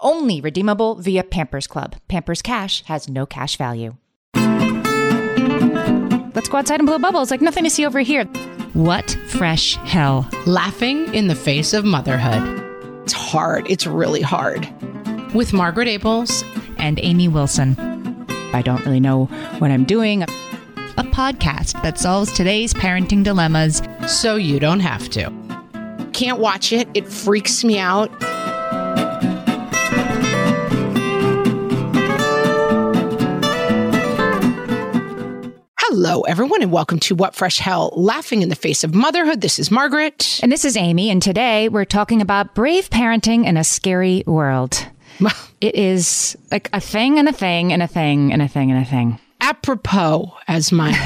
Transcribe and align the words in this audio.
Only 0.00 0.40
redeemable 0.40 0.94
via 0.96 1.24
Pampers 1.24 1.66
Club. 1.66 1.96
Pampers 2.06 2.40
Cash 2.40 2.84
has 2.84 3.08
no 3.08 3.26
cash 3.26 3.56
value. 3.56 3.96
Let's 6.34 6.48
go 6.48 6.58
outside 6.58 6.78
and 6.78 6.86
blow 6.86 7.00
bubbles 7.00 7.32
like 7.32 7.40
nothing 7.40 7.64
to 7.64 7.70
see 7.70 7.84
over 7.84 7.98
here. 7.98 8.24
What 8.74 9.10
fresh 9.26 9.74
hell? 9.76 10.28
Laughing 10.46 11.12
in 11.12 11.26
the 11.26 11.34
face 11.34 11.72
of 11.74 11.84
motherhood. 11.84 12.62
It's 13.02 13.12
hard. 13.12 13.68
It's 13.68 13.88
really 13.88 14.22
hard. 14.22 14.68
With 15.34 15.52
Margaret 15.52 15.88
Ables 15.88 16.44
and 16.78 17.00
Amy 17.02 17.26
Wilson. 17.26 17.74
I 18.52 18.62
don't 18.62 18.84
really 18.86 19.00
know 19.00 19.24
what 19.58 19.72
I'm 19.72 19.84
doing. 19.84 20.22
A 20.22 20.26
podcast 21.02 21.82
that 21.82 21.98
solves 21.98 22.32
today's 22.32 22.72
parenting 22.72 23.24
dilemmas 23.24 23.82
so 24.06 24.36
you 24.36 24.60
don't 24.60 24.80
have 24.80 25.08
to. 25.10 25.32
Can't 26.12 26.38
watch 26.38 26.72
it. 26.72 26.88
It 26.94 27.08
freaks 27.08 27.64
me 27.64 27.80
out. 27.80 28.10
Hello, 36.00 36.20
everyone, 36.20 36.62
and 36.62 36.70
welcome 36.70 37.00
to 37.00 37.16
What 37.16 37.34
Fresh 37.34 37.58
Hell 37.58 37.92
Laughing 37.96 38.42
in 38.42 38.50
the 38.50 38.54
Face 38.54 38.84
of 38.84 38.94
Motherhood. 38.94 39.40
This 39.40 39.58
is 39.58 39.68
Margaret. 39.68 40.38
And 40.44 40.52
this 40.52 40.64
is 40.64 40.76
Amy. 40.76 41.10
And 41.10 41.20
today 41.20 41.68
we're 41.68 41.84
talking 41.84 42.22
about 42.22 42.54
brave 42.54 42.88
parenting 42.88 43.44
in 43.44 43.56
a 43.56 43.64
scary 43.64 44.22
world. 44.24 44.86
it 45.60 45.74
is 45.74 46.38
like 46.52 46.70
a 46.72 46.80
thing 46.80 47.18
and 47.18 47.28
a 47.28 47.32
thing 47.32 47.72
and 47.72 47.82
a 47.82 47.88
thing 47.88 48.32
and 48.32 48.40
a 48.40 48.46
thing 48.46 48.70
and 48.70 48.80
a 48.80 48.88
thing. 48.88 49.18
Apropos, 49.40 50.32
as 50.46 50.70
my 50.70 50.96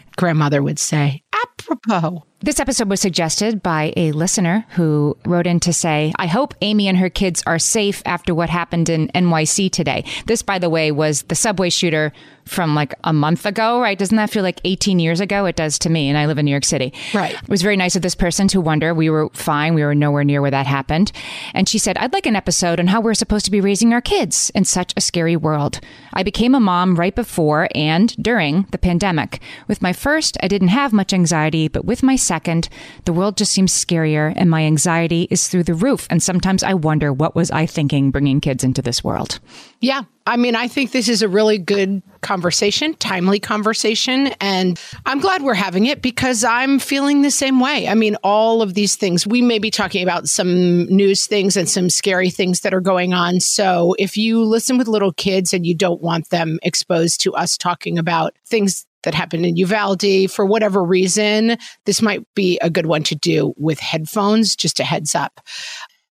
grandmother 0.16 0.60
would 0.60 0.80
say. 0.80 1.22
Apropos. 1.32 2.24
This 2.46 2.60
episode 2.60 2.88
was 2.88 3.00
suggested 3.00 3.60
by 3.60 3.92
a 3.96 4.12
listener 4.12 4.66
who 4.70 5.18
wrote 5.26 5.48
in 5.48 5.58
to 5.58 5.72
say, 5.72 6.12
I 6.16 6.28
hope 6.28 6.54
Amy 6.60 6.86
and 6.86 6.96
her 6.96 7.10
kids 7.10 7.42
are 7.44 7.58
safe 7.58 8.04
after 8.06 8.36
what 8.36 8.50
happened 8.50 8.88
in 8.88 9.08
NYC 9.08 9.72
today. 9.72 10.04
This, 10.26 10.42
by 10.42 10.60
the 10.60 10.70
way, 10.70 10.92
was 10.92 11.22
the 11.22 11.34
subway 11.34 11.70
shooter 11.70 12.12
from 12.44 12.76
like 12.76 12.94
a 13.02 13.12
month 13.12 13.44
ago, 13.44 13.80
right? 13.80 13.98
Doesn't 13.98 14.16
that 14.16 14.30
feel 14.30 14.44
like 14.44 14.60
18 14.62 15.00
years 15.00 15.18
ago? 15.18 15.46
It 15.46 15.56
does 15.56 15.80
to 15.80 15.90
me, 15.90 16.08
and 16.08 16.16
I 16.16 16.26
live 16.26 16.38
in 16.38 16.44
New 16.44 16.52
York 16.52 16.64
City. 16.64 16.94
Right. 17.12 17.34
It 17.34 17.48
was 17.48 17.62
very 17.62 17.76
nice 17.76 17.96
of 17.96 18.02
this 18.02 18.14
person 18.14 18.46
to 18.48 18.60
wonder. 18.60 18.94
We 18.94 19.10
were 19.10 19.28
fine. 19.30 19.74
We 19.74 19.82
were 19.82 19.96
nowhere 19.96 20.22
near 20.22 20.40
where 20.40 20.52
that 20.52 20.68
happened. 20.68 21.10
And 21.52 21.68
she 21.68 21.78
said, 21.78 21.98
I'd 21.98 22.12
like 22.12 22.26
an 22.26 22.36
episode 22.36 22.78
on 22.78 22.86
how 22.86 23.00
we're 23.00 23.14
supposed 23.14 23.46
to 23.46 23.50
be 23.50 23.60
raising 23.60 23.92
our 23.92 24.00
kids 24.00 24.52
in 24.54 24.64
such 24.64 24.94
a 24.96 25.00
scary 25.00 25.34
world. 25.34 25.80
I 26.12 26.22
became 26.22 26.54
a 26.54 26.60
mom 26.60 26.94
right 26.94 27.16
before 27.16 27.66
and 27.74 28.14
during 28.22 28.68
the 28.70 28.78
pandemic. 28.78 29.40
With 29.66 29.82
my 29.82 29.92
first, 29.92 30.38
I 30.40 30.46
didn't 30.46 30.68
have 30.68 30.92
much 30.92 31.12
anxiety, 31.12 31.66
but 31.66 31.84
with 31.84 32.04
my 32.04 32.14
second, 32.14 32.35
the 32.44 33.12
world 33.12 33.36
just 33.36 33.52
seems 33.52 33.72
scarier 33.72 34.32
and 34.36 34.50
my 34.50 34.62
anxiety 34.62 35.26
is 35.30 35.48
through 35.48 35.64
the 35.64 35.74
roof. 35.74 36.06
And 36.10 36.22
sometimes 36.22 36.62
I 36.62 36.74
wonder, 36.74 37.12
what 37.12 37.34
was 37.34 37.50
I 37.50 37.66
thinking 37.66 38.10
bringing 38.10 38.40
kids 38.40 38.64
into 38.64 38.82
this 38.82 39.02
world? 39.02 39.38
Yeah. 39.80 40.02
I 40.28 40.36
mean, 40.36 40.56
I 40.56 40.66
think 40.66 40.90
this 40.90 41.08
is 41.08 41.22
a 41.22 41.28
really 41.28 41.56
good 41.56 42.02
conversation, 42.20 42.94
timely 42.94 43.38
conversation. 43.38 44.28
And 44.40 44.80
I'm 45.04 45.20
glad 45.20 45.42
we're 45.42 45.54
having 45.54 45.86
it 45.86 46.02
because 46.02 46.42
I'm 46.42 46.80
feeling 46.80 47.22
the 47.22 47.30
same 47.30 47.60
way. 47.60 47.86
I 47.86 47.94
mean, 47.94 48.16
all 48.24 48.62
of 48.62 48.74
these 48.74 48.96
things, 48.96 49.26
we 49.26 49.40
may 49.40 49.60
be 49.60 49.70
talking 49.70 50.02
about 50.02 50.28
some 50.28 50.86
news 50.86 51.26
things 51.26 51.56
and 51.56 51.68
some 51.68 51.88
scary 51.88 52.30
things 52.30 52.60
that 52.60 52.74
are 52.74 52.80
going 52.80 53.14
on. 53.14 53.38
So 53.38 53.94
if 53.98 54.16
you 54.16 54.42
listen 54.42 54.78
with 54.78 54.88
little 54.88 55.12
kids 55.12 55.52
and 55.52 55.64
you 55.64 55.76
don't 55.76 56.02
want 56.02 56.30
them 56.30 56.58
exposed 56.62 57.20
to 57.20 57.34
us 57.34 57.56
talking 57.56 57.96
about 57.96 58.34
things 58.44 58.84
that 59.06 59.14
happened 59.14 59.46
in 59.46 59.56
Uvalde 59.56 60.30
for 60.30 60.44
whatever 60.44 60.82
reason, 60.84 61.56
this 61.86 62.02
might 62.02 62.22
be 62.34 62.58
a 62.60 62.68
good 62.68 62.86
one 62.86 63.04
to 63.04 63.14
do 63.14 63.54
with 63.56 63.78
headphones, 63.78 64.54
just 64.54 64.80
a 64.80 64.84
heads 64.84 65.14
up. 65.14 65.40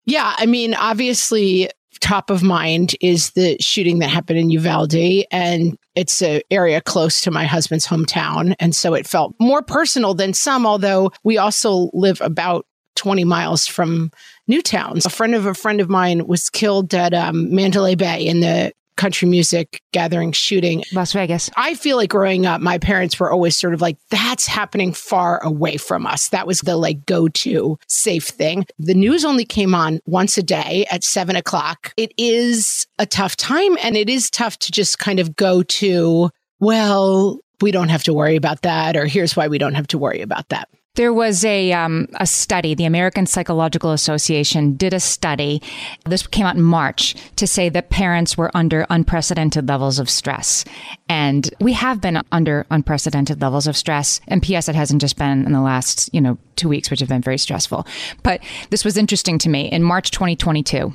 Yeah, 0.05 0.33
I 0.37 0.45
mean, 0.45 0.73
obviously, 0.73 1.69
top 1.99 2.29
of 2.29 2.41
mind 2.41 2.95
is 3.01 3.31
the 3.31 3.57
shooting 3.59 3.99
that 3.99 4.09
happened 4.09 4.39
in 4.39 4.49
Uvalde 4.49 5.25
and 5.31 5.77
it's 5.95 6.21
an 6.21 6.41
area 6.51 6.81
close 6.81 7.21
to 7.21 7.31
my 7.31 7.45
husband's 7.45 7.87
hometown 7.87 8.55
and 8.59 8.75
so 8.75 8.93
it 8.93 9.07
felt 9.07 9.33
more 9.39 9.61
personal 9.61 10.13
than 10.13 10.33
some 10.33 10.65
although 10.65 11.09
we 11.23 11.37
also 11.37 11.89
live 11.93 12.19
about 12.19 12.65
20 12.95 13.23
miles 13.23 13.65
from 13.65 14.11
Newtown. 14.47 14.99
A 15.05 15.09
friend 15.09 15.35
of 15.35 15.45
a 15.45 15.53
friend 15.53 15.81
of 15.81 15.89
mine 15.89 16.27
was 16.27 16.49
killed 16.49 16.93
at 16.93 17.13
um, 17.13 17.53
Mandalay 17.53 17.95
Bay 17.95 18.25
in 18.25 18.41
the 18.41 18.73
country 18.97 19.27
music 19.27 19.81
gathering 19.91 20.31
shooting. 20.31 20.83
Las 20.93 21.13
Vegas. 21.13 21.49
I 21.55 21.75
feel 21.75 21.97
like 21.97 22.09
growing 22.09 22.45
up, 22.45 22.61
my 22.61 22.77
parents 22.77 23.19
were 23.19 23.31
always 23.31 23.57
sort 23.57 23.73
of 23.73 23.81
like, 23.81 23.97
that's 24.09 24.47
happening 24.47 24.93
far 24.93 25.43
away 25.43 25.77
from 25.77 26.05
us. 26.05 26.29
That 26.29 26.47
was 26.47 26.59
the 26.59 26.77
like 26.77 27.05
go 27.05 27.27
to 27.27 27.77
safe 27.87 28.27
thing. 28.27 28.65
The 28.79 28.93
news 28.93 29.25
only 29.25 29.45
came 29.45 29.75
on 29.75 29.99
once 30.05 30.37
a 30.37 30.43
day 30.43 30.85
at 30.91 31.03
seven 31.03 31.35
o'clock. 31.35 31.93
It 31.97 32.13
is 32.17 32.87
a 32.99 33.05
tough 33.05 33.35
time 33.35 33.77
and 33.81 33.97
it 33.97 34.09
is 34.09 34.29
tough 34.29 34.59
to 34.59 34.71
just 34.71 34.99
kind 34.99 35.19
of 35.19 35.35
go 35.35 35.63
to, 35.63 36.29
well, 36.59 37.39
we 37.61 37.71
don't 37.71 37.89
have 37.89 38.03
to 38.03 38.13
worry 38.13 38.35
about 38.35 38.61
that, 38.63 38.97
or 38.97 39.05
here's 39.05 39.35
why 39.35 39.47
we 39.47 39.57
don't 39.57 39.75
have 39.75 39.87
to 39.87 39.97
worry 39.97 40.21
about 40.21 40.49
that. 40.49 40.67
There 40.95 41.13
was 41.13 41.43
a 41.45 41.71
um, 41.73 42.07
a 42.15 42.25
study. 42.25 42.73
The 42.73 42.85
American 42.85 43.25
Psychological 43.25 43.91
Association 43.91 44.75
did 44.75 44.93
a 44.93 44.99
study. 44.99 45.61
This 46.05 46.25
came 46.25 46.45
out 46.45 46.55
in 46.55 46.63
March 46.63 47.15
to 47.35 47.45
say 47.45 47.69
that 47.69 47.89
parents 47.89 48.37
were 48.37 48.49
under 48.53 48.85
unprecedented 48.89 49.67
levels 49.67 49.99
of 49.99 50.09
stress, 50.09 50.63
and 51.09 51.53
we 51.59 51.73
have 51.73 52.01
been 52.01 52.21
under 52.31 52.65
unprecedented 52.71 53.41
levels 53.41 53.67
of 53.67 53.75
stress. 53.75 54.21
And 54.27 54.41
P.S. 54.41 54.69
It 54.69 54.75
hasn't 54.75 55.01
just 55.01 55.17
been 55.17 55.45
in 55.45 55.51
the 55.51 55.61
last 55.61 56.09
you 56.13 56.21
know 56.21 56.37
two 56.55 56.69
weeks, 56.69 56.89
which 56.89 57.01
have 57.01 57.09
been 57.09 57.21
very 57.21 57.37
stressful. 57.37 57.85
But 58.23 58.41
this 58.69 58.85
was 58.85 58.97
interesting 58.97 59.37
to 59.39 59.49
me 59.49 59.69
in 59.69 59.83
March 59.83 60.11
2022. 60.11 60.93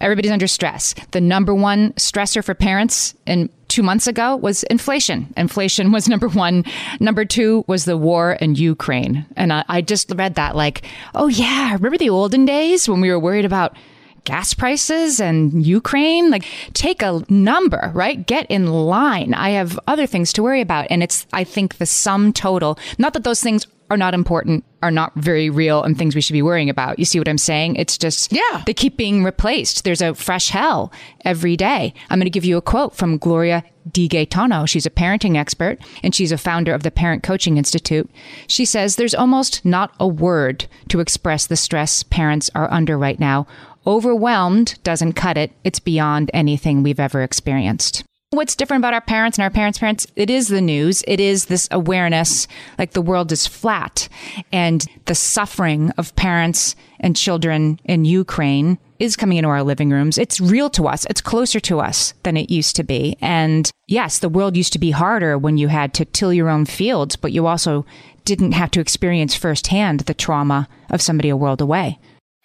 Everybody's 0.00 0.30
under 0.30 0.46
stress. 0.46 0.94
The 1.10 1.20
number 1.20 1.54
one 1.54 1.92
stressor 1.94 2.44
for 2.44 2.54
parents 2.54 3.14
in 3.26 3.50
two 3.66 3.82
months 3.82 4.06
ago 4.06 4.36
was 4.36 4.62
inflation. 4.64 5.32
Inflation 5.36 5.90
was 5.90 6.08
number 6.08 6.28
one. 6.28 6.64
Number 7.00 7.24
two 7.24 7.64
was 7.66 7.84
the 7.84 7.96
war 7.96 8.32
in 8.32 8.54
Ukraine. 8.54 9.26
And 9.36 9.52
I, 9.52 9.64
I 9.68 9.80
just 9.80 10.12
read 10.14 10.36
that 10.36 10.56
like, 10.56 10.84
oh 11.14 11.28
yeah, 11.28 11.72
remember 11.72 11.98
the 11.98 12.10
olden 12.10 12.44
days 12.44 12.88
when 12.88 13.00
we 13.00 13.10
were 13.10 13.18
worried 13.18 13.44
about 13.44 13.76
gas 14.24 14.52
prices 14.54 15.20
and 15.20 15.64
Ukraine. 15.64 16.30
Like, 16.30 16.44
take 16.74 17.02
a 17.02 17.24
number, 17.28 17.90
right? 17.94 18.26
Get 18.26 18.46
in 18.50 18.66
line. 18.66 19.32
I 19.34 19.50
have 19.50 19.80
other 19.86 20.06
things 20.06 20.32
to 20.34 20.42
worry 20.42 20.60
about. 20.60 20.86
And 20.90 21.02
it's, 21.02 21.26
I 21.32 21.44
think, 21.44 21.78
the 21.78 21.86
sum 21.86 22.32
total, 22.32 22.78
not 22.98 23.14
that 23.14 23.24
those 23.24 23.40
things 23.40 23.66
are 23.90 23.96
not 23.96 24.14
important, 24.14 24.64
are 24.82 24.90
not 24.90 25.14
very 25.16 25.50
real, 25.50 25.82
and 25.82 25.98
things 25.98 26.14
we 26.14 26.20
should 26.20 26.32
be 26.32 26.42
worrying 26.42 26.70
about. 26.70 26.98
You 26.98 27.04
see 27.04 27.18
what 27.18 27.28
I'm 27.28 27.38
saying? 27.38 27.76
It's 27.76 27.98
just, 27.98 28.32
yeah, 28.32 28.62
they 28.66 28.74
keep 28.74 28.96
being 28.96 29.24
replaced. 29.24 29.84
There's 29.84 30.02
a 30.02 30.14
fresh 30.14 30.50
hell 30.50 30.92
every 31.24 31.56
day. 31.56 31.94
I'm 32.10 32.18
going 32.18 32.26
to 32.26 32.30
give 32.30 32.44
you 32.44 32.56
a 32.56 32.62
quote 32.62 32.94
from 32.94 33.18
Gloria 33.18 33.64
DeGaetano. 33.90 34.68
She's 34.68 34.86
a 34.86 34.90
parenting 34.90 35.36
expert 35.36 35.78
and 36.02 36.14
she's 36.14 36.32
a 36.32 36.38
founder 36.38 36.72
of 36.72 36.82
the 36.82 36.90
Parent 36.90 37.22
Coaching 37.22 37.56
Institute. 37.56 38.08
She 38.46 38.64
says 38.64 38.96
there's 38.96 39.14
almost 39.14 39.64
not 39.64 39.94
a 39.98 40.06
word 40.06 40.66
to 40.88 41.00
express 41.00 41.46
the 41.46 41.56
stress 41.56 42.02
parents 42.02 42.50
are 42.54 42.70
under 42.70 42.98
right 42.98 43.18
now. 43.18 43.46
Overwhelmed 43.86 44.78
doesn't 44.84 45.14
cut 45.14 45.38
it. 45.38 45.52
It's 45.64 45.80
beyond 45.80 46.30
anything 46.34 46.82
we've 46.82 47.00
ever 47.00 47.22
experienced. 47.22 48.04
What's 48.30 48.54
different 48.54 48.82
about 48.82 48.94
our 48.94 49.00
parents 49.00 49.38
and 49.38 49.42
our 49.42 49.50
parents' 49.50 49.78
parents? 49.78 50.06
It 50.14 50.28
is 50.28 50.48
the 50.48 50.60
news. 50.60 51.02
It 51.06 51.20
is 51.20 51.46
this 51.46 51.68
awareness 51.70 52.46
like 52.78 52.92
the 52.92 53.02
world 53.02 53.32
is 53.32 53.46
flat 53.46 54.08
and 54.52 54.84
the 55.06 55.14
suffering 55.14 55.90
of 55.96 56.14
parents 56.14 56.76
and 57.00 57.16
children 57.16 57.80
in 57.84 58.04
Ukraine 58.04 58.78
is 58.98 59.16
coming 59.16 59.38
into 59.38 59.48
our 59.48 59.62
living 59.62 59.90
rooms. 59.90 60.18
It's 60.18 60.40
real 60.40 60.68
to 60.70 60.88
us. 60.88 61.06
It's 61.08 61.20
closer 61.20 61.60
to 61.60 61.80
us 61.80 62.12
than 62.24 62.36
it 62.36 62.50
used 62.50 62.76
to 62.76 62.84
be. 62.84 63.16
And 63.20 63.70
yes, 63.86 64.18
the 64.18 64.28
world 64.28 64.56
used 64.56 64.72
to 64.74 64.78
be 64.78 64.90
harder 64.90 65.38
when 65.38 65.56
you 65.56 65.68
had 65.68 65.94
to 65.94 66.04
till 66.04 66.32
your 66.32 66.48
own 66.48 66.66
fields, 66.66 67.16
but 67.16 67.32
you 67.32 67.46
also 67.46 67.86
didn't 68.24 68.52
have 68.52 68.70
to 68.72 68.80
experience 68.80 69.34
firsthand 69.34 70.00
the 70.00 70.14
trauma 70.14 70.68
of 70.90 71.00
somebody 71.00 71.28
a 71.28 71.36
world 71.36 71.60
away. 71.60 71.98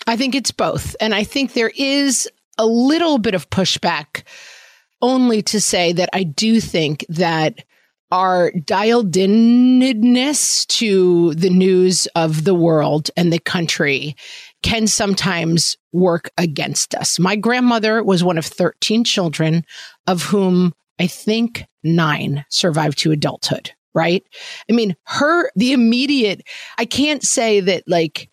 I 0.07 0.15
think 0.15 0.35
it's 0.35 0.51
both. 0.51 0.95
And 1.01 1.13
I 1.13 1.23
think 1.23 1.53
there 1.53 1.71
is 1.75 2.29
a 2.57 2.65
little 2.65 3.17
bit 3.17 3.33
of 3.33 3.49
pushback 3.49 4.23
only 5.03 5.43
to 5.43 5.61
say 5.61 5.91
that 5.91 6.09
I 6.13 6.23
do 6.23 6.59
think 6.59 7.05
that 7.09 7.63
our 8.09 8.51
dialed 8.51 9.17
inness 9.17 10.65
to 10.67 11.33
the 11.33 11.49
news 11.49 12.07
of 12.15 12.45
the 12.45 12.53
world 12.53 13.11
and 13.17 13.33
the 13.33 13.39
country 13.39 14.15
can 14.61 14.87
sometimes 14.87 15.77
work 15.91 16.31
against 16.37 16.95
us. 16.95 17.19
My 17.19 17.35
grandmother 17.35 18.03
was 18.03 18.23
one 18.23 18.37
of 18.37 18.45
13 18.45 19.03
children, 19.03 19.65
of 20.07 20.23
whom 20.23 20.73
I 20.99 21.07
think 21.07 21.65
nine 21.83 22.45
survived 22.49 22.99
to 22.99 23.11
adulthood, 23.11 23.71
right? 23.93 24.23
I 24.69 24.73
mean, 24.73 24.95
her, 25.05 25.51
the 25.55 25.73
immediate, 25.73 26.43
I 26.77 26.85
can't 26.85 27.23
say 27.23 27.59
that 27.59 27.83
like 27.87 28.29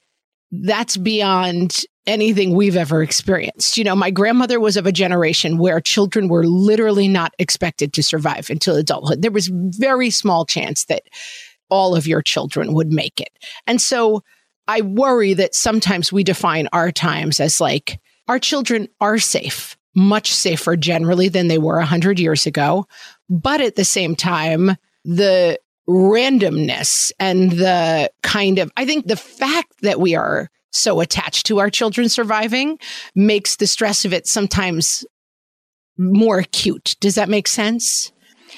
that's 0.52 0.96
beyond 0.96 1.84
anything 2.10 2.54
we've 2.54 2.76
ever 2.76 3.02
experienced. 3.02 3.78
You 3.78 3.84
know, 3.84 3.94
my 3.94 4.10
grandmother 4.10 4.58
was 4.58 4.76
of 4.76 4.84
a 4.84 4.92
generation 4.92 5.56
where 5.58 5.80
children 5.80 6.28
were 6.28 6.44
literally 6.44 7.08
not 7.08 7.32
expected 7.38 7.92
to 7.92 8.02
survive 8.02 8.50
until 8.50 8.74
adulthood. 8.76 9.22
There 9.22 9.30
was 9.30 9.48
very 9.52 10.10
small 10.10 10.44
chance 10.44 10.84
that 10.86 11.04
all 11.70 11.94
of 11.94 12.08
your 12.08 12.20
children 12.20 12.74
would 12.74 12.90
make 12.90 13.20
it. 13.20 13.30
And 13.66 13.80
so 13.80 14.24
I 14.66 14.80
worry 14.80 15.34
that 15.34 15.54
sometimes 15.54 16.12
we 16.12 16.24
define 16.24 16.68
our 16.72 16.90
times 16.90 17.38
as 17.38 17.60
like 17.60 18.00
our 18.26 18.40
children 18.40 18.88
are 19.00 19.18
safe, 19.18 19.76
much 19.94 20.32
safer 20.32 20.76
generally 20.76 21.28
than 21.28 21.46
they 21.46 21.58
were 21.58 21.76
100 21.76 22.18
years 22.18 22.44
ago. 22.44 22.86
But 23.28 23.60
at 23.60 23.76
the 23.76 23.84
same 23.84 24.16
time, 24.16 24.76
the 25.04 25.60
randomness 25.88 27.12
and 27.20 27.52
the 27.52 28.10
kind 28.22 28.58
of, 28.58 28.70
I 28.76 28.84
think 28.84 29.06
the 29.06 29.16
fact 29.16 29.72
that 29.82 30.00
we 30.00 30.14
are 30.16 30.50
so 30.70 31.00
attached 31.00 31.46
to 31.46 31.58
our 31.58 31.70
children 31.70 32.08
surviving 32.08 32.78
makes 33.14 33.56
the 33.56 33.66
stress 33.66 34.04
of 34.04 34.12
it 34.12 34.26
sometimes 34.26 35.04
more 35.98 36.38
acute. 36.38 36.96
Does 37.00 37.16
that 37.16 37.28
make 37.28 37.48
sense? 37.48 38.12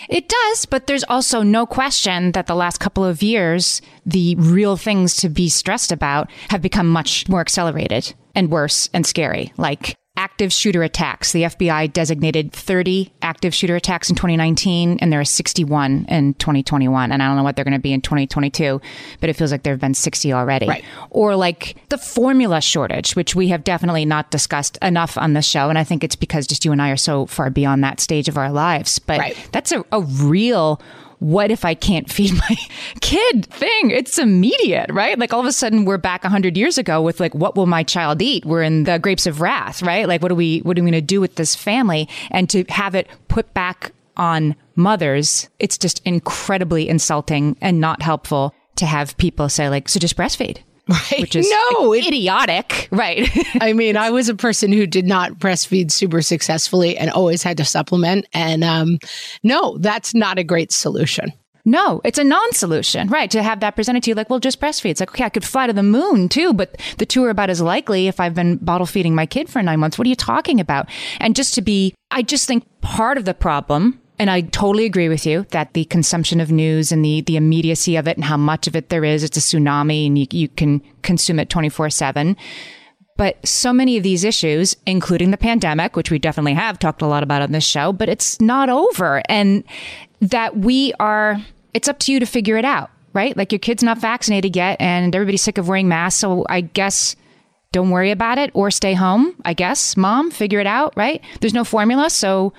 It 0.09 0.29
does, 0.29 0.67
but 0.67 0.87
there's 0.87 1.05
also 1.05 1.43
no 1.43 1.67
question 1.67 2.33
that 2.33 2.47
the 2.47 2.55
last 2.55 2.79
couple 2.79 3.05
of 3.05 3.23
years, 3.23 3.83
the 4.07 4.35
real 4.37 4.77
things 4.77 5.17
to 5.17 5.29
be 5.29 5.49
stressed 5.49 5.93
about 5.93 6.31
have 6.49 6.63
become 6.63 6.89
much 6.89 7.29
more 7.29 7.41
accelerated 7.41 8.15
and 8.35 8.51
worse 8.51 8.89
and 8.93 9.07
scary. 9.07 9.53
Like 9.57 9.97
active 10.17 10.53
shooter 10.53 10.83
attacks. 10.83 11.33
The 11.33 11.45
FBI 11.45 11.93
designated 11.93 12.53
30 12.53 13.13
active 13.23 13.55
shooter 13.55 13.77
attacks 13.77 14.11
in 14.11 14.17
2019, 14.17 14.99
and 15.01 15.13
there 15.13 15.21
are 15.21 15.25
61 15.25 16.07
in 16.09 16.35
2021. 16.35 17.11
And 17.11 17.23
I 17.23 17.27
don't 17.27 17.37
know 17.37 17.43
what 17.43 17.57
they're 17.57 17.65
going 17.65 17.73
to 17.73 17.81
be 17.81 17.93
in 17.93 18.03
2022, 18.03 18.81
but 19.21 19.31
it 19.31 19.35
feels 19.35 19.53
like 19.53 19.63
there 19.63 19.73
have 19.73 19.81
been 19.81 19.95
60 19.95 20.33
already. 20.33 20.69
Right. 20.69 20.85
Or 21.11 21.35
like 21.35 21.77
the 21.89 21.99
formula 21.99 22.61
shortage, 22.61 23.17
which 23.17 23.35
we 23.35 23.49
have 23.49 23.65
definitely 23.65 24.05
not 24.05 24.31
discussed 24.31 24.77
enough 24.83 25.17
on 25.17 25.33
the 25.33 25.43
show. 25.43 25.71
And 25.71 25.79
I 25.79 25.85
think 25.85 26.05
it's 26.05 26.17
because 26.17 26.47
just 26.47 26.65
you 26.65 26.73
and 26.73 26.83
I 26.83 26.91
are 26.91 26.97
so 26.97 27.27
far 27.27 27.49
beyond 27.49 27.83
that 27.85 27.99
stage 27.99 28.29
of 28.29 28.37
our 28.37 28.53
lives. 28.53 28.99
But 28.99 29.19
right. 29.19 29.49
that's 29.53 29.73
a, 29.73 29.85
a 29.93 30.03
real 30.03 30.81
what 31.23 31.53
if 31.53 31.65
I 31.65 31.75
can't 31.75 32.11
feed 32.11 32.33
my 32.51 32.57
kid 33.01 33.47
thing? 33.47 33.91
It's 33.91 34.19
immediate, 34.19 34.91
right? 34.91 35.17
Like 35.19 35.33
all 35.33 35.41
of 35.41 35.47
a 35.47 35.53
sudden 35.53 35.85
we're 35.85 35.97
back 35.97 36.25
100 36.25 36.57
years 36.57 36.79
ago 36.79 37.01
with 37.01 37.21
like, 37.21 37.35
what 37.35 37.55
will 37.55 37.67
my 37.67 37.85
child 37.85 38.21
eat? 38.21 38.45
We're 38.45 38.63
in 38.63 38.85
the 38.85 38.99
grapes 38.99 39.27
of 39.27 39.41
wrath, 39.41 39.83
right? 39.83 40.09
Like, 40.09 40.21
what 40.21 40.33
are 40.33 40.37
we, 40.37 40.59
what 40.61 40.77
are 40.77 40.83
we 40.83 40.91
going 40.91 41.01
to 41.01 41.07
do 41.07 41.21
with 41.21 41.37
this 41.37 41.55
family? 41.55 42.09
And 42.33 42.51
to 42.51 42.65
have 42.69 42.97
it 42.97 43.09
put 43.29 43.55
back 43.55 43.93
on 44.17 44.57
mothers, 44.75 45.49
it's 45.61 45.79
just 45.79 46.03
incredibly 46.05 46.89
insulting 46.89 47.57
and 47.61 47.81
not 47.81 48.03
helpful 48.03 48.53
to 48.77 48.87
have 48.87 49.17
people 49.17 49.49
say 49.49 49.69
like, 49.69 49.89
so 49.89 50.01
just 50.01 50.17
breastfeed. 50.17 50.59
Right. 50.89 51.21
Which 51.21 51.37
is 51.37 51.49
no, 51.49 51.95
idiotic. 51.95 52.89
Right. 52.91 53.31
I 53.61 53.73
mean, 53.73 53.97
I 53.97 54.11
was 54.11 54.29
a 54.29 54.35
person 54.35 54.73
who 54.73 54.87
did 54.87 55.07
not 55.07 55.35
breastfeed 55.35 55.93
super 55.93 56.23
successfully 56.23 56.97
and 56.99 57.11
always 57.11 57.43
had 57.43 57.57
to 57.59 57.65
supplement. 57.65 58.27
And 58.33 58.65
um, 58.65 58.99
no, 59.45 59.79
that's 59.79 60.13
not 60.15 60.39
a 60.39 60.45
great 60.45 60.73
solution. 60.73 61.33
No, 61.65 62.01
it's 62.03 62.19
a 62.19 62.25
non 62.25 62.53
solution, 62.53 63.09
right? 63.09 63.31
To 63.31 63.43
have 63.43 63.61
that 63.61 63.77
presented 63.77 64.03
to 64.03 64.11
you 64.11 64.17
like, 64.17 64.29
well, 64.29 64.41
just 64.41 64.61
breastfeed. 64.61 64.91
It's 64.91 65.01
like, 65.01 65.11
okay, 65.11 65.25
I 65.25 65.29
could 65.29 65.45
fly 65.45 65.69
to 65.69 65.73
the 65.73 65.85
moon 65.85 66.29
too, 66.29 66.53
but 66.53 66.81
the 66.99 67.07
two 67.07 67.23
are 67.25 67.31
about 67.31 67.51
as 67.51 67.61
likely 67.61 68.09
if 68.09 68.19
I've 68.19 68.35
been 68.35 68.57
bottle 68.57 68.87
feeding 68.87 69.15
my 69.15 69.27
kid 69.27 69.49
for 69.49 69.63
nine 69.63 69.79
months. 69.79 69.97
What 69.97 70.07
are 70.07 70.11
you 70.11 70.17
talking 70.17 70.59
about? 70.59 70.89
And 71.21 71.37
just 71.37 71.55
to 71.55 71.63
be, 71.63 71.95
I 72.11 72.23
just 72.23 72.49
think 72.49 72.65
part 72.81 73.17
of 73.17 73.25
the 73.25 73.35
problem 73.35 74.02
and 74.19 74.31
I 74.31 74.43
totally 74.43 74.85
agree 74.85 75.09
with 75.09 75.27
you 75.27 75.47
that 75.51 75.73
the 75.73 75.85
consumption 75.87 76.41
of 76.41 76.53
news 76.53 76.93
and 76.93 77.05
the, 77.05 77.23
the 77.23 77.37
immediacy 77.37 77.97
of 77.97 78.07
it 78.07 78.17
and 78.17 78.25
how 78.25 78.37
much 78.37 78.67
of 78.67 78.77
it 78.77 78.89
there 78.89 79.05
is, 79.05 79.25
it's 79.25 79.37
a 79.37 79.41
tsunami 79.41 80.07
and 80.07 80.19
you, 80.19 80.27
you 80.31 80.49
can 80.49 80.83
consume 81.03 81.39
it 81.39 81.51
24 81.51 81.91
7. 81.91 82.37
But 83.17 83.47
so 83.47 83.73
many 83.73 83.97
of 83.97 84.03
these 84.03 84.25
issues, 84.25 84.75
including 84.87 85.31
the 85.31 85.37
pandemic, 85.37 85.97
which 85.97 86.11
we 86.11 86.19
definitely 86.19 86.55
have 86.55 86.79
talked 86.79 87.03
a 87.03 87.07
lot 87.07 87.23
about 87.23 87.43
on 87.43 87.53
this 87.53 87.65
show, 87.65 87.93
but 87.93 88.09
it's 88.09 88.41
not 88.41 88.69
over. 88.69 89.23
And 89.29 89.65
that 90.21 90.57
we 90.57 90.93
are, 90.99 91.41
it's 91.75 91.89
up 91.89 91.99
to 92.01 92.13
you 92.13 92.21
to 92.21 92.27
figure 92.27 92.57
it 92.57 92.65
out, 92.65 92.91
right? 93.13 93.37
Like 93.37 93.53
your 93.53 93.59
kid's 93.59 93.83
not 93.83 93.99
vaccinated 93.99 94.57
yet 94.57 94.81
and 94.81 95.15
everybody's 95.15 95.43
sick 95.43 95.59
of 95.59 95.69
wearing 95.69 95.89
masks. 95.89 96.21
So 96.21 96.47
I 96.49 96.63
guess 96.63 97.17
don't 97.73 97.91
worry 97.91 98.11
about 98.11 98.39
it 98.39 98.51
or 98.55 98.71
stay 98.71 98.95
home. 98.95 99.35
I 99.45 99.55
guess, 99.55 99.97
mom, 99.97 100.31
figure 100.31 100.61
it 100.61 100.67
out, 100.67 100.93
right? 100.97 101.23
There's 101.41 101.55
no 101.55 101.65
formula. 101.65 102.09
So 102.11 102.53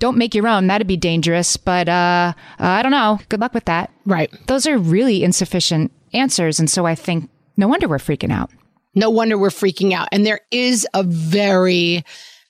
don't 0.00 0.16
make 0.16 0.34
your 0.34 0.48
own. 0.48 0.66
That'd 0.66 0.88
be 0.88 0.96
dangerous. 0.96 1.56
But 1.56 1.88
uh, 1.88 2.32
I 2.58 2.82
don't 2.82 2.90
know. 2.90 3.20
Good 3.28 3.40
luck 3.40 3.54
with 3.54 3.66
that. 3.66 3.92
Right. 4.04 4.32
Those 4.48 4.66
are 4.66 4.76
really 4.76 5.22
insufficient 5.22 5.92
answers. 6.12 6.58
And 6.58 6.68
so 6.68 6.86
I 6.86 6.96
think 6.96 7.30
no 7.56 7.68
wonder 7.68 7.86
we're 7.86 7.98
freaking 7.98 8.32
out. 8.32 8.50
No 8.94 9.10
wonder 9.10 9.38
we're 9.38 9.50
freaking 9.50 9.92
out. 9.92 10.08
And 10.10 10.26
there 10.26 10.40
is 10.50 10.86
a 10.94 11.04
very, 11.04 12.04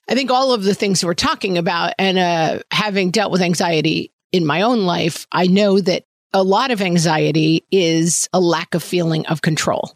I 0.09 0.15
think 0.15 0.31
all 0.31 0.53
of 0.53 0.63
the 0.63 0.73
things 0.73 1.05
we're 1.05 1.13
talking 1.13 1.57
about 1.59 1.93
and 1.99 2.17
uh, 2.17 2.59
having 2.71 3.11
dealt 3.11 3.31
with 3.31 3.41
anxiety 3.41 4.11
in 4.31 4.45
my 4.45 4.63
own 4.63 4.85
life, 4.85 5.27
I 5.31 5.45
know 5.47 5.79
that 5.79 6.05
a 6.33 6.43
lot 6.43 6.71
of 6.71 6.81
anxiety 6.81 7.65
is 7.71 8.27
a 8.33 8.39
lack 8.39 8.73
of 8.73 8.81
feeling 8.81 9.27
of 9.27 9.41
control. 9.41 9.95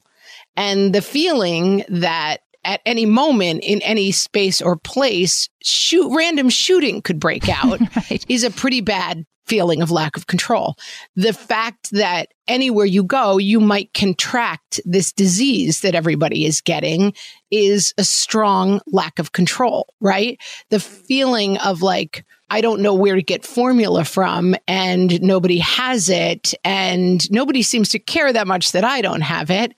And 0.58 0.94
the 0.94 1.02
feeling 1.02 1.84
that 1.90 2.42
at 2.66 2.82
any 2.86 3.06
moment 3.06 3.64
in 3.64 3.82
any 3.84 4.12
space 4.12 4.62
or 4.62 4.76
place, 4.76 5.48
shoot 5.64 6.14
random 6.14 6.50
shooting 6.50 7.02
could 7.02 7.20
break 7.20 7.48
out 7.48 7.80
right. 7.96 8.26
is 8.28 8.44
a 8.44 8.52
pretty 8.52 8.82
bad 8.82 9.26
feeling 9.46 9.82
of 9.82 9.92
lack 9.92 10.18
of 10.18 10.28
control. 10.28 10.76
The 11.16 11.34
fact 11.34 11.92
that 11.92 12.30
anywhere 12.48 12.86
you 12.86 13.04
go, 13.04 13.38
you 13.38 13.60
might 13.60 13.94
contract 13.94 14.80
this 14.86 15.12
disease 15.12 15.82
that 15.82 15.96
everybody 15.96 16.46
is 16.46 16.62
getting 16.62 17.14
is 17.52 17.94
a 17.98 18.04
strong 18.04 18.82
lack 18.88 19.20
of 19.20 19.32
control, 19.32 19.94
right? 20.02 20.40
The 20.70 20.80
feeling 20.80 21.58
of 21.60 21.82
like, 21.82 22.26
I 22.50 22.62
don't 22.62 22.82
know 22.82 22.94
where 22.94 23.16
to 23.16 23.24
get 23.24 23.46
formula 23.46 24.06
from 24.06 24.56
and 24.68 25.22
nobody 25.22 25.60
has 25.60 26.10
it 26.10 26.54
and 26.64 27.30
nobody 27.32 27.62
seems 27.62 27.90
to 27.90 28.00
care 28.00 28.32
that 28.32 28.48
much 28.48 28.72
that 28.72 28.84
I 28.84 29.02
don't 29.02 29.22
have 29.22 29.50
it 29.50 29.74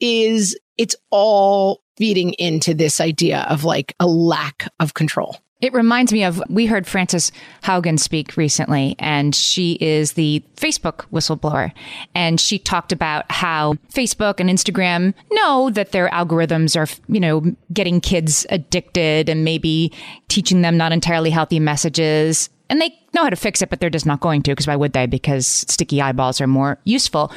is 0.00 0.58
it's 0.76 0.96
all 1.10 1.82
feeding 2.00 2.32
into 2.38 2.72
this 2.72 2.98
idea 2.98 3.46
of 3.50 3.62
like 3.62 3.94
a 4.00 4.06
lack 4.06 4.66
of 4.80 4.94
control. 4.94 5.36
It 5.60 5.74
reminds 5.74 6.14
me 6.14 6.24
of 6.24 6.42
we 6.48 6.64
heard 6.64 6.86
Frances 6.86 7.30
Haugen 7.62 8.00
speak 8.00 8.38
recently, 8.38 8.96
and 8.98 9.34
she 9.34 9.76
is 9.82 10.12
the 10.12 10.42
Facebook 10.56 11.04
whistleblower. 11.12 11.72
And 12.14 12.40
she 12.40 12.58
talked 12.58 12.90
about 12.90 13.30
how 13.30 13.74
Facebook 13.92 14.40
and 14.40 14.48
Instagram 14.48 15.12
know 15.30 15.68
that 15.68 15.92
their 15.92 16.08
algorithms 16.08 16.74
are, 16.74 16.88
you 17.12 17.20
know, 17.20 17.54
getting 17.74 18.00
kids 18.00 18.46
addicted 18.48 19.28
and 19.28 19.44
maybe 19.44 19.92
teaching 20.28 20.62
them 20.62 20.78
not 20.78 20.92
entirely 20.92 21.28
healthy 21.28 21.60
messages. 21.60 22.48
And 22.70 22.80
they 22.80 22.98
know 23.12 23.24
how 23.24 23.30
to 23.30 23.36
fix 23.36 23.60
it, 23.60 23.68
but 23.68 23.80
they're 23.80 23.90
just 23.90 24.06
not 24.06 24.20
going 24.20 24.40
to 24.44 24.52
because 24.52 24.66
why 24.66 24.76
would 24.76 24.94
they? 24.94 25.04
Because 25.04 25.46
sticky 25.46 26.00
eyeballs 26.00 26.40
are 26.40 26.46
more 26.46 26.78
useful. 26.84 27.30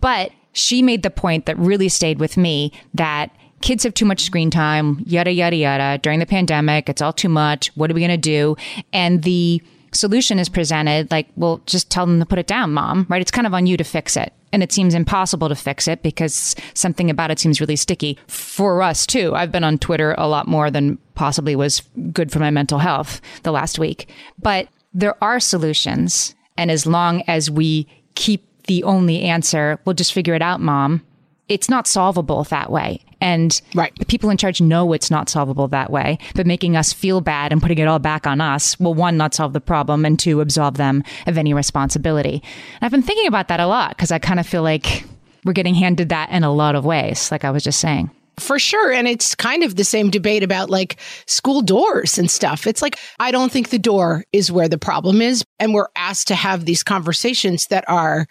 But 0.00 0.30
she 0.54 0.80
made 0.80 1.02
the 1.02 1.10
point 1.10 1.44
that 1.44 1.58
really 1.58 1.90
stayed 1.90 2.18
with 2.18 2.38
me 2.38 2.72
that 2.94 3.30
kids 3.60 3.84
have 3.84 3.94
too 3.94 4.04
much 4.04 4.22
screen 4.22 4.50
time, 4.50 5.02
yada, 5.06 5.32
yada, 5.32 5.56
yada. 5.56 5.98
During 5.98 6.20
the 6.20 6.26
pandemic, 6.26 6.88
it's 6.88 7.02
all 7.02 7.12
too 7.12 7.28
much. 7.28 7.68
What 7.76 7.90
are 7.90 7.94
we 7.94 8.00
going 8.00 8.10
to 8.10 8.16
do? 8.16 8.56
And 8.92 9.22
the 9.22 9.62
solution 9.92 10.38
is 10.38 10.48
presented 10.48 11.10
like, 11.10 11.28
well, 11.36 11.60
just 11.66 11.90
tell 11.90 12.06
them 12.06 12.20
to 12.20 12.26
put 12.26 12.38
it 12.38 12.46
down, 12.46 12.72
mom, 12.72 13.06
right? 13.08 13.20
It's 13.20 13.30
kind 13.30 13.46
of 13.46 13.54
on 13.54 13.66
you 13.66 13.76
to 13.76 13.84
fix 13.84 14.16
it. 14.16 14.32
And 14.52 14.62
it 14.62 14.72
seems 14.72 14.94
impossible 14.94 15.48
to 15.48 15.54
fix 15.54 15.88
it 15.88 16.02
because 16.02 16.54
something 16.74 17.10
about 17.10 17.30
it 17.30 17.38
seems 17.38 17.60
really 17.60 17.76
sticky 17.76 18.18
for 18.26 18.82
us 18.82 19.06
too. 19.06 19.34
I've 19.34 19.52
been 19.52 19.64
on 19.64 19.78
Twitter 19.78 20.14
a 20.16 20.28
lot 20.28 20.46
more 20.46 20.70
than 20.70 20.98
possibly 21.14 21.56
was 21.56 21.82
good 22.12 22.30
for 22.30 22.38
my 22.38 22.50
mental 22.50 22.78
health 22.78 23.20
the 23.42 23.52
last 23.52 23.78
week. 23.78 24.08
But 24.40 24.68
there 24.94 25.22
are 25.22 25.40
solutions. 25.40 26.34
And 26.56 26.70
as 26.70 26.86
long 26.86 27.22
as 27.26 27.50
we 27.50 27.86
keep 28.14 28.46
the 28.64 28.82
only 28.84 29.22
answer, 29.22 29.78
we'll 29.84 29.94
just 29.94 30.12
figure 30.12 30.34
it 30.34 30.42
out, 30.42 30.60
mom. 30.60 31.02
It's 31.48 31.68
not 31.68 31.86
solvable 31.86 32.44
that 32.44 32.70
way. 32.70 33.04
And 33.20 33.60
right. 33.74 33.92
the 33.98 34.04
people 34.04 34.30
in 34.30 34.36
charge 34.36 34.60
know 34.60 34.92
it's 34.92 35.10
not 35.10 35.28
solvable 35.28 35.68
that 35.68 35.90
way, 35.90 36.18
but 36.34 36.46
making 36.46 36.76
us 36.76 36.92
feel 36.92 37.20
bad 37.20 37.50
and 37.50 37.62
putting 37.62 37.78
it 37.78 37.88
all 37.88 37.98
back 37.98 38.26
on 38.26 38.40
us 38.40 38.78
will 38.78 38.94
one, 38.94 39.16
not 39.16 39.34
solve 39.34 39.52
the 39.52 39.60
problem, 39.60 40.04
and 40.04 40.18
two, 40.18 40.40
absolve 40.40 40.76
them 40.76 41.02
of 41.26 41.38
any 41.38 41.54
responsibility. 41.54 42.42
And 42.74 42.82
I've 42.82 42.90
been 42.90 43.02
thinking 43.02 43.26
about 43.26 43.48
that 43.48 43.60
a 43.60 43.66
lot 43.66 43.90
because 43.90 44.12
I 44.12 44.18
kind 44.18 44.38
of 44.38 44.46
feel 44.46 44.62
like 44.62 45.04
we're 45.44 45.52
getting 45.52 45.74
handed 45.74 46.10
that 46.10 46.30
in 46.30 46.44
a 46.44 46.52
lot 46.52 46.74
of 46.74 46.84
ways, 46.84 47.30
like 47.30 47.44
I 47.44 47.50
was 47.50 47.64
just 47.64 47.80
saying. 47.80 48.10
For 48.38 48.58
sure. 48.58 48.92
And 48.92 49.08
it's 49.08 49.34
kind 49.34 49.62
of 49.62 49.76
the 49.76 49.84
same 49.84 50.10
debate 50.10 50.42
about 50.42 50.68
like 50.68 50.98
school 51.24 51.62
doors 51.62 52.18
and 52.18 52.30
stuff. 52.30 52.66
It's 52.66 52.82
like, 52.82 52.98
I 53.18 53.30
don't 53.30 53.50
think 53.50 53.70
the 53.70 53.78
door 53.78 54.24
is 54.32 54.52
where 54.52 54.68
the 54.68 54.76
problem 54.76 55.22
is. 55.22 55.42
And 55.58 55.72
we're 55.72 55.88
asked 55.96 56.28
to 56.28 56.34
have 56.34 56.66
these 56.66 56.82
conversations 56.82 57.68
that 57.68 57.88
are, 57.88 58.26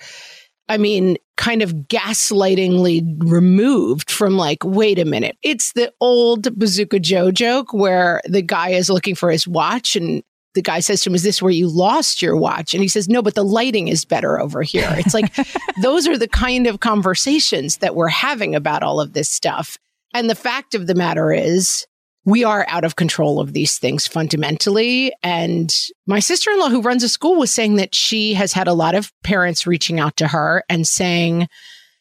I 0.68 0.78
mean, 0.78 1.18
kind 1.38 1.62
of 1.62 1.74
gaslightingly 1.74 3.22
removed 3.24 4.10
from 4.10 4.36
like, 4.36 4.60
wait 4.64 4.98
a 4.98 5.06
minute. 5.06 5.38
It's 5.44 5.74
the 5.74 5.94
old 6.00 6.58
Bazooka 6.58 7.00
Joe 7.00 7.32
joke 7.32 7.74
where 7.74 8.22
the 8.26 8.42
guy 8.42 8.70
is 8.70 8.90
looking 8.90 9.16
for 9.16 9.30
his 9.30 9.48
watch 9.48 9.96
and 9.96 10.24
the 10.56 10.62
guy 10.62 10.80
says 10.80 11.02
to 11.02 11.10
him, 11.10 11.16
Is 11.16 11.24
this 11.24 11.42
where 11.42 11.52
you 11.52 11.68
lost 11.68 12.22
your 12.22 12.36
watch? 12.36 12.74
And 12.74 12.82
he 12.82 12.88
says, 12.88 13.08
No, 13.08 13.22
but 13.22 13.36
the 13.36 13.44
lighting 13.44 13.90
is 13.90 14.06
better 14.06 14.40
over 14.40 14.64
here. 14.64 14.90
It's 14.98 15.14
like 15.14 15.36
those 15.82 16.08
are 16.08 16.18
the 16.18 16.30
kind 16.30 16.66
of 16.66 16.80
conversations 16.80 17.78
that 17.78 17.96
we're 17.96 18.08
having 18.08 18.56
about 18.56 18.82
all 18.82 19.00
of 19.00 19.14
this 19.14 19.30
stuff. 19.30 19.78
And 20.14 20.30
the 20.30 20.36
fact 20.36 20.74
of 20.74 20.88
the 20.88 20.96
matter 20.96 21.32
is, 21.32 21.86
we 22.26 22.44
are 22.44 22.66
out 22.68 22.84
of 22.84 22.96
control 22.96 23.40
of 23.40 23.54
these 23.54 23.78
things 23.78 24.08
fundamentally. 24.08 25.14
And 25.22 25.74
my 26.08 26.20
sister 26.20 26.52
in 26.52 26.60
law, 26.60 26.70
who 26.70 26.82
runs 26.82 27.04
a 27.04 27.10
school, 27.10 27.36
was 27.36 27.54
saying 27.54 27.76
that 27.76 27.94
she 27.94 28.34
has 28.34 28.52
had 28.52 28.68
a 28.68 28.74
lot 28.74 28.96
of 28.96 29.14
parents 29.24 29.68
reaching 29.68 30.00
out 30.00 30.18
to 30.18 30.28
her 30.28 30.64
and 30.68 30.88
saying, 30.88 31.48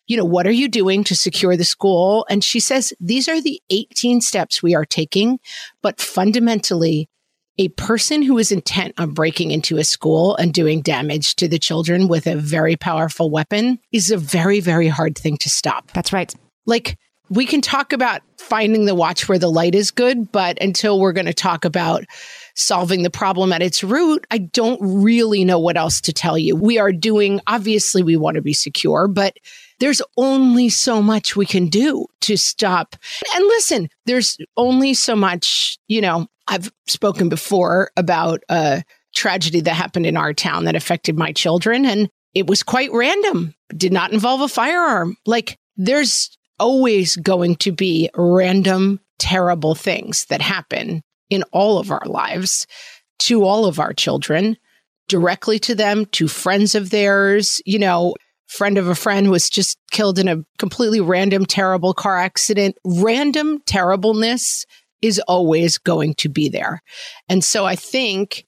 you 0.07 0.16
know, 0.16 0.25
what 0.25 0.47
are 0.47 0.52
you 0.52 0.69
doing 0.69 1.04
to 1.04 1.14
secure 1.14 1.57
the 1.57 1.64
school? 1.64 2.26
And 2.28 2.43
she 2.43 2.61
says, 2.61 2.93
these 3.00 3.28
are 3.28 3.40
the 3.40 3.61
18 3.71 4.21
steps 4.21 4.62
we 4.62 4.75
are 4.75 4.85
taking. 4.85 5.38
But 5.83 6.00
fundamentally, 6.00 7.09
a 7.57 7.69
person 7.69 8.23
who 8.23 8.38
is 8.38 8.50
intent 8.50 8.95
on 8.99 9.12
breaking 9.12 9.50
into 9.50 9.76
a 9.76 9.85
school 9.85 10.37
and 10.37 10.52
doing 10.52 10.83
damage 10.83 11.37
to 11.37 11.49
the 11.49 11.59
children 11.59 12.09
with 12.09 12.26
a 12.26 12.37
very 12.37 12.76
powerful 12.76 13.31
weapon 13.31 13.78
is 13.93 14.11
a 14.11 14.16
very, 14.16 14.61
very 14.61 14.88
hard 14.88 15.16
thing 15.16 15.37
to 15.38 15.49
stop. 15.49 15.90
That's 15.93 16.12
right. 16.12 16.35
Like, 16.66 16.99
we 17.31 17.47
can 17.47 17.61
talk 17.61 17.93
about 17.93 18.23
finding 18.38 18.85
the 18.85 18.95
watch 18.95 19.28
where 19.28 19.38
the 19.38 19.50
light 19.50 19.75
is 19.75 19.90
good, 19.90 20.31
but 20.31 20.61
until 20.62 21.00
we're 21.00 21.12
going 21.12 21.26
to 21.26 21.35
talk 21.35 21.64
about 21.64 22.04
solving 22.54 23.02
the 23.02 23.11
problem 23.11 23.52
at 23.52 23.62
its 23.62 23.83
root, 23.83 24.26
I 24.31 24.38
don't 24.38 24.78
really 24.83 25.45
know 25.45 25.59
what 25.59 25.76
else 25.76 26.00
to 26.02 26.12
tell 26.12 26.37
you. 26.37 26.54
We 26.54 26.78
are 26.78 26.93
doing, 26.93 27.40
obviously, 27.47 28.02
we 28.02 28.16
want 28.16 28.35
to 28.37 28.43
be 28.43 28.52
secure, 28.52 29.09
but 29.09 29.38
there's 29.81 30.02
only 30.16 30.69
so 30.69 31.02
much 31.02 31.35
we 31.35 31.47
can 31.47 31.69
do 31.69 32.07
to 32.21 32.37
stop. 32.37 32.95
And 33.35 33.45
listen, 33.45 33.88
there's 34.07 34.38
only 34.57 34.95
so 34.95 35.16
much, 35.16 35.78
you 35.88 36.00
know, 36.00 36.26
I've 36.47 36.71
spoken 36.87 37.28
before 37.28 37.90
about 37.97 38.43
a 38.49 38.85
tragedy 39.14 39.61
that 39.62 39.75
happened 39.75 40.07
in 40.07 40.16
our 40.16 40.35
town 40.35 40.64
that 40.64 40.76
affected 40.76 41.16
my 41.16 41.33
children, 41.33 41.87
and 41.87 42.09
it 42.35 42.47
was 42.47 42.62
quite 42.62 42.93
random, 42.93 43.54
did 43.76 43.93
not 43.93 44.12
involve 44.12 44.43
a 44.43 44.49
firearm. 44.49 45.16
Like, 45.25 45.59
there's 45.76 46.37
always 46.59 47.17
going 47.17 47.57
to 47.57 47.73
be 47.73 48.11
random, 48.15 49.01
terrible 49.19 49.75
things 49.75 50.27
that 50.27 50.41
happen 50.41 51.03
in 51.31 51.43
all 51.53 51.79
of 51.79 51.91
our 51.91 52.05
lives 52.07 52.67
to 53.21 53.45
all 53.45 53.65
of 53.65 53.79
our 53.79 53.93
children, 53.93 54.57
directly 55.09 55.59
to 55.59 55.75
them, 55.75 56.07
to 56.07 56.29
friends 56.29 56.75
of 56.75 56.91
theirs. 56.91 57.61
You 57.65 57.79
know, 57.79 58.15
friend 58.47 58.79
of 58.79 58.89
a 58.89 58.95
friend 58.95 59.31
was 59.31 59.49
just 59.49 59.79
killed 59.91 60.19
in 60.19 60.29
a 60.29 60.45
completely 60.59 61.01
random, 61.01 61.47
terrible 61.47 61.95
car 61.95 62.19
accident. 62.19 62.77
Random 62.85 63.61
terribleness 63.67 64.67
is 65.03 65.19
always 65.21 65.79
going 65.79 66.15
to 66.15 66.29
be 66.29 66.49
there. 66.49 66.83
And 67.29 67.45
so 67.45 67.65
I 67.65 67.77
think 67.77 68.45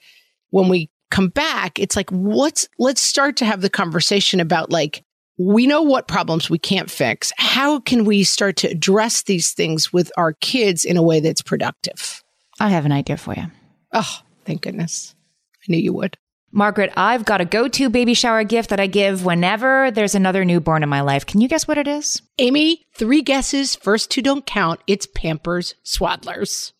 when 0.50 0.68
we 0.68 0.90
come 1.10 1.28
back, 1.28 1.78
it's 1.78 1.96
like, 1.96 2.10
what's, 2.10 2.68
let's 2.78 3.00
start 3.00 3.36
to 3.36 3.44
have 3.44 3.60
the 3.60 3.70
conversation 3.70 4.40
about 4.40 4.70
like, 4.70 5.04
we 5.38 5.66
know 5.66 5.82
what 5.82 6.08
problems 6.08 6.48
we 6.48 6.58
can't 6.58 6.90
fix. 6.90 7.32
How 7.36 7.80
can 7.80 8.04
we 8.04 8.24
start 8.24 8.56
to 8.58 8.68
address 8.68 9.22
these 9.22 9.52
things 9.52 9.92
with 9.92 10.10
our 10.16 10.32
kids 10.34 10.84
in 10.84 10.96
a 10.96 11.02
way 11.02 11.20
that's 11.20 11.42
productive? 11.42 12.22
I 12.58 12.70
have 12.70 12.86
an 12.86 12.92
idea 12.92 13.16
for 13.16 13.34
you. 13.34 13.46
Oh, 13.92 14.20
thank 14.44 14.62
goodness. 14.62 15.14
I 15.62 15.72
knew 15.72 15.78
you 15.78 15.92
would. 15.92 16.16
Margaret, 16.52 16.92
I've 16.96 17.26
got 17.26 17.42
a 17.42 17.44
go 17.44 17.68
to 17.68 17.90
baby 17.90 18.14
shower 18.14 18.42
gift 18.44 18.70
that 18.70 18.80
I 18.80 18.86
give 18.86 19.24
whenever 19.24 19.90
there's 19.90 20.14
another 20.14 20.44
newborn 20.44 20.82
in 20.82 20.88
my 20.88 21.02
life. 21.02 21.26
Can 21.26 21.40
you 21.40 21.48
guess 21.48 21.68
what 21.68 21.76
it 21.76 21.86
is? 21.86 22.22
Amy, 22.38 22.86
three 22.94 23.20
guesses. 23.20 23.76
First 23.76 24.10
two 24.10 24.22
don't 24.22 24.46
count. 24.46 24.80
It's 24.86 25.06
Pampers 25.06 25.74
Swaddlers. 25.84 26.72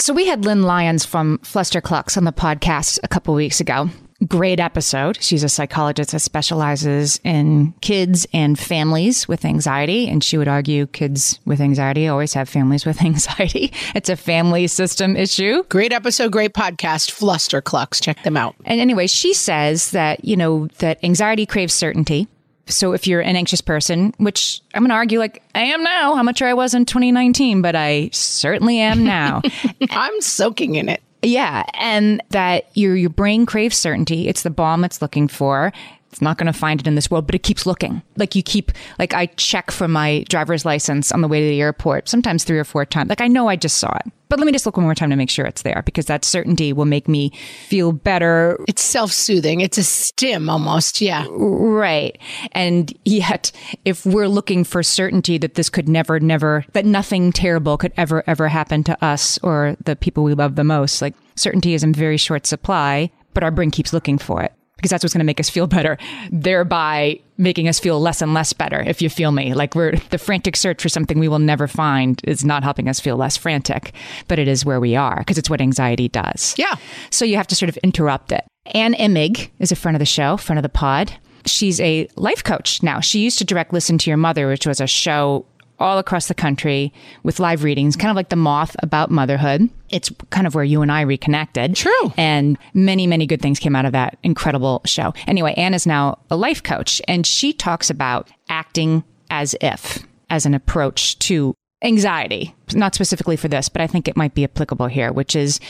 So 0.00 0.14
we 0.14 0.26
had 0.26 0.44
Lynn 0.44 0.62
Lyons 0.62 1.04
from 1.04 1.38
Fluster 1.38 1.80
Flusterclux 1.80 2.16
on 2.16 2.22
the 2.24 2.32
podcast 2.32 3.00
a 3.02 3.08
couple 3.08 3.34
weeks 3.34 3.60
ago. 3.60 3.90
great 4.26 4.58
episode. 4.60 5.20
She's 5.22 5.42
a 5.42 5.48
psychologist 5.48 6.12
that 6.12 6.20
specializes 6.20 7.20
in 7.24 7.72
kids 7.82 8.26
and 8.32 8.58
families 8.58 9.28
with 9.28 9.44
anxiety. 9.44 10.08
And 10.08 10.22
she 10.24 10.38
would 10.38 10.48
argue 10.48 10.86
kids 10.86 11.40
with 11.44 11.60
anxiety 11.60 12.08
always 12.08 12.32
have 12.34 12.48
families 12.48 12.86
with 12.86 13.02
anxiety. 13.04 13.72
It's 13.94 14.08
a 14.08 14.16
family 14.16 14.66
system 14.68 15.16
issue. 15.16 15.64
Great 15.68 15.92
episode, 15.92 16.32
great 16.32 16.54
podcast, 16.54 17.10
Fluster 17.10 17.60
Flusterclux. 17.60 18.00
Check 18.02 18.22
them 18.22 18.36
out. 18.36 18.54
And 18.64 18.80
anyway, 18.80 19.08
she 19.08 19.34
says 19.34 19.90
that, 19.90 20.24
you 20.24 20.36
know, 20.36 20.68
that 20.78 21.02
anxiety 21.04 21.44
craves 21.44 21.74
certainty. 21.74 22.28
So 22.68 22.92
if 22.92 23.06
you're 23.06 23.20
an 23.20 23.36
anxious 23.36 23.60
person, 23.60 24.14
which 24.18 24.60
I'm 24.74 24.82
going 24.82 24.90
to 24.90 24.94
argue 24.94 25.18
like 25.18 25.42
I 25.54 25.60
am 25.60 25.82
now, 25.82 26.14
how 26.14 26.22
much 26.22 26.38
sure 26.38 26.48
I 26.48 26.54
was 26.54 26.74
in 26.74 26.84
2019, 26.84 27.62
but 27.62 27.74
I 27.74 28.10
certainly 28.12 28.78
am 28.78 29.04
now. 29.04 29.42
I'm 29.90 30.20
soaking 30.20 30.74
in 30.74 30.88
it. 30.88 31.02
Yeah, 31.22 31.64
and 31.74 32.22
that 32.30 32.68
your 32.74 32.94
your 32.94 33.10
brain 33.10 33.44
craves 33.44 33.76
certainty. 33.76 34.28
It's 34.28 34.42
the 34.42 34.50
bomb 34.50 34.84
it's 34.84 35.02
looking 35.02 35.26
for. 35.26 35.72
It's 36.10 36.22
not 36.22 36.38
going 36.38 36.46
to 36.46 36.58
find 36.58 36.80
it 36.80 36.86
in 36.86 36.94
this 36.94 37.10
world, 37.10 37.26
but 37.26 37.34
it 37.34 37.42
keeps 37.42 37.66
looking. 37.66 38.02
Like 38.16 38.34
you 38.34 38.42
keep, 38.42 38.72
like 38.98 39.12
I 39.12 39.26
check 39.26 39.70
for 39.70 39.86
my 39.86 40.24
driver's 40.28 40.64
license 40.64 41.12
on 41.12 41.20
the 41.20 41.28
way 41.28 41.40
to 41.40 41.48
the 41.48 41.60
airport, 41.60 42.08
sometimes 42.08 42.44
three 42.44 42.58
or 42.58 42.64
four 42.64 42.86
times. 42.86 43.10
Like 43.10 43.20
I 43.20 43.28
know 43.28 43.48
I 43.48 43.56
just 43.56 43.76
saw 43.76 43.94
it, 43.94 44.12
but 44.30 44.38
let 44.38 44.46
me 44.46 44.52
just 44.52 44.64
look 44.64 44.76
one 44.76 44.84
more 44.84 44.94
time 44.94 45.10
to 45.10 45.16
make 45.16 45.28
sure 45.28 45.44
it's 45.44 45.62
there 45.62 45.82
because 45.84 46.06
that 46.06 46.24
certainty 46.24 46.72
will 46.72 46.86
make 46.86 47.08
me 47.08 47.30
feel 47.66 47.92
better. 47.92 48.58
It's 48.66 48.82
self 48.82 49.12
soothing. 49.12 49.60
It's 49.60 49.76
a 49.76 49.82
stim 49.82 50.48
almost. 50.48 51.02
Yeah. 51.02 51.26
Right. 51.30 52.18
And 52.52 52.92
yet, 53.04 53.52
if 53.84 54.06
we're 54.06 54.28
looking 54.28 54.64
for 54.64 54.82
certainty 54.82 55.36
that 55.38 55.54
this 55.54 55.68
could 55.68 55.88
never, 55.88 56.18
never, 56.20 56.64
that 56.72 56.86
nothing 56.86 57.32
terrible 57.32 57.76
could 57.76 57.92
ever, 57.98 58.24
ever 58.26 58.48
happen 58.48 58.82
to 58.84 59.04
us 59.04 59.38
or 59.42 59.76
the 59.84 59.94
people 59.94 60.24
we 60.24 60.34
love 60.34 60.56
the 60.56 60.64
most, 60.64 61.02
like 61.02 61.14
certainty 61.34 61.74
is 61.74 61.84
in 61.84 61.92
very 61.92 62.16
short 62.16 62.46
supply, 62.46 63.10
but 63.34 63.42
our 63.42 63.50
brain 63.50 63.70
keeps 63.70 63.92
looking 63.92 64.16
for 64.16 64.42
it 64.42 64.52
because 64.78 64.90
that's 64.90 65.04
what's 65.04 65.12
going 65.12 65.18
to 65.20 65.24
make 65.24 65.40
us 65.40 65.50
feel 65.50 65.66
better, 65.66 65.98
thereby 66.30 67.18
making 67.36 67.68
us 67.68 67.80
feel 67.80 68.00
less 68.00 68.22
and 68.22 68.32
less 68.32 68.52
better, 68.52 68.80
if 68.80 69.02
you 69.02 69.10
feel 69.10 69.32
me. 69.32 69.52
Like 69.52 69.74
we're 69.74 69.96
the 70.10 70.18
frantic 70.18 70.54
search 70.56 70.80
for 70.80 70.88
something 70.88 71.18
we 71.18 71.26
will 71.28 71.40
never 71.40 71.66
find 71.66 72.20
is 72.24 72.44
not 72.44 72.62
helping 72.62 72.88
us 72.88 73.00
feel 73.00 73.16
less 73.16 73.36
frantic, 73.36 73.92
but 74.28 74.38
it 74.38 74.46
is 74.46 74.64
where 74.64 74.80
we 74.80 74.94
are 74.94 75.18
because 75.18 75.36
it's 75.36 75.50
what 75.50 75.60
anxiety 75.60 76.08
does. 76.08 76.54
Yeah. 76.56 76.76
So 77.10 77.24
you 77.24 77.36
have 77.36 77.48
to 77.48 77.56
sort 77.56 77.68
of 77.68 77.76
interrupt 77.78 78.30
it. 78.30 78.44
Ann 78.66 78.94
Imig 78.94 79.50
is 79.58 79.72
a 79.72 79.76
friend 79.76 79.96
of 79.96 80.00
the 80.00 80.06
show, 80.06 80.36
friend 80.36 80.58
of 80.58 80.62
the 80.62 80.68
pod. 80.68 81.12
She's 81.44 81.80
a 81.80 82.08
life 82.14 82.44
coach 82.44 82.82
now. 82.82 83.00
She 83.00 83.20
used 83.20 83.38
to 83.38 83.44
direct 83.44 83.72
Listen 83.72 83.98
to 83.98 84.10
Your 84.10 84.16
Mother, 84.16 84.46
which 84.46 84.66
was 84.66 84.80
a 84.80 84.86
show 84.86 85.44
all 85.80 85.98
across 85.98 86.28
the 86.28 86.34
country 86.34 86.92
with 87.22 87.40
live 87.40 87.62
readings, 87.62 87.96
kind 87.96 88.10
of 88.10 88.16
like 88.16 88.28
the 88.28 88.36
moth 88.36 88.76
about 88.82 89.10
motherhood. 89.10 89.68
It's 89.90 90.10
kind 90.30 90.46
of 90.46 90.54
where 90.54 90.64
you 90.64 90.82
and 90.82 90.90
I 90.90 91.02
reconnected. 91.02 91.76
True. 91.76 92.12
And 92.16 92.58
many, 92.74 93.06
many 93.06 93.26
good 93.26 93.40
things 93.40 93.58
came 93.58 93.76
out 93.76 93.84
of 93.84 93.92
that 93.92 94.18
incredible 94.22 94.82
show. 94.84 95.14
Anyway, 95.26 95.54
Ann 95.54 95.74
is 95.74 95.86
now 95.86 96.18
a 96.30 96.36
life 96.36 96.62
coach 96.62 97.00
and 97.06 97.26
she 97.26 97.52
talks 97.52 97.90
about 97.90 98.28
acting 98.48 99.04
as 99.30 99.54
if 99.60 100.04
as 100.30 100.46
an 100.46 100.54
approach 100.54 101.18
to 101.20 101.54
anxiety, 101.82 102.54
not 102.74 102.94
specifically 102.94 103.36
for 103.36 103.48
this, 103.48 103.68
but 103.68 103.80
I 103.80 103.86
think 103.86 104.08
it 104.08 104.16
might 104.16 104.34
be 104.34 104.44
applicable 104.44 104.88
here, 104.88 105.12
which 105.12 105.36
is 105.36 105.60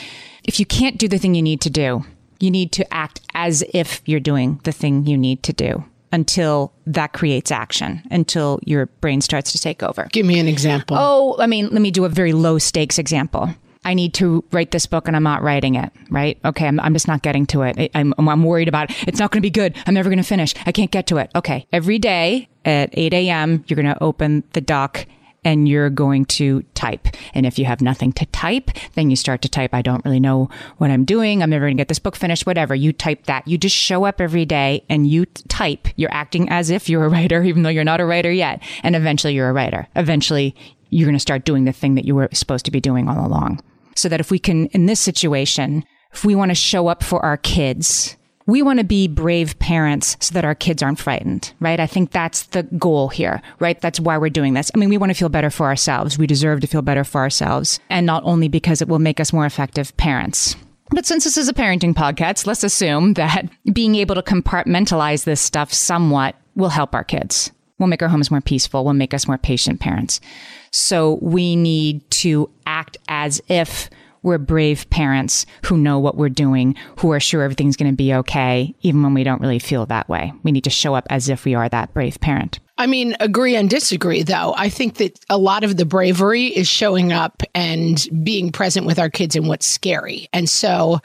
if 0.45 0.59
you 0.59 0.67
can't 0.67 0.99
do 0.99 1.07
the 1.07 1.19
thing 1.19 1.35
you 1.35 1.43
need 1.43 1.61
to 1.61 1.71
do, 1.71 2.05
you 2.41 2.51
need 2.51 2.73
to 2.73 2.95
act 2.95 3.21
as 3.35 3.63
if 3.75 4.01
you're 4.07 4.21
doing 4.21 4.61
the 4.65 4.73
thing 4.73 5.07
you 5.07 5.19
need 5.19 5.43
to 5.43 5.53
do 5.53 5.85
until 6.13 6.73
that 6.87 7.13
creates 7.13 7.51
action, 7.51 8.03
until 8.11 8.61
your 8.65 8.87
brain 8.87 9.21
starts 9.21 9.53
to 9.53 9.59
take 9.59 9.83
over. 9.83 10.09
Give 10.13 10.27
me 10.27 10.39
an 10.39 10.49
example. 10.49 10.97
Oh, 10.99 11.37
I 11.39 11.47
mean, 11.47 11.69
let 11.69 11.83
me 11.83 11.91
do 11.91 12.05
a 12.05 12.09
very 12.09 12.33
low 12.33 12.59
stakes 12.59 12.99
example. 12.99 13.51
I 13.85 13.95
need 13.95 14.13
to 14.15 14.45
write 14.53 14.71
this 14.71 14.87
book 14.87 15.07
and 15.07 15.17
I'm 15.17 15.23
not 15.23 15.43
writing 15.43 15.77
it, 15.77 15.91
right? 16.11 16.39
Okay, 16.45 16.67
I'm, 16.67 16.79
I'm 16.81 16.93
just 16.93 17.09
not 17.09 17.23
getting 17.23 17.47
to 17.47 17.63
it. 17.63 17.91
I'm, 17.95 18.13
I'm 18.19 18.45
worried 18.45 18.69
about 18.69 18.91
it. 18.91 19.09
It's 19.09 19.19
not 19.19 19.31
going 19.31 19.41
to 19.41 19.47
be 19.47 19.51
good. 19.51 19.77
I'm 19.87 19.95
never 19.95 20.11
going 20.11 20.19
to 20.19 20.25
finish. 20.25 20.55
I 20.67 20.73
can't 20.73 20.91
get 20.91 21.07
to 21.07 21.19
it. 21.19 21.31
Okay, 21.35 21.67
every 21.73 21.99
day 21.99 22.49
at 22.65 22.91
8 22.93 23.15
a.m., 23.15 23.65
you're 23.67 23.77
going 23.77 23.87
to 23.87 24.03
open 24.03 24.45
the 24.53 24.61
doc 24.61 25.07
and 25.49 25.67
you're 25.67 25.89
going 25.89 26.27
to 26.27 26.61
type. 26.75 27.09
And 27.33 27.47
if 27.47 27.59
you 27.59 27.65
have 27.65 27.81
nothing 27.81 28.13
to 28.13 28.27
type, 28.27 28.71
then 28.97 29.09
you 29.09 29.17
start 29.17 29.41
to 29.41 29.49
type, 29.49 29.73
I 29.73 29.81
don't 29.81 30.05
really 30.05 30.21
know 30.21 30.51
what 30.77 30.91
I'm 30.91 31.07
doing. 31.07 31.43
I'm 31.43 31.49
never 31.49 31.65
going 31.65 31.79
to 31.79 31.81
get 31.81 31.89
this 31.89 31.99
book 31.99 32.17
finished, 32.17 32.45
whatever. 32.45 32.75
You 32.75 32.93
type 32.93 33.25
that. 33.25 33.49
You 33.49 33.57
just 33.57 33.75
show 33.75 34.05
up 34.05 34.21
every 34.21 34.45
day 34.45 34.85
and 34.91 35.07
you 35.07 35.25
type. 35.25 35.89
You're 35.97 36.13
acting 36.13 36.51
as 36.51 36.69
if 36.69 36.91
you're 36.91 37.07
a 37.07 37.09
writer, 37.09 37.43
even 37.45 37.63
though 37.63 37.71
you're 37.71 37.83
not 37.83 37.99
a 37.99 38.05
writer 38.05 38.31
yet. 38.31 38.63
And 38.83 38.95
eventually 38.95 39.33
you're 39.33 39.49
a 39.49 39.55
writer. 39.55 39.89
Eventually 39.97 40.55
you're 40.91 41.07
going 41.07 41.17
to 41.17 41.19
start 41.19 41.47
doing 41.47 41.65
the 41.65 41.73
thing 41.73 41.95
that 41.95 42.05
you 42.05 42.15
were 42.15 42.29
supposed 42.35 42.67
to 42.67 42.71
be 42.71 42.81
doing 42.81 43.09
all 43.09 43.27
along. 43.27 43.63
So 43.97 44.11
that 44.11 44.21
if 44.21 44.31
we 44.31 44.39
can, 44.39 44.67
in 44.67 44.85
this 44.85 45.01
situation, 45.01 45.83
if 46.13 46.27
we 46.27 46.35
want 46.35 46.51
to 46.51 46.55
show 46.55 46.89
up 46.89 47.03
for 47.03 47.25
our 47.25 47.39
kids, 47.39 48.18
we 48.49 48.63
want 48.63 48.79
to 48.79 48.85
be 48.85 49.07
brave 49.07 49.59
parents 49.59 50.17
so 50.21 50.33
that 50.33 50.45
our 50.45 50.55
kids 50.55 50.83
aren't 50.83 50.99
frightened, 50.99 51.53
right? 51.61 51.79
I 51.79 51.87
think 51.87 52.13
that's 52.13 52.45
the 52.45 52.63
goal 52.63 53.11
here, 53.11 53.43
right? 53.59 53.79
That's 53.79 54.01
why 54.01 54.17
we're 54.17 54.31
doing 54.31 54.55
this. 54.55 54.71
I 54.75 54.79
mean, 54.79 54.89
we 54.89 54.97
want 54.97 55.11
to 55.11 55.15
feel 55.15 55.29
better 55.29 55.51
for 55.51 55.67
ourselves. 55.67 56.17
We 56.17 56.27
deserve 56.27 56.61
to 56.63 56.67
feel 56.67 56.81
better 56.81 57.05
for 57.05 57.21
ourselves. 57.21 57.79
And 57.91 58.07
not 58.07 58.25
only 58.25 58.49
because 58.49 58.81
it 58.81 58.89
will 58.89 58.99
make 58.99 59.21
us 59.21 59.35
more 59.35 59.45
effective 59.45 59.95
parents. 59.99 60.57
But 60.89 61.05
since 61.05 61.25
this 61.25 61.37
is 61.37 61.51
a 61.51 61.53
parenting 61.53 61.93
podcast, 61.93 62.47
let's 62.47 62.65
assume 62.65 63.13
that 63.15 63.51
being 63.73 63.95
able 63.97 64.15
to 64.15 64.23
compartmentalize 64.23 65.25
this 65.25 65.43
stuff 65.43 65.71
somewhat 65.71 66.35
will 66.57 66.71
help 66.71 66.95
our 66.95 67.05
kids. 67.05 67.53
Will 67.79 67.87
make 67.87 68.03
our 68.03 68.09
homes 68.09 68.31
more 68.31 68.41
peaceful, 68.41 68.83
will 68.83 68.95
make 68.95 69.13
us 69.13 69.29
more 69.29 69.39
patient 69.39 69.79
parents. 69.79 70.23
So 70.71 71.19
we 71.21 71.55
need 71.55 72.11
to 72.13 72.49
act 72.67 72.97
as 73.09 73.43
if 73.49 73.91
we're 74.29 74.39
brave 74.39 74.89
parents 74.91 75.45
who 75.65 75.77
know 75.77 75.99
what 75.99 76.17
we're 76.17 76.29
doing, 76.29 76.77
who 77.01 77.11
are 77.13 77.21
sure 77.21 77.43
everything's 77.43 77.77
going 77.77 77.91
to 77.91 77.97
be 77.97 78.15
okay, 78.15 78.75
even 78.83 79.03
when 79.03 79.15
we 79.15 79.25
don't 79.25 79.41
really 79.41 79.59
feel 79.59 79.87
that 79.87 80.09
way. 80.09 80.33
We 80.45 80.53
need 80.53 80.65
to 80.65 80.71
show 80.71 80.95
up 80.95 81.07
as 81.11 81.29
if 81.29 81.45
we 81.45 81.55
are 81.55 81.69
that 81.69 81.93
brave 81.93 82.21
parent. 82.21 82.61
I 82.77 82.87
mean, 82.87 83.17
agree 83.19 83.57
and 83.57 83.69
disagree, 83.69 84.23
though. 84.23 84.55
I 84.57 84.69
think 84.69 84.99
that 84.99 85.19
a 85.29 85.37
lot 85.37 85.65
of 85.65 85.77
the 85.77 85.85
bravery 85.85 86.47
is 86.47 86.69
showing 86.69 87.13
up 87.13 87.43
and 87.55 88.07
being 88.23 88.53
present 88.53 88.87
with 88.87 89.01
our 89.01 89.11
kids 89.11 89.35
in 89.35 89.49
what's 89.49 89.67
scary. 89.67 90.29
And 90.33 90.49
so 90.49 91.01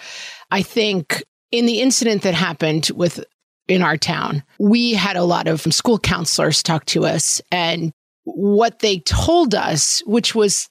I 0.51 0.61
think 0.61 1.23
in 1.51 1.65
the 1.65 1.81
incident 1.81 2.21
that 2.23 2.35
happened 2.35 2.91
with 2.93 3.23
in 3.67 3.81
our 3.81 3.97
town, 3.97 4.43
we 4.59 4.93
had 4.93 5.15
a 5.15 5.23
lot 5.23 5.47
of 5.47 5.61
school 5.61 5.97
counselors 5.97 6.61
talk 6.61 6.85
to 6.85 7.05
us 7.05 7.41
and 7.51 7.91
what 8.25 8.79
they 8.79 8.99
told 8.99 9.55
us, 9.55 10.01
which 10.05 10.35
was 10.35 10.69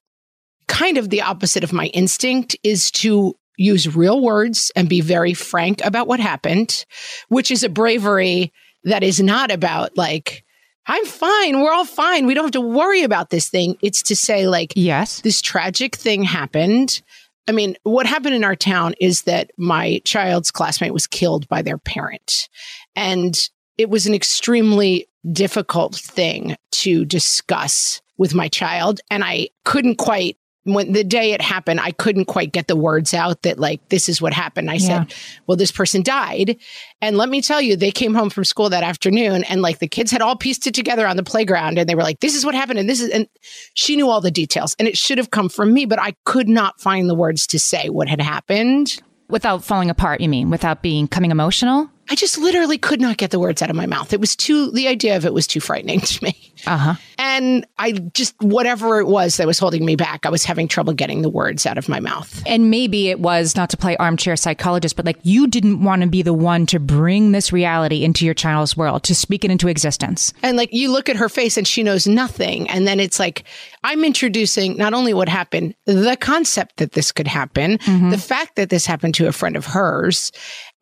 kind 0.68 0.98
of 0.98 1.10
the 1.10 1.22
opposite 1.22 1.64
of 1.64 1.72
my 1.72 1.86
instinct 1.86 2.56
is 2.62 2.90
to 2.92 3.34
use 3.56 3.94
real 3.94 4.20
words 4.20 4.72
and 4.74 4.88
be 4.88 5.00
very 5.00 5.34
frank 5.34 5.84
about 5.84 6.06
what 6.06 6.20
happened, 6.20 6.84
which 7.28 7.50
is 7.50 7.62
a 7.62 7.68
bravery 7.68 8.52
that 8.84 9.02
is 9.02 9.20
not 9.20 9.50
about 9.50 9.96
like, 9.96 10.44
I'm 10.86 11.04
fine. 11.06 11.60
We're 11.60 11.72
all 11.72 11.84
fine. 11.84 12.26
We 12.26 12.34
don't 12.34 12.44
have 12.44 12.52
to 12.52 12.60
worry 12.60 13.02
about 13.02 13.30
this 13.30 13.48
thing. 13.48 13.76
It's 13.82 14.02
to 14.04 14.16
say, 14.16 14.48
like, 14.48 14.72
yes, 14.74 15.20
this 15.20 15.40
tragic 15.40 15.94
thing 15.94 16.24
happened. 16.24 17.02
I 17.48 17.52
mean, 17.52 17.76
what 17.84 18.06
happened 18.06 18.34
in 18.34 18.44
our 18.44 18.56
town 18.56 18.94
is 19.00 19.22
that 19.22 19.50
my 19.56 20.00
child's 20.04 20.50
classmate 20.50 20.92
was 20.92 21.06
killed 21.06 21.48
by 21.48 21.62
their 21.62 21.78
parent. 21.78 22.48
And 22.96 23.36
it 23.78 23.90
was 23.90 24.06
an 24.06 24.14
extremely 24.14 25.06
difficult 25.30 25.94
thing 25.94 26.56
to 26.72 27.04
discuss 27.04 28.00
with 28.18 28.34
my 28.34 28.48
child. 28.48 29.00
And 29.10 29.22
I 29.22 29.48
couldn't 29.64 29.96
quite 29.96 30.36
when 30.64 30.92
the 30.92 31.02
day 31.02 31.32
it 31.32 31.40
happened, 31.40 31.80
I 31.80 31.90
couldn't 31.90 32.26
quite 32.26 32.52
get 32.52 32.68
the 32.68 32.76
words 32.76 33.14
out 33.14 33.42
that 33.42 33.58
like 33.58 33.86
this 33.88 34.08
is 34.08 34.22
what 34.22 34.32
happened. 34.32 34.70
I 34.70 34.74
yeah. 34.74 35.04
said, 35.04 35.14
"Well, 35.46 35.56
this 35.56 35.72
person 35.72 36.02
died." 36.02 36.56
And 37.00 37.16
let 37.16 37.28
me 37.28 37.42
tell 37.42 37.60
you, 37.60 37.76
they 37.76 37.90
came 37.90 38.14
home 38.14 38.30
from 38.30 38.44
school 38.44 38.70
that 38.70 38.84
afternoon 38.84 39.44
and 39.44 39.60
like 39.60 39.80
the 39.80 39.88
kids 39.88 40.10
had 40.10 40.22
all 40.22 40.36
pieced 40.36 40.66
it 40.66 40.74
together 40.74 41.06
on 41.06 41.16
the 41.16 41.24
playground 41.24 41.78
and 41.78 41.88
they 41.88 41.94
were 41.94 42.02
like, 42.02 42.20
"This 42.20 42.34
is 42.34 42.44
what 42.44 42.54
happened." 42.54 42.78
And 42.78 42.88
this 42.88 43.00
is 43.00 43.10
and 43.10 43.28
she 43.74 43.96
knew 43.96 44.08
all 44.08 44.20
the 44.20 44.30
details 44.30 44.76
and 44.78 44.86
it 44.86 44.96
should 44.96 45.18
have 45.18 45.30
come 45.30 45.48
from 45.48 45.72
me, 45.72 45.84
but 45.84 46.00
I 46.00 46.14
could 46.24 46.48
not 46.48 46.80
find 46.80 47.08
the 47.08 47.14
words 47.14 47.46
to 47.48 47.58
say 47.58 47.88
what 47.88 48.08
had 48.08 48.20
happened 48.20 49.00
without 49.28 49.64
falling 49.64 49.90
apart, 49.90 50.20
you 50.20 50.28
mean, 50.28 50.50
without 50.50 50.82
being 50.82 51.08
coming 51.08 51.30
emotional? 51.30 51.90
I 52.10 52.14
just 52.14 52.36
literally 52.38 52.78
could 52.78 53.00
not 53.00 53.16
get 53.16 53.30
the 53.30 53.38
words 53.38 53.62
out 53.62 53.70
of 53.70 53.76
my 53.76 53.86
mouth. 53.86 54.12
It 54.12 54.20
was 54.20 54.36
too, 54.36 54.70
the 54.72 54.88
idea 54.88 55.16
of 55.16 55.24
it 55.24 55.32
was 55.32 55.46
too 55.46 55.60
frightening 55.60 56.00
to 56.02 56.24
me. 56.24 56.52
Uh 56.66 56.76
huh. 56.76 56.94
And 57.18 57.66
I 57.78 57.92
just, 57.92 58.34
whatever 58.40 59.00
it 59.00 59.06
was 59.06 59.36
that 59.36 59.46
was 59.46 59.58
holding 59.58 59.84
me 59.84 59.96
back, 59.96 60.26
I 60.26 60.30
was 60.30 60.44
having 60.44 60.68
trouble 60.68 60.92
getting 60.92 61.22
the 61.22 61.28
words 61.28 61.66
out 61.66 61.78
of 61.78 61.88
my 61.88 62.00
mouth. 62.00 62.42
And 62.46 62.70
maybe 62.70 63.08
it 63.08 63.20
was 63.20 63.56
not 63.56 63.70
to 63.70 63.76
play 63.76 63.96
armchair 63.96 64.36
psychologist, 64.36 64.96
but 64.96 65.06
like 65.06 65.18
you 65.22 65.46
didn't 65.46 65.82
want 65.82 66.02
to 66.02 66.08
be 66.08 66.22
the 66.22 66.34
one 66.34 66.66
to 66.66 66.78
bring 66.78 67.32
this 67.32 67.52
reality 67.52 68.04
into 68.04 68.24
your 68.24 68.34
child's 68.34 68.76
world, 68.76 69.02
to 69.04 69.14
speak 69.14 69.44
it 69.44 69.50
into 69.50 69.68
existence. 69.68 70.32
And 70.42 70.56
like 70.56 70.72
you 70.72 70.90
look 70.90 71.08
at 71.08 71.16
her 71.16 71.28
face 71.28 71.56
and 71.56 71.66
she 71.66 71.82
knows 71.82 72.06
nothing. 72.06 72.68
And 72.68 72.86
then 72.86 73.00
it's 73.00 73.18
like, 73.18 73.44
I'm 73.84 74.04
introducing 74.04 74.76
not 74.76 74.94
only 74.94 75.14
what 75.14 75.28
happened, 75.28 75.74
the 75.86 76.16
concept 76.20 76.76
that 76.76 76.92
this 76.92 77.12
could 77.12 77.26
happen, 77.26 77.78
mm-hmm. 77.78 78.10
the 78.10 78.18
fact 78.18 78.56
that 78.56 78.70
this 78.70 78.86
happened 78.86 79.14
to 79.16 79.26
a 79.26 79.32
friend 79.32 79.56
of 79.56 79.66
hers. 79.66 80.32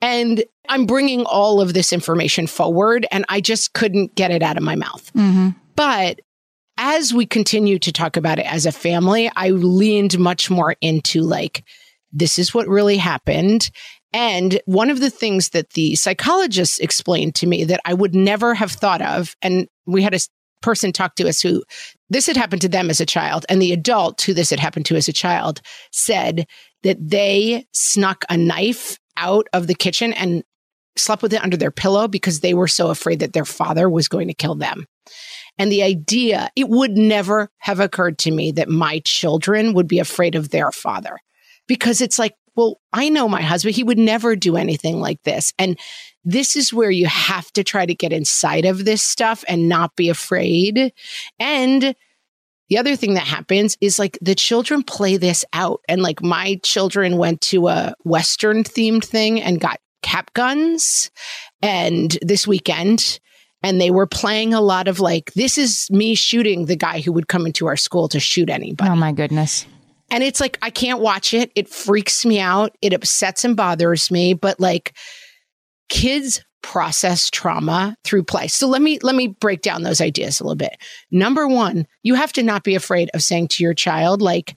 And 0.03 0.45
I'm 0.69 0.87
bringing 0.87 1.25
all 1.25 1.61
of 1.61 1.75
this 1.75 1.93
information 1.93 2.47
forward 2.47 3.07
and 3.11 3.25
I 3.29 3.41
just 3.41 3.73
couldn't 3.75 4.15
get 4.15 4.31
it 4.31 4.43
out 4.43 4.57
of 4.57 4.63
my 4.63 4.77
mouth. 4.77 5.13
Mm-hmm. 5.13 5.51
But 5.77 6.21
as 6.79 7.13
we 7.13 7.27
continue 7.27 7.79
to 7.79 7.93
talk 7.93 8.17
about 8.17 8.39
it 8.39 8.47
as 8.47 8.65
a 8.65 8.73
family, 8.73 9.31
I 9.37 9.51
leaned 9.51 10.19
much 10.19 10.51
more 10.51 10.77
into 10.81 11.21
like, 11.21 11.65
this 12.13 12.39
is 12.39 12.55
what 12.55 12.67
really 12.67 12.97
happened. 12.97 13.71
And 14.13 14.61
one 14.65 14.91
of 14.91 15.01
the 15.01 15.11
things 15.11 15.51
that 15.51 15.71
the 15.71 15.95
psychologists 15.95 16.79
explained 16.79 17.35
to 17.37 17.47
me 17.47 17.65
that 17.65 17.81
I 17.85 17.95
would 17.95 18.15
never 18.15 18.55
have 18.55 18.73
thought 18.73 19.03
of, 19.03 19.37
and 19.43 19.69
we 19.87 20.03
had 20.03 20.15
a 20.15 20.21
person 20.63 20.93
talk 20.93 21.15
to 21.17 21.29
us 21.29 21.41
who 21.41 21.63
this 22.09 22.27
had 22.27 22.37
happened 22.37 22.63
to 22.63 22.69
them 22.69 22.91
as 22.91 23.01
a 23.01 23.07
child, 23.07 23.47
and 23.49 23.63
the 23.63 23.73
adult 23.73 24.23
who 24.23 24.35
this 24.35 24.51
had 24.51 24.59
happened 24.59 24.87
to 24.87 24.97
as 24.97 25.07
a 25.07 25.13
child 25.13 25.61
said 25.93 26.47
that 26.83 26.97
they 27.01 27.67
snuck 27.73 28.25
a 28.29 28.37
knife 28.37 28.99
out 29.21 29.47
of 29.53 29.67
the 29.67 29.75
kitchen 29.75 30.13
and 30.15 30.43
slept 30.97 31.23
with 31.23 31.33
it 31.33 31.43
under 31.43 31.57
their 31.57 31.71
pillow 31.71 32.09
because 32.09 32.41
they 32.41 32.55
were 32.55 32.69
so 32.69 32.91
afraid 32.91 33.21
that 33.21 33.33
their 33.33 33.45
father 33.45 33.89
was 33.89 34.09
going 34.09 34.29
to 34.29 34.35
kill 34.35 34.55
them. 34.55 34.87
And 35.59 35.71
the 35.71 35.83
idea, 35.83 36.51
it 36.57 36.69
would 36.69 36.93
never 36.93 37.51
have 37.59 37.81
occurred 37.81 38.19
to 38.21 38.31
me 38.31 38.53
that 38.53 38.69
my 38.69 39.01
children 39.05 39.75
would 39.75 39.87
be 39.87 39.99
afraid 39.99 40.35
of 40.35 40.51
their 40.51 40.73
father 40.73 41.19
because 41.67 42.01
it's 42.01 42.19
like, 42.19 42.35
well, 42.57 42.81
I 42.93 43.09
know 43.09 43.29
my 43.29 43.43
husband, 43.43 43.77
he 43.77 43.85
would 43.85 43.99
never 43.99 44.35
do 44.35 44.57
anything 44.57 45.01
like 45.01 45.23
this. 45.23 45.53
And 45.59 45.79
this 46.25 46.57
is 46.57 46.73
where 46.73 46.91
you 46.91 47.07
have 47.07 47.51
to 47.53 47.65
try 47.65 47.87
to 47.87 47.95
get 47.95 48.13
inside 48.13 48.65
of 48.65 48.85
this 48.85 49.03
stuff 49.03 49.45
and 49.49 49.69
not 49.69 49.97
be 49.97 50.09
afraid. 50.09 50.93
And 51.39 51.95
the 52.71 52.79
other 52.79 52.97
thing 52.97 53.15
that 53.15 53.27
happens 53.27 53.77
is 53.81 53.99
like 53.99 54.19
the 54.23 54.35
children 54.35 54.83
play 54.83 55.17
this 55.17 55.45
out. 55.53 55.83
And 55.89 56.03
like 56.03 56.23
my 56.23 56.59
children 56.63 57.19
went 57.19 57.41
to 57.43 57.69
a 57.69 57.95
Western 58.05 58.65
themed 58.65 59.05
thing 59.05 59.43
and 59.43 59.61
got 59.61 59.81
cap 60.03 60.33
guns 60.33 61.11
and 61.61 62.17
this 62.23 62.47
weekend 62.47 63.21
and 63.63 63.79
they 63.81 63.91
were 63.91 64.07
playing 64.07 64.55
a 64.55 64.61
lot 64.61 64.89
of 64.89 65.01
like 65.01 65.33
this 65.35 65.59
is 65.59 65.91
me 65.91 66.15
shooting 66.15 66.65
the 66.65 66.77
guy 66.77 67.01
who 67.01 67.13
would 67.13 67.29
come 67.29 67.45
into 67.45 67.67
our 67.67 67.77
school 67.77 68.09
to 68.09 68.19
shoot 68.19 68.49
anybody. 68.49 68.89
Oh 68.89 68.97
my 68.97 69.13
goodness. 69.13 69.67
And 70.11 70.25
it's 70.25 70.41
like 70.41 70.59
I 70.63 70.71
can't 70.71 71.01
watch 71.01 71.35
it. 71.35 71.53
It 71.55 71.69
freaks 71.69 72.25
me 72.25 72.41
out. 72.41 72.75
It 72.81 72.95
upsets 72.95 73.45
and 73.45 73.57
bothers 73.57 74.11
me, 74.11 74.33
but 74.33 74.59
like 74.59 74.95
kids 75.89 76.43
process 76.63 77.31
trauma 77.31 77.97
through 78.05 78.25
play. 78.25 78.49
So 78.49 78.67
let 78.69 78.83
me 78.83 78.99
let 79.03 79.15
me 79.15 79.29
break 79.29 79.63
down 79.63 79.83
those 79.83 80.01
ideas 80.01 80.41
a 80.41 80.45
little 80.45 80.57
bit. 80.57 80.77
Number 81.11 81.49
1, 81.49 81.87
you 82.03 82.15
have 82.15 82.33
to 82.35 82.43
not 82.43 82.65
be 82.65 82.75
afraid 82.75 83.11
of 83.15 83.23
saying 83.23 83.49
to 83.49 83.63
your 83.63 83.75
child 83.75 84.23
like 84.23 84.57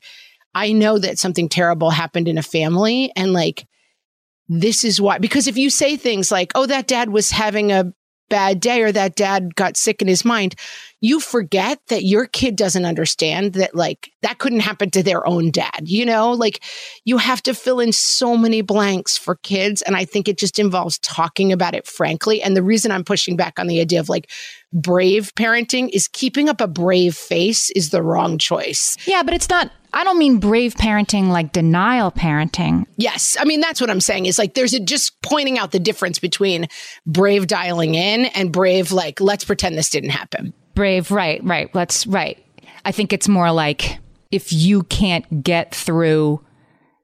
I 0.56 0.72
know 0.72 1.00
that 1.00 1.18
something 1.18 1.50
terrible 1.50 1.89
happened 1.89 2.28
in 2.28 2.38
a 2.38 2.44
family 2.44 3.12
and 3.16 3.34
like 3.34 3.66
this 4.50 4.84
is 4.84 5.02
why. 5.02 5.18
Because 5.18 5.48
if 5.48 5.58
you 5.58 5.70
say 5.70 5.96
things 5.96 6.32
like, 6.32 6.52
oh, 6.56 6.66
that 6.66 6.88
dad 6.88 7.10
was 7.10 7.32
having 7.32 7.72
a 7.72 7.94
bad 8.30 8.60
day 8.60 8.82
or 8.82 8.92
that 8.92 9.16
dad 9.16 9.56
got 9.56 9.78
sick 9.78 10.02
in 10.02 10.08
his 10.08 10.26
mind, 10.26 10.56
you 11.02 11.20
forget 11.20 11.80
that 11.88 12.04
your 12.04 12.26
kid 12.26 12.56
doesn't 12.56 12.86
understand 12.86 13.54
that, 13.54 13.76
like, 13.76 14.12
that 14.22 14.38
couldn't 14.38 14.62
happen 14.62 14.90
to 14.92 15.04
their 15.04 15.28
own 15.28 15.52
dad. 15.52 15.82
You 15.84 16.06
know, 16.06 16.32
like, 16.32 16.64
you 17.04 17.18
have 17.18 17.44
to 17.44 17.54
fill 17.54 17.80
in 17.80 17.92
so 17.92 18.38
many 18.38 18.62
blanks 18.62 19.18
for 19.18 19.36
kids. 19.36 19.82
And 19.82 19.96
I 19.96 20.06
think 20.06 20.28
it 20.28 20.38
just 20.38 20.60
involves 20.60 20.98
talking 21.00 21.52
about 21.52 21.76
it 21.76 21.88
frankly. 21.88 22.42
And 22.42 22.56
the 22.56 22.64
reason 22.64 22.92
I'm 22.92 23.04
pushing 23.04 23.36
back 23.36 23.60
on 23.60 23.68
the 23.68 23.80
idea 23.80 24.00
of 24.00 24.10
like 24.10 24.30
brave 24.72 25.34
parenting 25.36 25.90
is 25.94 26.08
keeping 26.08 26.50
up 26.50 26.62
a 26.62 26.68
brave 26.68 27.16
face 27.16 27.70
is 27.72 27.90
the 27.90 28.02
wrong 28.02 28.38
choice. 28.38 28.98
Yeah, 29.06 29.24
but 29.24 29.34
it's 29.34 29.50
not 29.50 29.72
I 29.94 30.04
don't 30.04 30.18
mean 30.18 30.40
brave 30.40 30.74
parenting 30.76 31.30
like 31.30 31.52
denial 31.52 32.12
parenting. 32.12 32.86
Yes. 32.98 33.38
I 33.40 33.46
mean, 33.46 33.62
that's 33.62 33.80
what 33.80 33.90
I'm 33.90 34.02
saying 34.02 34.26
is 34.26 34.40
like 34.40 34.56
there's 34.56 34.74
a 34.74 34.80
just 34.80 35.22
pointing 35.22 35.60
out 35.60 35.72
the 35.72 35.80
difference 35.80 36.20
between 36.20 36.68
brave 37.06 37.48
dialing 37.48 37.96
in 37.96 38.26
and 38.26 38.52
brave, 38.52 38.92
like, 38.92 39.22
let's 39.22 39.46
pretend 39.46 39.78
this 39.78 39.90
didn't 39.90 40.10
happen. 40.10 40.54
Brave, 40.74 41.12
right, 41.12 41.44
right. 41.44 41.74
Let's, 41.76 42.08
right. 42.08 42.44
I 42.86 42.92
think 42.92 43.14
it's 43.14 43.28
more 43.28 43.52
like 43.52 44.00
if 44.32 44.52
you 44.52 44.84
can't 44.84 45.44
get 45.44 45.76
through 45.76 46.44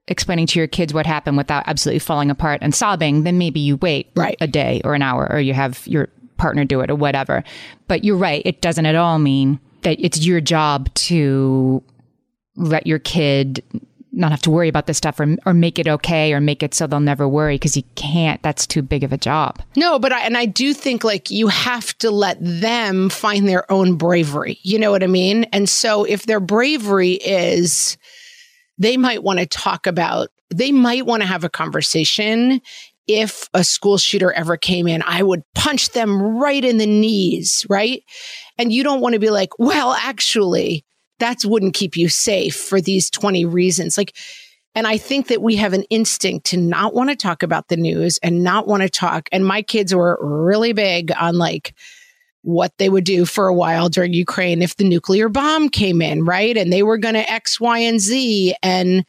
explaining 0.08 0.48
to 0.48 0.60
your 0.60 0.68
kids 0.68 0.92
what 0.92 1.06
happened 1.06 1.38
without 1.38 1.64
absolutely 1.68 2.00
falling 2.00 2.32
apart 2.32 2.60
and 2.64 2.74
sobbing, 2.74 3.24
then 3.24 3.38
maybe 3.38 3.60
you 3.60 3.78
wait 3.78 4.10
right. 4.16 4.38
a 4.42 4.48
day 4.48 4.82
or 4.84 4.96
an 4.96 5.04
hour 5.04 5.32
or 5.32 5.40
you 5.40 5.54
have 5.54 5.86
your 5.86 6.10
partner 6.38 6.66
do 6.66 6.82
it 6.82 6.90
or 6.90 6.96
whatever. 6.96 7.44
But 7.88 8.04
you're 8.04 8.18
right. 8.18 8.42
It 8.46 8.62
doesn't 8.62 8.88
at 8.88 8.96
all 8.96 9.20
mean 9.20 9.60
that 9.84 10.04
it's 10.04 10.26
your 10.26 10.42
job 10.42 10.92
to 10.96 11.84
let 12.60 12.86
your 12.86 13.00
kid 13.00 13.64
not 14.12 14.32
have 14.32 14.42
to 14.42 14.52
worry 14.52 14.68
about 14.68 14.88
this 14.88 14.98
stuff 14.98 15.20
or, 15.20 15.36
or 15.46 15.54
make 15.54 15.80
it 15.80 15.88
okay 15.88 16.34
or 16.34 16.42
make 16.42 16.64
it 16.64 16.74
so 16.74 16.88
they'll 16.88 17.00
never 17.00 17.28
worry 17.28 17.56
because 17.56 17.78
you 17.78 17.84
can't. 17.96 18.42
That's 18.44 18.68
too 18.68 18.82
big 18.82 19.04
of 19.04 19.14
a 19.14 19.18
job. 19.18 19.62
No 19.76 20.00
but 20.00 20.12
I, 20.12 20.22
and 20.22 20.38
i 20.38 20.46
do 20.46 20.74
think 20.74 21.04
like 21.04 21.32
you 21.32 21.48
have 21.48 21.98
to 22.00 22.12
let 22.12 22.38
them 22.42 23.10
find 23.10 23.48
their 23.48 23.72
own 23.72 23.96
bravery. 23.96 24.60
You 24.64 24.80
know 24.80 24.92
what 24.92 25.04
i 25.04 25.08
mean? 25.08 25.46
And 25.46 25.70
so 25.70 26.04
if 26.04 26.26
their 26.26 26.40
bravery 26.40 27.14
is 27.14 27.98
they 28.78 28.98
might 28.98 29.24
want 29.24 29.40
to 29.40 29.46
talk 29.46 29.88
about 29.88 30.30
they 30.50 30.72
might 30.72 31.06
want 31.06 31.22
to 31.22 31.28
have 31.28 31.44
a 31.44 31.50
conversation. 31.50 32.62
If 33.08 33.50
a 33.54 33.64
school 33.64 33.98
shooter 33.98 34.32
ever 34.34 34.58
came 34.58 34.88
in, 34.88 35.02
I 35.04 35.24
would 35.24 35.42
punch 35.56 35.92
them 35.92 36.38
right 36.38 36.64
in 36.64 36.78
the 36.78 36.86
knees, 36.86 37.66
right? 37.70 38.04
And 38.58 38.72
you 38.72 38.84
don't 38.84 39.02
want 39.02 39.14
to 39.14 39.20
be 39.20 39.30
like, 39.30 39.50
well, 39.58 39.94
actually, 39.94 40.86
that 41.20 41.46
wouldn't 41.46 41.74
keep 41.74 41.96
you 41.96 42.10
safe 42.10 42.56
for 42.56 42.82
these 42.82 43.10
20 43.10 43.46
reasons. 43.46 43.98
Like, 43.98 44.16
and 44.76 44.88
I 44.88 44.98
think 44.98 45.28
that 45.28 45.42
we 45.42 45.56
have 45.58 45.74
an 45.74 45.84
instinct 45.90 46.48
to 46.48 46.58
not 46.58 46.94
want 46.94 47.10
to 47.10 47.16
talk 47.16 47.44
about 47.44 47.68
the 47.68 47.78
news 47.78 48.20
and 48.22 48.44
not 48.44 48.68
want 48.68 48.84
to 48.84 48.90
talk. 48.90 49.28
And 49.32 49.46
my 49.46 49.62
kids 49.62 49.94
were 49.94 50.18
really 50.22 50.74
big 50.74 51.12
on 51.20 51.38
like 51.38 51.74
what 52.44 52.72
they 52.78 52.90
would 52.90 53.04
do 53.04 53.26
for 53.26 53.48
a 53.48 53.54
while 53.54 53.90
during 53.90 54.14
Ukraine 54.14 54.62
if 54.62 54.78
the 54.78 54.84
nuclear 54.88 55.28
bomb 55.28 55.70
came 55.70 56.02
in, 56.02 56.24
right? 56.24 56.56
And 56.56 56.72
they 56.72 56.84
were 56.84 56.98
going 56.98 57.16
to 57.16 57.30
X, 57.30 57.60
Y, 57.60 57.80
and 57.80 58.00
Z. 58.00 58.56
And 58.64 59.06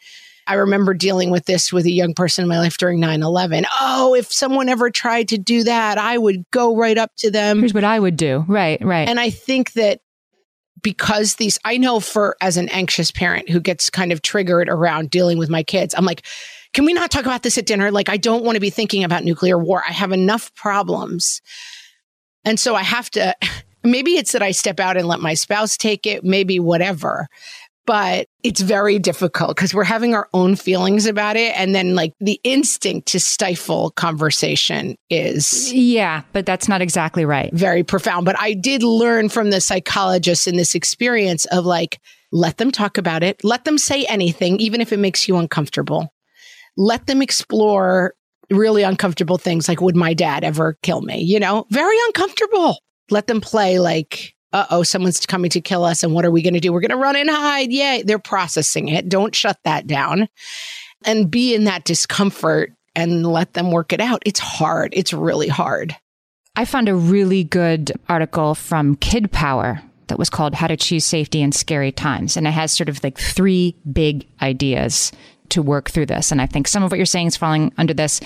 I 0.46 0.54
remember 0.54 0.94
dealing 0.94 1.30
with 1.30 1.44
this 1.44 1.72
with 1.72 1.84
a 1.84 1.92
young 1.92 2.14
person 2.14 2.42
in 2.42 2.48
my 2.48 2.58
life 2.58 2.76
during 2.76 2.98
9 2.98 3.22
11. 3.22 3.66
Oh, 3.80 4.14
if 4.14 4.32
someone 4.32 4.68
ever 4.68 4.90
tried 4.90 5.28
to 5.28 5.38
do 5.38 5.62
that, 5.64 5.98
I 5.98 6.18
would 6.18 6.44
go 6.50 6.74
right 6.74 6.98
up 6.98 7.12
to 7.18 7.30
them. 7.30 7.60
Here's 7.60 7.74
what 7.74 7.84
I 7.84 8.00
would 8.00 8.16
do. 8.16 8.44
Right, 8.48 8.84
right. 8.84 9.08
And 9.08 9.20
I 9.20 9.30
think 9.30 9.74
that 9.74 10.00
because 10.82 11.36
these, 11.36 11.58
I 11.64 11.76
know 11.76 12.00
for 12.00 12.36
as 12.40 12.56
an 12.56 12.68
anxious 12.70 13.10
parent 13.10 13.48
who 13.48 13.60
gets 13.60 13.90
kind 13.90 14.12
of 14.12 14.22
triggered 14.22 14.68
around 14.68 15.10
dealing 15.10 15.38
with 15.38 15.50
my 15.50 15.62
kids, 15.62 15.94
I'm 15.96 16.04
like, 16.04 16.24
can 16.72 16.84
we 16.84 16.92
not 16.92 17.10
talk 17.10 17.24
about 17.24 17.42
this 17.42 17.58
at 17.58 17.66
dinner? 17.66 17.90
Like, 17.90 18.08
I 18.08 18.16
don't 18.16 18.44
want 18.44 18.56
to 18.56 18.60
be 18.60 18.70
thinking 18.70 19.04
about 19.04 19.24
nuclear 19.24 19.58
war. 19.58 19.82
I 19.86 19.92
have 19.92 20.12
enough 20.12 20.54
problems. 20.54 21.40
And 22.44 22.58
so 22.58 22.74
I 22.74 22.82
have 22.82 23.10
to, 23.10 23.34
maybe 23.84 24.16
it's 24.16 24.32
that 24.32 24.42
I 24.42 24.52
step 24.52 24.80
out 24.80 24.96
and 24.96 25.08
let 25.08 25.20
my 25.20 25.34
spouse 25.34 25.76
take 25.76 26.06
it, 26.06 26.24
maybe 26.24 26.60
whatever 26.60 27.28
but 27.90 28.28
it's 28.44 28.60
very 28.60 29.00
difficult 29.00 29.56
because 29.56 29.74
we're 29.74 29.82
having 29.82 30.14
our 30.14 30.28
own 30.32 30.54
feelings 30.54 31.06
about 31.06 31.34
it. 31.34 31.58
And 31.58 31.74
then, 31.74 31.96
like, 31.96 32.12
the 32.20 32.40
instinct 32.44 33.08
to 33.08 33.18
stifle 33.18 33.90
conversation 33.90 34.94
is. 35.10 35.72
Yeah, 35.72 36.22
but 36.32 36.46
that's 36.46 36.68
not 36.68 36.82
exactly 36.82 37.24
right. 37.24 37.52
Very 37.52 37.82
profound. 37.82 38.26
But 38.26 38.38
I 38.38 38.54
did 38.54 38.84
learn 38.84 39.28
from 39.28 39.50
the 39.50 39.60
psychologists 39.60 40.46
in 40.46 40.56
this 40.56 40.76
experience 40.76 41.46
of 41.46 41.66
like, 41.66 41.98
let 42.30 42.58
them 42.58 42.70
talk 42.70 42.96
about 42.96 43.24
it, 43.24 43.42
let 43.42 43.64
them 43.64 43.76
say 43.76 44.04
anything, 44.04 44.60
even 44.60 44.80
if 44.80 44.92
it 44.92 45.00
makes 45.00 45.26
you 45.26 45.36
uncomfortable. 45.36 46.14
Let 46.76 47.08
them 47.08 47.20
explore 47.20 48.14
really 48.50 48.84
uncomfortable 48.84 49.36
things 49.36 49.66
like, 49.66 49.80
would 49.80 49.96
my 49.96 50.14
dad 50.14 50.44
ever 50.44 50.78
kill 50.84 51.00
me? 51.00 51.22
You 51.22 51.40
know, 51.40 51.66
very 51.70 51.96
uncomfortable. 52.06 52.78
Let 53.10 53.26
them 53.26 53.40
play 53.40 53.80
like, 53.80 54.32
uh 54.52 54.66
oh, 54.70 54.82
someone's 54.82 55.24
coming 55.26 55.50
to 55.50 55.60
kill 55.60 55.84
us. 55.84 56.02
And 56.02 56.12
what 56.12 56.24
are 56.24 56.30
we 56.30 56.42
going 56.42 56.54
to 56.54 56.60
do? 56.60 56.72
We're 56.72 56.80
going 56.80 56.90
to 56.90 56.96
run 56.96 57.16
and 57.16 57.30
hide. 57.30 57.72
Yay. 57.72 58.02
They're 58.02 58.18
processing 58.18 58.88
it. 58.88 59.08
Don't 59.08 59.34
shut 59.34 59.58
that 59.64 59.86
down 59.86 60.28
and 61.04 61.30
be 61.30 61.54
in 61.54 61.64
that 61.64 61.84
discomfort 61.84 62.72
and 62.94 63.26
let 63.26 63.54
them 63.54 63.70
work 63.70 63.92
it 63.92 64.00
out. 64.00 64.22
It's 64.26 64.40
hard. 64.40 64.92
It's 64.96 65.12
really 65.12 65.48
hard. 65.48 65.96
I 66.56 66.64
found 66.64 66.88
a 66.88 66.94
really 66.94 67.44
good 67.44 67.92
article 68.08 68.54
from 68.54 68.96
Kidpower 68.96 69.82
that 70.08 70.18
was 70.18 70.28
called 70.28 70.54
How 70.54 70.66
to 70.66 70.76
Choose 70.76 71.04
Safety 71.04 71.40
in 71.40 71.52
Scary 71.52 71.92
Times. 71.92 72.36
And 72.36 72.46
it 72.46 72.50
has 72.50 72.72
sort 72.72 72.88
of 72.88 73.02
like 73.04 73.18
three 73.18 73.76
big 73.90 74.26
ideas 74.42 75.12
to 75.50 75.62
work 75.62 75.90
through 75.90 76.06
this. 76.06 76.32
And 76.32 76.42
I 76.42 76.46
think 76.46 76.66
some 76.66 76.82
of 76.82 76.90
what 76.90 76.96
you're 76.96 77.06
saying 77.06 77.28
is 77.28 77.36
falling 77.36 77.72
under 77.78 77.94
this 77.94 78.20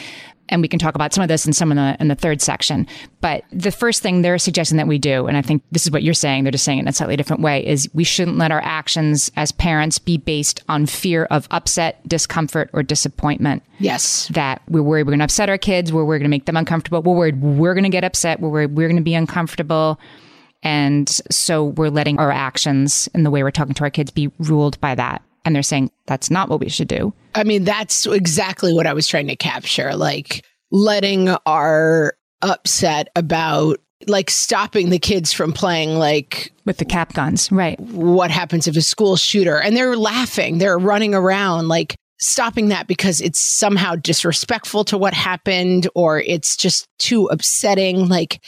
and 0.48 0.62
we 0.62 0.68
can 0.68 0.78
talk 0.78 0.94
about 0.94 1.12
some 1.12 1.22
of 1.22 1.28
this 1.28 1.46
in 1.46 1.52
some 1.52 1.72
of 1.72 1.76
the 1.76 1.96
in 2.00 2.08
the 2.08 2.14
third 2.14 2.40
section. 2.40 2.86
But 3.20 3.44
the 3.50 3.70
first 3.70 4.02
thing 4.02 4.22
they're 4.22 4.38
suggesting 4.38 4.76
that 4.76 4.86
we 4.86 4.98
do, 4.98 5.26
and 5.26 5.36
I 5.36 5.42
think 5.42 5.62
this 5.72 5.84
is 5.84 5.90
what 5.90 6.02
you're 6.02 6.14
saying, 6.14 6.44
they're 6.44 6.52
just 6.52 6.64
saying 6.64 6.78
it 6.78 6.82
in 6.82 6.88
a 6.88 6.92
slightly 6.92 7.16
different 7.16 7.42
way, 7.42 7.66
is 7.66 7.88
we 7.94 8.04
shouldn't 8.04 8.36
let 8.36 8.52
our 8.52 8.60
actions 8.62 9.30
as 9.36 9.52
parents 9.52 9.98
be 9.98 10.18
based 10.18 10.62
on 10.68 10.86
fear 10.86 11.24
of 11.26 11.48
upset, 11.50 12.06
discomfort, 12.06 12.70
or 12.72 12.82
disappointment. 12.82 13.62
Yes. 13.78 14.28
That 14.28 14.62
we're 14.68 14.82
worried 14.82 15.06
we're 15.06 15.12
gonna 15.12 15.24
upset 15.24 15.48
our 15.48 15.58
kids, 15.58 15.92
we're 15.92 16.04
worried 16.04 16.18
we're 16.18 16.18
gonna 16.20 16.28
make 16.28 16.46
them 16.46 16.56
uncomfortable, 16.56 17.02
we're 17.02 17.16
worried 17.16 17.40
we're 17.42 17.74
gonna 17.74 17.88
get 17.88 18.04
upset, 18.04 18.40
we're 18.40 18.50
worried 18.50 18.76
we're 18.76 18.88
gonna 18.88 19.00
be 19.00 19.14
uncomfortable. 19.14 19.98
And 20.62 21.08
so 21.30 21.64
we're 21.64 21.90
letting 21.90 22.18
our 22.18 22.30
actions 22.30 23.08
and 23.14 23.24
the 23.24 23.30
way 23.30 23.42
we're 23.42 23.50
talking 23.50 23.74
to 23.74 23.84
our 23.84 23.90
kids 23.90 24.10
be 24.10 24.30
ruled 24.38 24.80
by 24.80 24.94
that. 24.94 25.22
And 25.44 25.54
they're 25.54 25.62
saying 25.62 25.90
that's 26.06 26.30
not 26.30 26.48
what 26.48 26.60
we 26.60 26.68
should 26.68 26.88
do. 26.88 27.12
I 27.34 27.44
mean, 27.44 27.64
that's 27.64 28.06
exactly 28.06 28.72
what 28.72 28.86
I 28.86 28.92
was 28.92 29.06
trying 29.06 29.28
to 29.28 29.36
capture. 29.36 29.94
Like 29.94 30.44
letting 30.70 31.30
our 31.46 32.14
upset 32.42 33.08
about 33.16 33.78
like 34.06 34.30
stopping 34.30 34.90
the 34.90 34.98
kids 34.98 35.32
from 35.32 35.52
playing 35.52 35.96
like 35.96 36.52
with 36.64 36.78
the 36.78 36.84
cap 36.84 37.14
guns, 37.14 37.50
right? 37.50 37.78
What 37.80 38.30
happens 38.30 38.66
if 38.66 38.76
a 38.76 38.82
school 38.82 39.16
shooter 39.16 39.60
and 39.60 39.76
they're 39.76 39.96
laughing, 39.96 40.58
they're 40.58 40.78
running 40.78 41.14
around 41.14 41.68
like 41.68 41.96
stopping 42.18 42.68
that 42.68 42.86
because 42.86 43.20
it's 43.20 43.40
somehow 43.40 43.96
disrespectful 43.96 44.84
to 44.84 44.98
what 44.98 45.14
happened 45.14 45.88
or 45.94 46.20
it's 46.20 46.56
just 46.56 46.86
too 46.98 47.26
upsetting. 47.26 48.08
Like, 48.08 48.40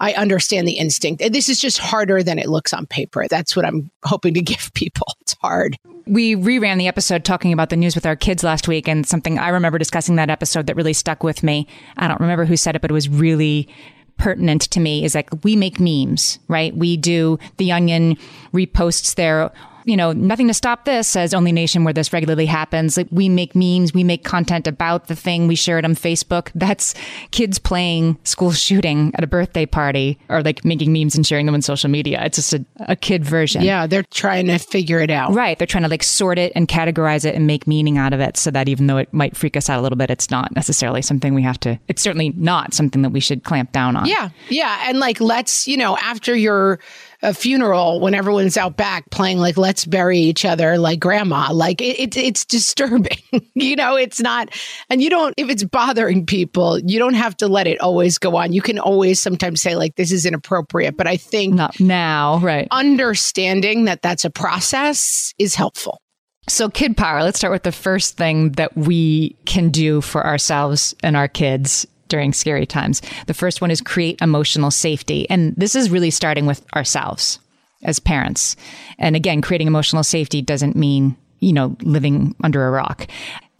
I 0.00 0.14
understand 0.14 0.66
the 0.66 0.78
instinct. 0.78 1.22
This 1.30 1.48
is 1.48 1.60
just 1.60 1.78
harder 1.78 2.22
than 2.22 2.38
it 2.38 2.48
looks 2.48 2.72
on 2.72 2.86
paper. 2.86 3.26
That's 3.28 3.54
what 3.54 3.66
I'm 3.66 3.90
hoping 4.04 4.34
to 4.34 4.40
give 4.42 4.72
people. 4.74 5.06
It's 5.20 5.36
hard. 5.40 5.76
We 6.06 6.34
reran 6.34 6.78
the 6.78 6.88
episode 6.88 7.24
talking 7.24 7.52
about 7.52 7.70
the 7.70 7.76
news 7.76 7.94
with 7.94 8.06
our 8.06 8.16
kids 8.16 8.42
last 8.42 8.66
week, 8.66 8.88
and 8.88 9.06
something 9.06 9.38
I 9.38 9.50
remember 9.50 9.78
discussing 9.78 10.16
that 10.16 10.30
episode 10.30 10.66
that 10.66 10.76
really 10.76 10.94
stuck 10.94 11.22
with 11.22 11.42
me. 11.42 11.68
I 11.96 12.08
don't 12.08 12.20
remember 12.20 12.46
who 12.46 12.56
said 12.56 12.74
it, 12.74 12.82
but 12.82 12.90
it 12.90 12.94
was 12.94 13.08
really 13.08 13.68
pertinent 14.16 14.62
to 14.62 14.80
me 14.80 15.04
is 15.04 15.14
like 15.14 15.30
we 15.44 15.56
make 15.56 15.80
memes, 15.80 16.38
right? 16.48 16.76
We 16.76 16.96
do 16.96 17.38
the 17.56 17.72
Onion 17.72 18.16
reposts 18.52 19.14
their 19.14 19.50
you 19.84 19.96
know, 19.96 20.12
nothing 20.12 20.48
to 20.48 20.54
stop 20.54 20.84
this 20.84 21.08
says 21.08 21.34
Only 21.34 21.52
Nation 21.52 21.84
where 21.84 21.92
this 21.92 22.12
regularly 22.12 22.46
happens. 22.46 22.96
Like 22.96 23.08
we 23.10 23.28
make 23.28 23.54
memes, 23.54 23.94
we 23.94 24.04
make 24.04 24.24
content 24.24 24.66
about 24.66 25.08
the 25.08 25.16
thing, 25.16 25.46
we 25.46 25.54
share 25.54 25.78
it 25.78 25.84
on 25.84 25.94
Facebook. 25.94 26.50
That's 26.54 26.94
kids 27.30 27.58
playing 27.58 28.18
school 28.24 28.52
shooting 28.52 29.12
at 29.14 29.24
a 29.24 29.26
birthday 29.26 29.66
party 29.66 30.18
or 30.28 30.42
like 30.42 30.64
making 30.64 30.92
memes 30.92 31.14
and 31.14 31.26
sharing 31.26 31.46
them 31.46 31.54
on 31.54 31.62
social 31.62 31.90
media. 31.90 32.22
It's 32.24 32.36
just 32.36 32.52
a, 32.52 32.64
a 32.80 32.96
kid 32.96 33.24
version. 33.24 33.62
Yeah, 33.62 33.86
they're 33.86 34.04
trying 34.04 34.46
to 34.46 34.58
figure 34.58 35.00
it 35.00 35.10
out. 35.10 35.32
Right. 35.32 35.58
They're 35.58 35.66
trying 35.66 35.84
to 35.84 35.88
like 35.88 36.02
sort 36.02 36.38
it 36.38 36.52
and 36.54 36.68
categorize 36.68 37.24
it 37.24 37.34
and 37.34 37.46
make 37.46 37.66
meaning 37.66 37.98
out 37.98 38.12
of 38.12 38.20
it 38.20 38.36
so 38.36 38.50
that 38.50 38.68
even 38.68 38.86
though 38.86 38.98
it 38.98 39.12
might 39.12 39.36
freak 39.36 39.56
us 39.56 39.68
out 39.68 39.78
a 39.78 39.82
little 39.82 39.98
bit, 39.98 40.10
it's 40.10 40.30
not 40.30 40.54
necessarily 40.54 41.02
something 41.02 41.34
we 41.34 41.42
have 41.42 41.60
to, 41.60 41.78
it's 41.88 42.02
certainly 42.02 42.30
not 42.36 42.74
something 42.74 43.02
that 43.02 43.10
we 43.10 43.20
should 43.20 43.44
clamp 43.44 43.72
down 43.72 43.96
on. 43.96 44.06
Yeah. 44.06 44.30
Yeah. 44.48 44.84
And 44.86 44.98
like, 44.98 45.20
let's, 45.20 45.66
you 45.66 45.76
know, 45.76 45.96
after 45.98 46.34
your 46.34 46.80
a 47.22 47.34
funeral 47.34 48.00
when 48.00 48.14
everyone's 48.14 48.56
out 48.56 48.76
back 48.76 49.10
playing 49.10 49.38
like 49.38 49.56
let's 49.56 49.84
bury 49.84 50.18
each 50.18 50.44
other 50.44 50.78
like 50.78 51.00
grandma. 51.00 51.52
Like 51.52 51.80
it, 51.80 51.98
it 51.98 52.16
it's 52.16 52.44
disturbing 52.44 53.18
you 53.54 53.76
know 53.76 53.96
it's 53.96 54.20
not 54.20 54.50
and 54.88 55.02
you 55.02 55.10
don't 55.10 55.34
if 55.36 55.48
it's 55.48 55.64
bothering 55.64 56.26
people 56.26 56.78
you 56.78 56.98
don't 56.98 57.14
have 57.14 57.36
to 57.38 57.48
let 57.48 57.66
it 57.66 57.80
always 57.80 58.18
go 58.18 58.36
on. 58.36 58.52
You 58.52 58.62
can 58.62 58.78
always 58.78 59.20
sometimes 59.20 59.60
say 59.60 59.76
like 59.76 59.96
this 59.96 60.12
is 60.12 60.26
inappropriate 60.26 60.96
but 60.96 61.06
i 61.06 61.16
think 61.16 61.54
not 61.54 61.78
now 61.80 62.38
right. 62.38 62.68
understanding 62.70 63.84
that 63.84 64.02
that's 64.02 64.24
a 64.24 64.30
process 64.30 65.34
is 65.38 65.54
helpful. 65.54 66.00
So, 66.48 66.68
Kidpower, 66.68 67.22
let's 67.22 67.38
start 67.38 67.52
with 67.52 67.62
the 67.62 67.72
first 67.72 68.16
thing 68.16 68.52
that 68.52 68.76
we 68.76 69.36
can 69.44 69.70
do 69.70 70.00
for 70.00 70.26
ourselves 70.26 70.94
and 71.02 71.16
our 71.16 71.28
kids 71.28 71.86
during 72.10 72.34
scary 72.34 72.66
times. 72.66 73.00
The 73.26 73.34
first 73.34 73.62
one 73.62 73.70
is 73.70 73.80
create 73.80 74.20
emotional 74.20 74.70
safety. 74.70 75.28
And 75.30 75.54
this 75.56 75.74
is 75.74 75.90
really 75.90 76.10
starting 76.10 76.44
with 76.44 76.62
ourselves 76.74 77.38
as 77.82 77.98
parents. 77.98 78.56
And 78.98 79.16
again, 79.16 79.40
creating 79.40 79.66
emotional 79.66 80.02
safety 80.02 80.42
doesn't 80.42 80.76
mean, 80.76 81.16
you 81.38 81.54
know, 81.54 81.76
living 81.80 82.34
under 82.44 82.66
a 82.66 82.70
rock. 82.70 83.06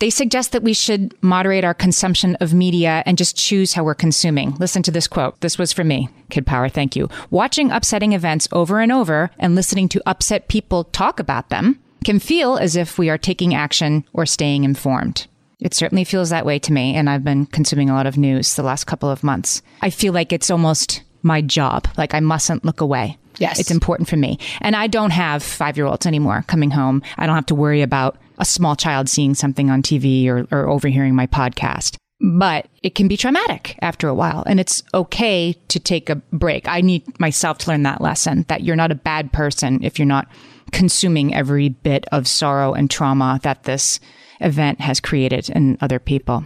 They 0.00 0.10
suggest 0.10 0.52
that 0.52 0.62
we 0.62 0.72
should 0.72 1.14
moderate 1.22 1.62
our 1.62 1.74
consumption 1.74 2.34
of 2.36 2.54
media 2.54 3.02
and 3.04 3.18
just 3.18 3.36
choose 3.36 3.74
how 3.74 3.84
we're 3.84 3.94
consuming. 3.94 4.54
Listen 4.56 4.82
to 4.84 4.90
this 4.90 5.06
quote. 5.06 5.38
This 5.42 5.58
was 5.58 5.74
for 5.74 5.84
me, 5.84 6.08
Kidpower. 6.30 6.72
Thank 6.72 6.96
you. 6.96 7.08
Watching 7.30 7.70
upsetting 7.70 8.14
events 8.14 8.48
over 8.50 8.80
and 8.80 8.90
over 8.90 9.30
and 9.38 9.54
listening 9.54 9.90
to 9.90 10.02
upset 10.06 10.48
people 10.48 10.84
talk 10.84 11.20
about 11.20 11.50
them 11.50 11.78
can 12.02 12.18
feel 12.18 12.56
as 12.56 12.76
if 12.76 12.98
we 12.98 13.10
are 13.10 13.18
taking 13.18 13.54
action 13.54 14.04
or 14.14 14.24
staying 14.24 14.64
informed. 14.64 15.26
It 15.60 15.74
certainly 15.74 16.04
feels 16.04 16.30
that 16.30 16.46
way 16.46 16.58
to 16.60 16.72
me. 16.72 16.94
And 16.94 17.08
I've 17.10 17.24
been 17.24 17.46
consuming 17.46 17.90
a 17.90 17.94
lot 17.94 18.06
of 18.06 18.16
news 18.16 18.54
the 18.54 18.62
last 18.62 18.84
couple 18.84 19.10
of 19.10 19.22
months. 19.22 19.62
I 19.82 19.90
feel 19.90 20.12
like 20.12 20.32
it's 20.32 20.50
almost 20.50 21.02
my 21.22 21.42
job. 21.42 21.86
Like 21.96 22.14
I 22.14 22.20
mustn't 22.20 22.64
look 22.64 22.80
away. 22.80 23.18
Yes. 23.38 23.58
It's 23.58 23.70
important 23.70 24.08
for 24.08 24.16
me. 24.16 24.38
And 24.60 24.76
I 24.76 24.86
don't 24.86 25.12
have 25.12 25.42
five 25.42 25.76
year 25.76 25.86
olds 25.86 26.06
anymore 26.06 26.44
coming 26.46 26.70
home. 26.70 27.02
I 27.16 27.26
don't 27.26 27.34
have 27.34 27.46
to 27.46 27.54
worry 27.54 27.82
about 27.82 28.18
a 28.38 28.44
small 28.44 28.76
child 28.76 29.08
seeing 29.08 29.34
something 29.34 29.70
on 29.70 29.82
TV 29.82 30.26
or, 30.28 30.46
or 30.50 30.68
overhearing 30.68 31.14
my 31.14 31.26
podcast. 31.26 31.96
But 32.22 32.68
it 32.82 32.94
can 32.94 33.08
be 33.08 33.16
traumatic 33.16 33.78
after 33.80 34.06
a 34.06 34.14
while. 34.14 34.42
And 34.46 34.60
it's 34.60 34.82
okay 34.92 35.54
to 35.68 35.80
take 35.80 36.10
a 36.10 36.16
break. 36.16 36.68
I 36.68 36.82
need 36.82 37.18
myself 37.18 37.58
to 37.58 37.70
learn 37.70 37.82
that 37.84 38.02
lesson 38.02 38.44
that 38.48 38.62
you're 38.62 38.76
not 38.76 38.92
a 38.92 38.96
bad 38.96 39.32
person 39.32 39.82
if 39.82 39.98
you're 39.98 40.06
not 40.06 40.28
consuming 40.70 41.34
every 41.34 41.70
bit 41.70 42.04
of 42.12 42.28
sorrow 42.28 42.74
and 42.74 42.90
trauma 42.90 43.40
that 43.42 43.64
this 43.64 44.00
event 44.40 44.80
has 44.80 45.00
created 45.00 45.48
in 45.50 45.78
other 45.80 45.98
people. 45.98 46.44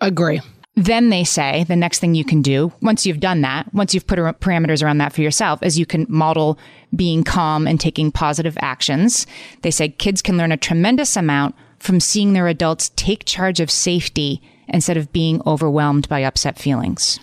Agree. 0.00 0.40
Then 0.78 1.08
they 1.08 1.24
say 1.24 1.64
the 1.64 1.74
next 1.74 2.00
thing 2.00 2.14
you 2.14 2.24
can 2.24 2.42
do, 2.42 2.70
once 2.82 3.06
you've 3.06 3.20
done 3.20 3.40
that, 3.40 3.72
once 3.72 3.94
you've 3.94 4.06
put 4.06 4.18
parameters 4.18 4.82
around 4.82 4.98
that 4.98 5.14
for 5.14 5.22
yourself, 5.22 5.62
is 5.62 5.78
you 5.78 5.86
can 5.86 6.04
model 6.08 6.58
being 6.94 7.24
calm 7.24 7.66
and 7.66 7.80
taking 7.80 8.12
positive 8.12 8.58
actions. 8.60 9.26
They 9.62 9.70
say 9.70 9.88
kids 9.88 10.20
can 10.20 10.36
learn 10.36 10.52
a 10.52 10.58
tremendous 10.58 11.16
amount 11.16 11.54
from 11.78 11.98
seeing 11.98 12.34
their 12.34 12.46
adults 12.46 12.90
take 12.96 13.24
charge 13.24 13.58
of 13.58 13.70
safety 13.70 14.42
instead 14.68 14.98
of 14.98 15.12
being 15.12 15.40
overwhelmed 15.46 16.08
by 16.10 16.22
upset 16.22 16.58
feelings. 16.58 17.18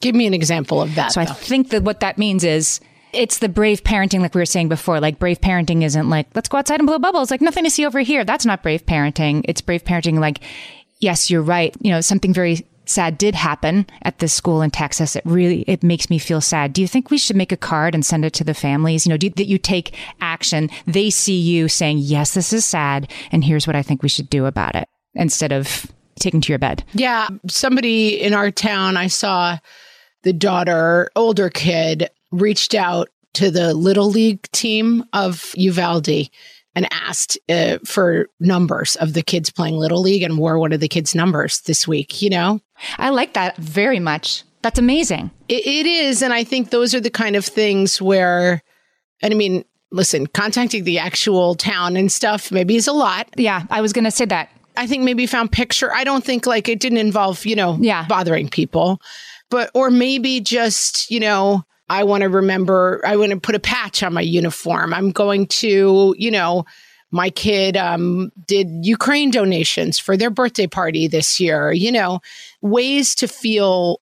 Give 0.00 0.14
me 0.14 0.26
an 0.26 0.34
example 0.34 0.82
of 0.82 0.94
that. 0.96 1.12
So 1.12 1.24
though. 1.24 1.30
I 1.30 1.34
think 1.34 1.70
that 1.70 1.84
what 1.84 2.00
that 2.00 2.18
means 2.18 2.42
is 2.42 2.80
it's 3.12 3.38
the 3.38 3.48
brave 3.48 3.82
parenting, 3.84 4.20
like 4.20 4.34
we 4.34 4.40
were 4.40 4.46
saying 4.46 4.68
before. 4.68 5.00
Like 5.00 5.18
brave 5.18 5.40
parenting 5.40 5.82
isn't 5.82 6.08
like, 6.08 6.26
let's 6.34 6.48
go 6.48 6.58
outside 6.58 6.80
and 6.80 6.86
blow 6.86 6.98
bubbles. 6.98 7.30
Like 7.30 7.40
nothing 7.40 7.64
to 7.64 7.70
see 7.70 7.86
over 7.86 8.00
here. 8.00 8.24
That's 8.24 8.46
not 8.46 8.62
brave 8.62 8.86
parenting. 8.86 9.42
It's 9.44 9.60
brave 9.60 9.84
parenting. 9.84 10.18
Like, 10.18 10.40
yes, 11.00 11.30
you're 11.30 11.42
right. 11.42 11.74
You 11.80 11.90
know, 11.90 12.00
something 12.00 12.32
very 12.32 12.66
sad 12.86 13.18
did 13.18 13.34
happen 13.34 13.86
at 14.02 14.18
this 14.18 14.32
school 14.32 14.62
in 14.62 14.70
Texas. 14.70 15.14
It 15.14 15.22
really, 15.24 15.62
it 15.62 15.82
makes 15.82 16.08
me 16.08 16.18
feel 16.18 16.40
sad. 16.40 16.72
Do 16.72 16.80
you 16.80 16.88
think 16.88 17.10
we 17.10 17.18
should 17.18 17.36
make 17.36 17.52
a 17.52 17.56
card 17.56 17.94
and 17.94 18.04
send 18.04 18.24
it 18.24 18.32
to 18.34 18.44
the 18.44 18.54
families? 18.54 19.06
You 19.06 19.10
know, 19.10 19.16
do, 19.18 19.30
that 19.30 19.46
you 19.46 19.58
take 19.58 19.94
action. 20.20 20.70
They 20.86 21.10
see 21.10 21.38
you 21.38 21.68
saying, 21.68 21.98
yes, 21.98 22.34
this 22.34 22.52
is 22.52 22.64
sad. 22.64 23.10
And 23.30 23.44
here's 23.44 23.66
what 23.66 23.76
I 23.76 23.82
think 23.82 24.02
we 24.02 24.08
should 24.08 24.30
do 24.30 24.46
about 24.46 24.74
it 24.74 24.88
instead 25.14 25.52
of 25.52 25.86
taking 26.18 26.40
to 26.40 26.52
your 26.52 26.58
bed. 26.58 26.84
Yeah. 26.94 27.28
Somebody 27.46 28.20
in 28.20 28.34
our 28.34 28.50
town, 28.50 28.96
I 28.96 29.06
saw 29.08 29.58
the 30.22 30.32
daughter, 30.32 31.10
older 31.14 31.50
kid, 31.50 32.10
reached 32.30 32.74
out 32.74 33.08
to 33.34 33.50
the 33.50 33.74
little 33.74 34.10
league 34.10 34.42
team 34.52 35.04
of 35.12 35.52
Uvalde 35.56 36.28
and 36.74 36.92
asked 36.92 37.38
uh, 37.48 37.78
for 37.84 38.28
numbers 38.40 38.96
of 38.96 39.14
the 39.14 39.22
kids 39.22 39.50
playing 39.50 39.76
little 39.76 40.00
league 40.00 40.22
and 40.22 40.38
wore 40.38 40.58
one 40.58 40.72
of 40.72 40.80
the 40.80 40.88
kids' 40.88 41.14
numbers 41.14 41.60
this 41.62 41.88
week. 41.88 42.22
You 42.22 42.30
know, 42.30 42.60
I 42.98 43.10
like 43.10 43.34
that 43.34 43.56
very 43.56 43.98
much. 43.98 44.44
That's 44.62 44.78
amazing. 44.78 45.30
it, 45.48 45.66
it 45.66 45.86
is, 45.86 46.22
and 46.22 46.32
I 46.32 46.44
think 46.44 46.70
those 46.70 46.94
are 46.94 47.00
the 47.00 47.10
kind 47.10 47.36
of 47.36 47.44
things 47.44 48.02
where, 48.02 48.62
and 49.22 49.32
I 49.32 49.36
mean, 49.36 49.64
listen, 49.90 50.26
contacting 50.26 50.84
the 50.84 50.98
actual 50.98 51.54
town 51.54 51.96
and 51.96 52.10
stuff 52.10 52.50
maybe 52.50 52.76
is 52.76 52.86
a 52.86 52.92
lot. 52.92 53.28
Yeah, 53.36 53.64
I 53.70 53.80
was 53.80 53.92
going 53.92 54.04
to 54.04 54.10
say 54.10 54.24
that. 54.26 54.50
I 54.76 54.86
think 54.86 55.02
maybe 55.02 55.26
found 55.26 55.50
picture. 55.50 55.92
I 55.92 56.04
don't 56.04 56.24
think 56.24 56.46
like 56.46 56.68
it 56.68 56.80
didn't 56.80 56.98
involve 56.98 57.44
you 57.44 57.56
know 57.56 57.76
yeah. 57.80 58.06
bothering 58.06 58.48
people, 58.48 59.00
but 59.50 59.70
or 59.74 59.90
maybe 59.90 60.40
just 60.40 61.10
you 61.10 61.20
know 61.20 61.64
I 61.88 62.04
want 62.04 62.22
to 62.22 62.28
remember, 62.28 63.00
I 63.06 63.16
want 63.16 63.30
to 63.30 63.40
put 63.40 63.54
a 63.54 63.60
patch 63.60 64.02
on 64.02 64.14
my 64.14 64.20
uniform. 64.20 64.92
I'm 64.92 65.10
going 65.10 65.46
to, 65.46 66.14
you 66.18 66.30
know, 66.30 66.64
my 67.10 67.30
kid 67.30 67.76
um, 67.76 68.30
did 68.46 68.68
Ukraine 68.82 69.30
donations 69.30 69.98
for 69.98 70.16
their 70.16 70.30
birthday 70.30 70.66
party 70.66 71.08
this 71.08 71.40
year, 71.40 71.72
you 71.72 71.90
know, 71.90 72.20
ways 72.60 73.14
to 73.16 73.28
feel 73.28 74.00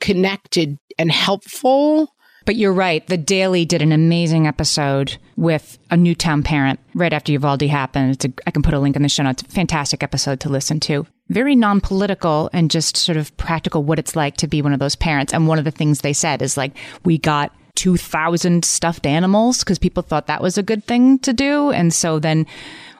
connected 0.00 0.78
and 0.98 1.12
helpful. 1.12 2.14
But 2.46 2.56
you're 2.56 2.72
right. 2.72 3.06
The 3.06 3.18
Daily 3.18 3.66
did 3.66 3.82
an 3.82 3.92
amazing 3.92 4.46
episode 4.46 5.18
with 5.36 5.78
a 5.90 5.96
Newtown 5.98 6.42
parent 6.42 6.80
right 6.94 7.12
after 7.12 7.32
Uvalde 7.32 7.62
happened. 7.62 8.24
A, 8.24 8.32
I 8.46 8.50
can 8.50 8.62
put 8.62 8.72
a 8.72 8.78
link 8.78 8.96
in 8.96 9.02
the 9.02 9.08
show 9.10 9.22
notes. 9.22 9.42
Fantastic 9.42 10.02
episode 10.02 10.40
to 10.40 10.48
listen 10.48 10.80
to 10.80 11.06
very 11.28 11.54
non 11.54 11.80
political 11.80 12.50
and 12.52 12.70
just 12.70 12.96
sort 12.96 13.16
of 13.16 13.36
practical 13.36 13.82
what 13.82 13.98
it's 13.98 14.16
like 14.16 14.36
to 14.38 14.48
be 14.48 14.62
one 14.62 14.72
of 14.72 14.78
those 14.78 14.96
parents. 14.96 15.32
And 15.32 15.46
one 15.46 15.58
of 15.58 15.64
the 15.64 15.70
things 15.70 16.00
they 16.00 16.12
said 16.12 16.42
is 16.42 16.56
like, 16.56 16.72
we 17.04 17.18
got 17.18 17.52
2,000 17.76 18.64
stuffed 18.64 19.06
animals 19.06 19.60
because 19.60 19.78
people 19.78 20.02
thought 20.02 20.26
that 20.26 20.42
was 20.42 20.58
a 20.58 20.62
good 20.62 20.84
thing 20.84 21.18
to 21.20 21.32
do. 21.32 21.70
And 21.70 21.94
so 21.94 22.18
then 22.18 22.44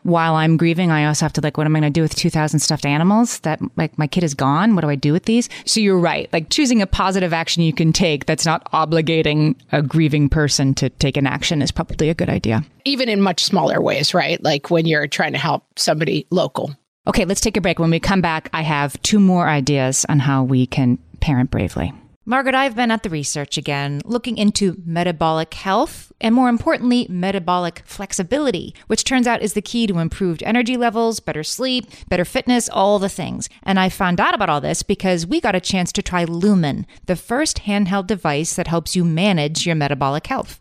while 0.04 0.34
I'm 0.34 0.56
grieving, 0.56 0.92
I 0.92 1.06
also 1.06 1.24
have 1.24 1.32
to 1.32 1.40
like, 1.40 1.56
what 1.56 1.66
am 1.66 1.74
I 1.74 1.80
going 1.80 1.92
to 1.92 1.98
do 1.98 2.02
with 2.02 2.14
2,000 2.14 2.60
stuffed 2.60 2.86
animals 2.86 3.40
that 3.40 3.60
like 3.76 3.98
my 3.98 4.06
kid 4.06 4.22
is 4.22 4.34
gone? 4.34 4.76
What 4.76 4.82
do 4.82 4.88
I 4.88 4.94
do 4.94 5.12
with 5.12 5.24
these? 5.24 5.48
So 5.64 5.80
you're 5.80 5.98
right. 5.98 6.32
Like 6.32 6.50
choosing 6.50 6.80
a 6.80 6.86
positive 6.86 7.32
action 7.32 7.64
you 7.64 7.72
can 7.72 7.92
take 7.92 8.26
that's 8.26 8.46
not 8.46 8.70
obligating 8.72 9.56
a 9.72 9.82
grieving 9.82 10.28
person 10.28 10.74
to 10.74 10.90
take 10.90 11.16
an 11.16 11.26
action 11.26 11.60
is 11.60 11.72
probably 11.72 12.08
a 12.08 12.14
good 12.14 12.30
idea. 12.30 12.64
Even 12.84 13.08
in 13.08 13.20
much 13.20 13.42
smaller 13.44 13.80
ways, 13.80 14.14
right? 14.14 14.42
Like 14.42 14.70
when 14.70 14.86
you're 14.86 15.08
trying 15.08 15.32
to 15.32 15.38
help 15.38 15.64
somebody 15.76 16.26
local. 16.30 16.76
Okay, 17.09 17.25
let's 17.25 17.40
take 17.40 17.57
a 17.57 17.61
break. 17.62 17.79
When 17.79 17.90
we 17.90 18.01
come 18.01 18.21
back, 18.21 18.51
I 18.53 18.61
have 18.62 19.01
two 19.03 19.18
more 19.18 19.49
ideas 19.49 20.05
on 20.11 20.18
how 20.21 20.44
we 20.44 20.66
can 20.66 20.99
parent 21.21 21.51
bravely. 21.51 21.92
Margaret, 22.27 22.55
I've 22.55 22.77
been 22.77 22.90
at 22.90 23.03
the 23.03 23.09
research 23.09 23.57
again, 23.57 24.03
looking 24.05 24.37
into 24.37 24.77
metabolic 24.85 25.55
health 25.55 26.12
and 26.21 26.35
more 26.35 26.51
importantly, 26.51 27.07
metabolic 27.09 27.81
flexibility, 27.87 28.75
which 28.87 29.05
turns 29.05 29.27
out 29.27 29.40
is 29.40 29.55
the 29.55 29.62
key 29.62 29.87
to 29.87 29.99
improved 29.99 30.42
energy 30.42 30.77
levels, 30.77 31.21
better 31.21 31.42
sleep, 31.42 31.87
better 32.11 32.27
fitness, 32.27 32.68
all 32.68 32.99
the 32.99 33.09
things. 33.09 33.49
And 33.62 33.81
I 33.81 33.88
found 33.88 34.21
out 34.21 34.35
about 34.35 34.51
all 34.51 34.61
this 34.61 34.83
because 34.83 35.27
we 35.27 35.40
got 35.40 35.57
a 35.57 35.61
chance 35.61 35.90
to 35.92 36.03
try 36.03 36.25
Lumen, 36.25 36.87
the 37.07 37.16
first 37.16 37.61
handheld 37.61 38.07
device 38.07 38.55
that 38.57 38.66
helps 38.66 38.94
you 38.94 39.07
manage 39.07 39.64
your 39.64 39.77
metabolic 39.77 40.27
health. 40.27 40.61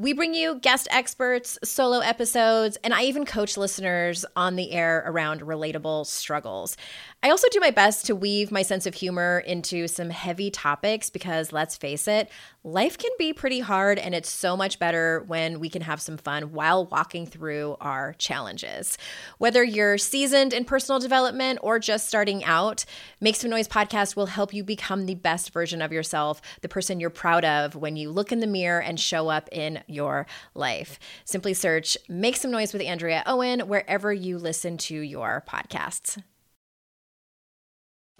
We 0.00 0.14
bring 0.14 0.32
you 0.32 0.54
guest 0.54 0.88
experts, 0.90 1.58
solo 1.62 1.98
episodes, 1.98 2.78
and 2.82 2.94
I 2.94 3.02
even 3.02 3.26
coach 3.26 3.58
listeners 3.58 4.24
on 4.34 4.56
the 4.56 4.72
air 4.72 5.04
around 5.04 5.42
relatable 5.42 6.06
struggles. 6.06 6.78
I 7.22 7.28
also 7.28 7.48
do 7.50 7.60
my 7.60 7.70
best 7.70 8.06
to 8.06 8.16
weave 8.16 8.50
my 8.50 8.62
sense 8.62 8.86
of 8.86 8.94
humor 8.94 9.40
into 9.40 9.86
some 9.88 10.08
heavy 10.08 10.50
topics 10.50 11.10
because 11.10 11.52
let's 11.52 11.76
face 11.76 12.08
it, 12.08 12.30
life 12.64 12.96
can 12.96 13.10
be 13.18 13.34
pretty 13.34 13.60
hard 13.60 13.98
and 13.98 14.14
it's 14.14 14.30
so 14.30 14.56
much 14.56 14.78
better 14.78 15.22
when 15.26 15.60
we 15.60 15.68
can 15.68 15.82
have 15.82 16.00
some 16.00 16.16
fun 16.16 16.52
while 16.52 16.86
walking 16.86 17.26
through 17.26 17.76
our 17.82 18.14
challenges. 18.14 18.96
Whether 19.36 19.62
you're 19.62 19.98
seasoned 19.98 20.54
in 20.54 20.64
personal 20.64 20.98
development 20.98 21.58
or 21.62 21.78
just 21.78 22.08
starting 22.08 22.42
out, 22.44 22.86
Make 23.20 23.36
Some 23.36 23.50
Noise 23.50 23.68
podcast 23.68 24.16
will 24.16 24.24
help 24.24 24.54
you 24.54 24.64
become 24.64 25.04
the 25.04 25.14
best 25.14 25.52
version 25.52 25.82
of 25.82 25.92
yourself, 25.92 26.40
the 26.62 26.70
person 26.70 27.00
you're 27.00 27.10
proud 27.10 27.44
of 27.44 27.76
when 27.76 27.96
you 27.96 28.10
look 28.10 28.32
in 28.32 28.40
the 28.40 28.46
mirror 28.46 28.80
and 28.80 28.98
show 28.98 29.28
up 29.28 29.46
in 29.52 29.82
your 29.90 30.26
life. 30.54 30.98
Simply 31.24 31.54
search 31.54 31.96
Make 32.08 32.36
Some 32.36 32.50
Noise 32.50 32.72
with 32.72 32.82
Andrea 32.82 33.22
Owen 33.26 33.60
wherever 33.60 34.12
you 34.12 34.38
listen 34.38 34.76
to 34.78 34.98
your 34.98 35.44
podcasts. 35.48 36.22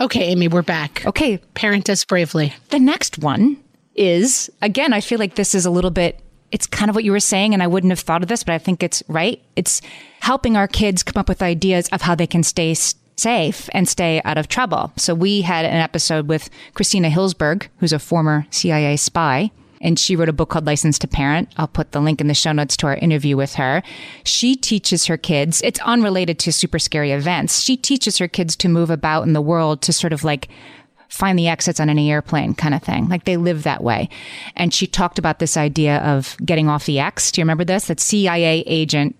Okay, 0.00 0.24
Amy, 0.24 0.48
we're 0.48 0.62
back. 0.62 1.04
Okay, 1.06 1.36
Parent 1.54 1.90
us 1.90 2.04
bravely. 2.04 2.54
the 2.70 2.78
next 2.78 3.18
one 3.18 3.58
is 3.94 4.50
again, 4.62 4.92
I 4.92 5.00
feel 5.00 5.18
like 5.18 5.34
this 5.34 5.54
is 5.54 5.66
a 5.66 5.70
little 5.70 5.90
bit 5.90 6.20
it's 6.52 6.66
kind 6.66 6.88
of 6.88 6.94
what 6.94 7.04
you 7.04 7.12
were 7.12 7.20
saying, 7.20 7.54
and 7.54 7.62
I 7.62 7.66
wouldn't 7.66 7.90
have 7.92 8.00
thought 8.00 8.22
of 8.22 8.28
this, 8.28 8.42
but 8.42 8.54
I 8.54 8.58
think 8.58 8.82
it's 8.82 9.02
right. 9.08 9.40
It's 9.56 9.80
helping 10.20 10.56
our 10.56 10.66
kids 10.66 11.02
come 11.02 11.20
up 11.20 11.28
with 11.28 11.42
ideas 11.42 11.88
of 11.90 12.02
how 12.02 12.14
they 12.14 12.26
can 12.26 12.42
stay 12.42 12.74
safe 12.74 13.68
and 13.72 13.88
stay 13.88 14.20
out 14.24 14.38
of 14.38 14.48
trouble. 14.48 14.92
So 14.96 15.14
we 15.14 15.42
had 15.42 15.64
an 15.64 15.76
episode 15.76 16.28
with 16.28 16.50
Christina 16.74 17.08
Hillsberg, 17.08 17.68
who's 17.78 17.92
a 17.92 17.98
former 17.98 18.46
CIA 18.50 18.96
spy, 18.96 19.50
and 19.80 19.98
she 19.98 20.16
wrote 20.16 20.28
a 20.28 20.32
book 20.32 20.50
called 20.50 20.66
License 20.66 20.98
to 21.00 21.08
Parent. 21.08 21.48
I'll 21.56 21.68
put 21.68 21.92
the 21.92 22.00
link 22.00 22.20
in 22.20 22.26
the 22.26 22.34
show 22.34 22.52
notes 22.52 22.76
to 22.78 22.86
our 22.86 22.96
interview 22.96 23.36
with 23.36 23.54
her. 23.54 23.82
She 24.24 24.56
teaches 24.56 25.06
her 25.06 25.16
kids, 25.16 25.62
it's 25.62 25.80
unrelated 25.80 26.38
to 26.40 26.52
super 26.52 26.78
scary 26.78 27.12
events. 27.12 27.60
She 27.60 27.76
teaches 27.76 28.18
her 28.18 28.28
kids 28.28 28.56
to 28.56 28.68
move 28.68 28.90
about 28.90 29.22
in 29.22 29.32
the 29.32 29.40
world 29.40 29.82
to 29.82 29.92
sort 29.92 30.12
of 30.12 30.24
like 30.24 30.48
find 31.08 31.38
the 31.38 31.48
exits 31.48 31.80
on 31.80 31.90
any 31.90 32.10
airplane 32.10 32.54
kind 32.54 32.74
of 32.74 32.82
thing. 32.82 33.08
Like 33.08 33.24
they 33.24 33.36
live 33.36 33.64
that 33.64 33.82
way. 33.82 34.08
And 34.54 34.72
she 34.72 34.86
talked 34.86 35.18
about 35.18 35.40
this 35.40 35.56
idea 35.56 35.98
of 35.98 36.36
getting 36.44 36.68
off 36.68 36.86
the 36.86 37.00
X. 37.00 37.32
Do 37.32 37.40
you 37.40 37.44
remember 37.44 37.64
this? 37.64 37.86
That 37.86 38.00
CIA 38.00 38.60
agent 38.66 39.16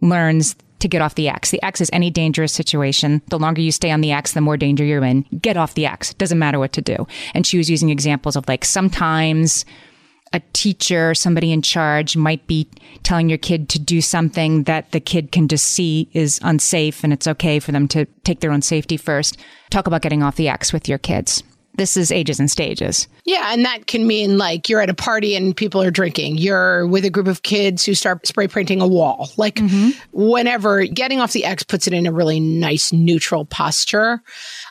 learns 0.00 0.56
to 0.78 0.88
get 0.88 1.02
off 1.02 1.16
the 1.16 1.28
X. 1.28 1.50
The 1.50 1.62
X 1.62 1.80
is 1.80 1.90
any 1.92 2.10
dangerous 2.10 2.52
situation. 2.52 3.20
The 3.28 3.38
longer 3.38 3.60
you 3.60 3.72
stay 3.72 3.90
on 3.90 4.00
the 4.00 4.12
X, 4.12 4.32
the 4.32 4.40
more 4.40 4.56
danger 4.56 4.84
you're 4.84 5.04
in. 5.04 5.22
Get 5.42 5.56
off 5.56 5.74
the 5.74 5.86
X. 5.86 6.14
Doesn't 6.14 6.38
matter 6.38 6.58
what 6.58 6.72
to 6.74 6.82
do. 6.82 7.06
And 7.34 7.46
she 7.46 7.58
was 7.58 7.68
using 7.68 7.90
examples 7.90 8.36
of 8.36 8.48
like 8.48 8.64
sometimes 8.64 9.64
a 10.32 10.40
teacher, 10.52 11.14
somebody 11.14 11.52
in 11.52 11.62
charge 11.62 12.16
might 12.16 12.46
be 12.46 12.68
telling 13.02 13.28
your 13.28 13.38
kid 13.38 13.68
to 13.70 13.78
do 13.78 14.00
something 14.00 14.64
that 14.64 14.92
the 14.92 15.00
kid 15.00 15.32
can 15.32 15.48
just 15.48 15.66
see 15.66 16.08
is 16.12 16.38
unsafe 16.42 17.04
and 17.04 17.12
it's 17.12 17.26
okay 17.26 17.58
for 17.58 17.72
them 17.72 17.88
to 17.88 18.04
take 18.24 18.40
their 18.40 18.52
own 18.52 18.62
safety 18.62 18.96
first. 18.96 19.38
Talk 19.70 19.86
about 19.86 20.02
getting 20.02 20.22
off 20.22 20.36
the 20.36 20.48
X 20.48 20.72
with 20.72 20.88
your 20.88 20.98
kids. 20.98 21.42
This 21.78 21.96
is 21.96 22.10
ages 22.10 22.40
and 22.40 22.50
stages. 22.50 23.06
Yeah, 23.24 23.52
and 23.52 23.64
that 23.64 23.86
can 23.86 24.04
mean 24.04 24.36
like 24.36 24.68
you're 24.68 24.80
at 24.80 24.90
a 24.90 24.94
party 24.94 25.36
and 25.36 25.56
people 25.56 25.80
are 25.80 25.92
drinking. 25.92 26.36
You're 26.36 26.88
with 26.88 27.04
a 27.04 27.10
group 27.10 27.28
of 27.28 27.44
kids 27.44 27.84
who 27.84 27.94
start 27.94 28.26
spray 28.26 28.48
painting 28.48 28.80
a 28.80 28.86
wall. 28.86 29.30
Like 29.36 29.56
mm-hmm. 29.56 29.90
whenever 30.10 30.84
getting 30.86 31.20
off 31.20 31.32
the 31.32 31.44
X 31.44 31.62
puts 31.62 31.86
it 31.86 31.92
in 31.92 32.04
a 32.06 32.12
really 32.12 32.40
nice 32.40 32.92
neutral 32.92 33.44
posture. 33.44 34.20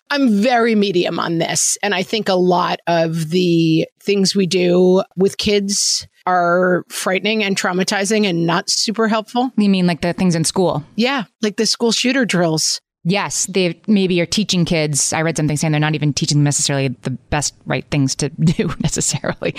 I'm 0.09 0.41
very 0.41 0.75
medium 0.75 1.19
on 1.19 1.37
this. 1.37 1.77
And 1.83 1.93
I 1.93 2.03
think 2.03 2.29
a 2.29 2.35
lot 2.35 2.79
of 2.87 3.29
the 3.29 3.87
things 4.01 4.35
we 4.35 4.47
do 4.47 5.03
with 5.15 5.37
kids 5.37 6.07
are 6.25 6.83
frightening 6.89 7.43
and 7.43 7.57
traumatizing 7.57 8.25
and 8.25 8.45
not 8.45 8.69
super 8.69 9.07
helpful. 9.07 9.51
You 9.57 9.69
mean 9.69 9.87
like 9.87 10.01
the 10.01 10.13
things 10.13 10.35
in 10.35 10.43
school? 10.43 10.83
Yeah, 10.95 11.23
like 11.41 11.57
the 11.57 11.65
school 11.65 11.91
shooter 11.91 12.25
drills. 12.25 12.81
Yes, 13.03 13.45
they 13.45 13.81
maybe 13.87 14.19
are 14.19 14.25
teaching 14.25 14.65
kids. 14.65 15.13
I 15.13 15.21
read 15.21 15.37
something 15.37 15.55
saying 15.55 15.71
they're 15.71 15.79
not 15.79 15.95
even 15.95 16.13
teaching 16.13 16.39
them 16.39 16.43
necessarily 16.43 16.89
the 16.89 17.11
best 17.11 17.55
right 17.65 17.85
things 17.89 18.15
to 18.15 18.29
do 18.43 18.69
necessarily. 18.81 19.55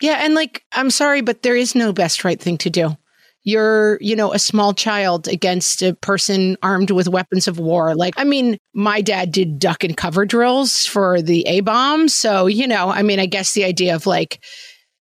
Yeah, 0.00 0.24
and 0.24 0.34
like 0.34 0.64
I'm 0.72 0.90
sorry, 0.90 1.20
but 1.20 1.42
there 1.42 1.56
is 1.56 1.74
no 1.74 1.92
best 1.92 2.24
right 2.24 2.40
thing 2.40 2.58
to 2.58 2.70
do. 2.70 2.96
You're, 3.44 3.98
you 4.00 4.16
know, 4.16 4.32
a 4.32 4.38
small 4.38 4.72
child 4.72 5.28
against 5.28 5.82
a 5.82 5.94
person 5.94 6.56
armed 6.62 6.90
with 6.90 7.08
weapons 7.08 7.46
of 7.46 7.58
war. 7.58 7.94
Like, 7.94 8.14
I 8.16 8.24
mean, 8.24 8.58
my 8.72 9.02
dad 9.02 9.32
did 9.32 9.58
duck 9.58 9.84
and 9.84 9.96
cover 9.96 10.24
drills 10.24 10.86
for 10.86 11.20
the 11.20 11.46
A 11.46 11.60
bomb. 11.60 12.08
So, 12.08 12.46
you 12.46 12.66
know, 12.66 12.88
I 12.88 13.02
mean, 13.02 13.20
I 13.20 13.26
guess 13.26 13.52
the 13.52 13.64
idea 13.64 13.94
of 13.94 14.06
like, 14.06 14.42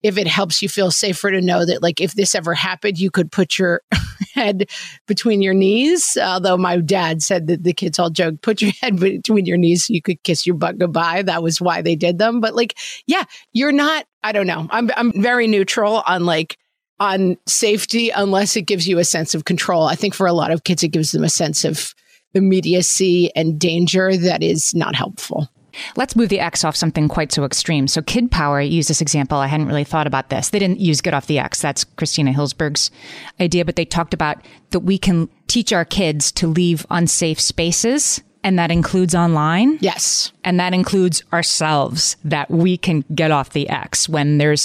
if 0.02 0.17
it 0.17 0.28
helps 0.28 0.62
you 0.62 0.69
feel 0.69 0.91
safer 0.91 1.30
to 1.32 1.41
know 1.41 1.65
that, 1.65 1.84
like, 1.84 1.99
if 1.99 2.13
this 2.13 2.34
ever 2.34 2.54
happened, 2.54 2.97
you 2.97 3.12
could 3.12 3.32
put 3.32 3.58
your 3.60 3.82
head 4.34 4.69
between 5.08 5.41
your 5.41 5.54
knees. 5.54 6.17
Although 6.21 6.58
my 6.58 6.78
dad 6.78 7.21
said 7.21 7.47
that 7.47 7.63
the 7.63 7.73
kids 7.73 7.99
all 7.99 8.10
joked, 8.10 8.41
put 8.41 8.62
your 8.62 8.71
head 8.82 8.99
between 8.99 9.45
your 9.45 9.58
knees 9.58 9.86
so 9.86 9.93
you 9.93 10.02
could 10.02 10.21
kiss 10.23 10.45
your 10.45 10.56
butt 10.56 10.78
goodbye. 10.78 11.23
That 11.23 11.43
was 11.43 11.60
why 11.60 11.82
they 11.82 11.95
did 11.95 12.17
them. 12.17 12.39
But 12.39 12.56
like, 12.56 12.78
yeah, 13.08 13.23
you're 13.52 13.73
not, 13.73 14.06
I 14.23 14.32
don't 14.32 14.47
know. 14.47 14.67
I'm, 14.71 14.89
I'm 14.95 15.21
very 15.21 15.47
neutral 15.47 16.02
on 16.08 16.25
like, 16.25 16.58
on 16.99 17.38
safety 17.45 18.09
unless 18.09 18.55
it 18.55 18.63
gives 18.63 18.88
you 18.88 18.99
a 18.99 19.03
sense 19.03 19.33
of 19.33 19.45
control. 19.45 19.83
I 19.83 19.95
think 19.95 20.13
for 20.13 20.27
a 20.27 20.33
lot 20.33 20.51
of 20.51 20.63
kids, 20.63 20.83
it 20.83 20.89
gives 20.89 21.12
them 21.12 21.23
a 21.23 21.29
sense 21.29 21.63
of 21.63 21.93
immediacy 22.33 23.33
and 23.35 23.59
danger 23.59 24.15
that 24.15 24.43
is 24.43 24.75
not 24.75 24.95
helpful. 24.95 25.49
Let's 25.95 26.15
move 26.15 26.29
the 26.29 26.39
X 26.39 26.65
off 26.65 26.75
something 26.75 27.07
quite 27.07 27.31
so 27.31 27.45
extreme. 27.45 27.88
So, 27.88 28.01
Kidpower 28.01 28.69
used 28.69 28.89
this 28.89 29.01
example. 29.01 29.38
I 29.38 29.47
hadn't 29.47 29.67
really 29.67 29.83
thought 29.83 30.07
about 30.07 30.29
this. 30.29 30.49
They 30.49 30.59
didn't 30.59 30.79
use 30.79 30.99
Get 30.99 31.13
Off 31.13 31.27
the 31.27 31.39
X. 31.39 31.62
That's 31.62 31.83
Christina 31.83 32.31
Hillsberg's 32.31 32.91
idea, 33.39 33.63
but 33.63 33.75
they 33.75 33.85
talked 33.85 34.13
about 34.13 34.38
that 34.71 34.81
we 34.81 34.97
can 34.97 35.29
teach 35.47 35.71
our 35.71 35.85
kids 35.85 36.31
to 36.33 36.47
leave 36.47 36.85
unsafe 36.89 37.39
spaces, 37.39 38.21
and 38.43 38.57
that 38.57 38.71
includes 38.71 39.15
online. 39.15 39.77
Yes. 39.79 40.31
And 40.43 40.59
that 40.59 40.73
includes 40.73 41.23
ourselves, 41.31 42.17
that 42.25 42.50
we 42.50 42.75
can 42.75 43.06
get 43.13 43.31
off 43.31 43.52
the 43.52 43.69
X 43.69 44.10
when 44.10 44.37
there's 44.37 44.62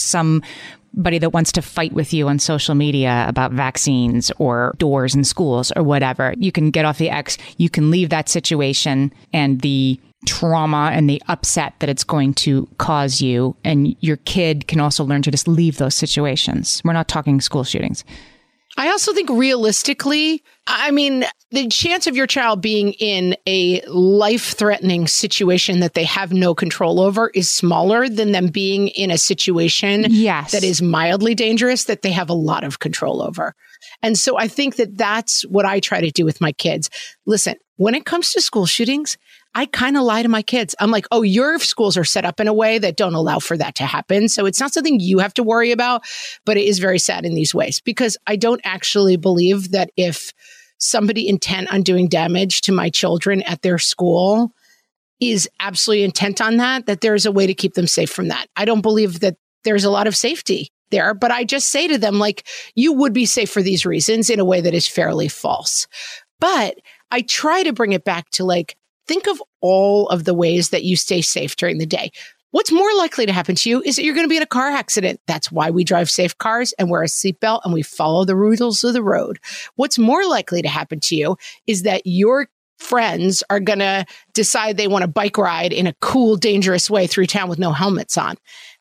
somebody 0.94 1.18
that 1.18 1.30
wants 1.30 1.52
to 1.52 1.62
fight 1.62 1.92
with 1.92 2.14
you 2.14 2.28
on 2.28 2.38
social 2.38 2.74
media 2.74 3.24
about 3.28 3.52
vaccines 3.52 4.30
or 4.38 4.74
doors 4.78 5.14
in 5.14 5.24
schools 5.24 5.72
or 5.76 5.82
whatever. 5.82 6.34
You 6.38 6.52
can 6.52 6.70
get 6.70 6.84
off 6.84 6.98
the 6.98 7.10
X. 7.10 7.36
You 7.56 7.68
can 7.68 7.90
leave 7.90 8.10
that 8.10 8.28
situation 8.28 9.12
and 9.32 9.60
the 9.60 9.98
trauma 10.26 10.90
and 10.92 11.10
the 11.10 11.20
upset 11.28 11.74
that 11.80 11.88
it's 11.88 12.04
going 12.04 12.32
to 12.34 12.68
cause 12.78 13.20
you. 13.20 13.56
And 13.64 13.96
your 14.00 14.16
kid 14.18 14.68
can 14.68 14.80
also 14.80 15.04
learn 15.04 15.22
to 15.22 15.30
just 15.30 15.48
leave 15.48 15.78
those 15.78 15.94
situations. 15.94 16.80
We're 16.84 16.92
not 16.92 17.08
talking 17.08 17.40
school 17.40 17.64
shootings. 17.64 18.04
I 18.76 18.90
also 18.90 19.12
think 19.12 19.30
realistically, 19.30 20.42
I 20.66 20.90
mean, 20.90 21.24
the 21.50 21.68
chance 21.68 22.06
of 22.06 22.16
your 22.16 22.26
child 22.26 22.60
being 22.60 22.92
in 22.94 23.36
a 23.46 23.80
life 23.86 24.54
threatening 24.54 25.06
situation 25.06 25.80
that 25.80 25.94
they 25.94 26.04
have 26.04 26.32
no 26.32 26.54
control 26.54 27.00
over 27.00 27.30
is 27.30 27.48
smaller 27.48 28.08
than 28.08 28.32
them 28.32 28.48
being 28.48 28.88
in 28.88 29.10
a 29.10 29.18
situation 29.18 30.06
yes. 30.08 30.52
that 30.52 30.64
is 30.64 30.82
mildly 30.82 31.34
dangerous 31.34 31.84
that 31.84 32.02
they 32.02 32.10
have 32.10 32.28
a 32.28 32.34
lot 32.34 32.64
of 32.64 32.80
control 32.80 33.22
over. 33.22 33.54
And 34.02 34.18
so 34.18 34.36
I 34.36 34.48
think 34.48 34.76
that 34.76 34.96
that's 34.96 35.42
what 35.42 35.64
I 35.64 35.78
try 35.78 36.00
to 36.00 36.10
do 36.10 36.24
with 36.24 36.40
my 36.40 36.52
kids. 36.52 36.90
Listen, 37.26 37.54
when 37.76 37.94
it 37.94 38.04
comes 38.04 38.32
to 38.32 38.40
school 38.40 38.66
shootings, 38.66 39.16
I 39.54 39.66
kind 39.66 39.96
of 39.96 40.02
lie 40.02 40.22
to 40.22 40.28
my 40.28 40.42
kids. 40.42 40.74
I'm 40.80 40.90
like, 40.90 41.06
oh, 41.10 41.22
your 41.22 41.58
schools 41.58 41.96
are 41.96 42.04
set 42.04 42.24
up 42.24 42.40
in 42.40 42.48
a 42.48 42.52
way 42.52 42.78
that 42.78 42.96
don't 42.96 43.14
allow 43.14 43.38
for 43.38 43.56
that 43.56 43.76
to 43.76 43.84
happen. 43.84 44.28
So 44.28 44.46
it's 44.46 44.60
not 44.60 44.72
something 44.72 44.98
you 45.00 45.18
have 45.20 45.34
to 45.34 45.42
worry 45.42 45.70
about, 45.70 46.02
but 46.44 46.56
it 46.56 46.64
is 46.64 46.78
very 46.78 46.98
sad 46.98 47.24
in 47.24 47.34
these 47.34 47.54
ways 47.54 47.80
because 47.80 48.16
I 48.26 48.36
don't 48.36 48.60
actually 48.64 49.16
believe 49.16 49.70
that 49.70 49.90
if 49.96 50.32
somebody 50.78 51.28
intent 51.28 51.72
on 51.72 51.82
doing 51.82 52.08
damage 52.08 52.62
to 52.62 52.72
my 52.72 52.90
children 52.90 53.42
at 53.42 53.62
their 53.62 53.78
school 53.78 54.52
is 55.20 55.48
absolutely 55.60 56.04
intent 56.04 56.40
on 56.40 56.56
that, 56.56 56.86
that 56.86 57.00
there's 57.00 57.24
a 57.24 57.32
way 57.32 57.46
to 57.46 57.54
keep 57.54 57.74
them 57.74 57.86
safe 57.86 58.10
from 58.10 58.28
that. 58.28 58.48
I 58.56 58.64
don't 58.64 58.82
believe 58.82 59.20
that 59.20 59.36
there's 59.62 59.84
a 59.84 59.90
lot 59.90 60.06
of 60.06 60.16
safety 60.16 60.70
there, 60.90 61.14
but 61.14 61.30
I 61.30 61.44
just 61.44 61.70
say 61.70 61.88
to 61.88 61.96
them, 61.96 62.18
like, 62.18 62.46
you 62.74 62.92
would 62.92 63.12
be 63.12 63.24
safe 63.24 63.50
for 63.50 63.62
these 63.62 63.86
reasons 63.86 64.28
in 64.28 64.40
a 64.40 64.44
way 64.44 64.60
that 64.60 64.74
is 64.74 64.88
fairly 64.88 65.28
false. 65.28 65.86
But 66.40 66.78
I 67.10 67.22
try 67.22 67.62
to 67.62 67.72
bring 67.72 67.92
it 67.92 68.04
back 68.04 68.28
to 68.30 68.44
like, 68.44 68.76
think 69.06 69.26
of 69.26 69.42
all 69.60 70.08
of 70.08 70.24
the 70.24 70.34
ways 70.34 70.70
that 70.70 70.84
you 70.84 70.96
stay 70.96 71.22
safe 71.22 71.56
during 71.56 71.78
the 71.78 71.86
day. 71.86 72.10
What's 72.50 72.70
more 72.70 72.94
likely 72.94 73.26
to 73.26 73.32
happen 73.32 73.56
to 73.56 73.68
you 73.68 73.82
is 73.82 73.96
that 73.96 74.04
you're 74.04 74.14
going 74.14 74.26
to 74.26 74.30
be 74.30 74.36
in 74.36 74.42
a 74.42 74.46
car 74.46 74.68
accident. 74.68 75.20
That's 75.26 75.50
why 75.50 75.70
we 75.70 75.82
drive 75.82 76.08
safe 76.08 76.38
cars 76.38 76.72
and 76.78 76.88
wear 76.88 77.02
a 77.02 77.06
seatbelt 77.06 77.62
and 77.64 77.74
we 77.74 77.82
follow 77.82 78.24
the 78.24 78.36
rules 78.36 78.84
of 78.84 78.92
the 78.92 79.02
road. 79.02 79.40
What's 79.74 79.98
more 79.98 80.24
likely 80.24 80.62
to 80.62 80.68
happen 80.68 81.00
to 81.00 81.16
you 81.16 81.36
is 81.66 81.82
that 81.82 82.02
your 82.04 82.46
friends 82.78 83.42
are 83.50 83.58
going 83.58 83.80
to 83.80 84.04
decide 84.34 84.76
they 84.76 84.86
want 84.86 85.02
to 85.02 85.08
bike 85.08 85.36
ride 85.36 85.72
in 85.72 85.88
a 85.88 85.94
cool, 86.00 86.36
dangerous 86.36 86.88
way 86.88 87.08
through 87.08 87.26
town 87.26 87.48
with 87.48 87.58
no 87.58 87.72
helmets 87.72 88.16
on. 88.16 88.36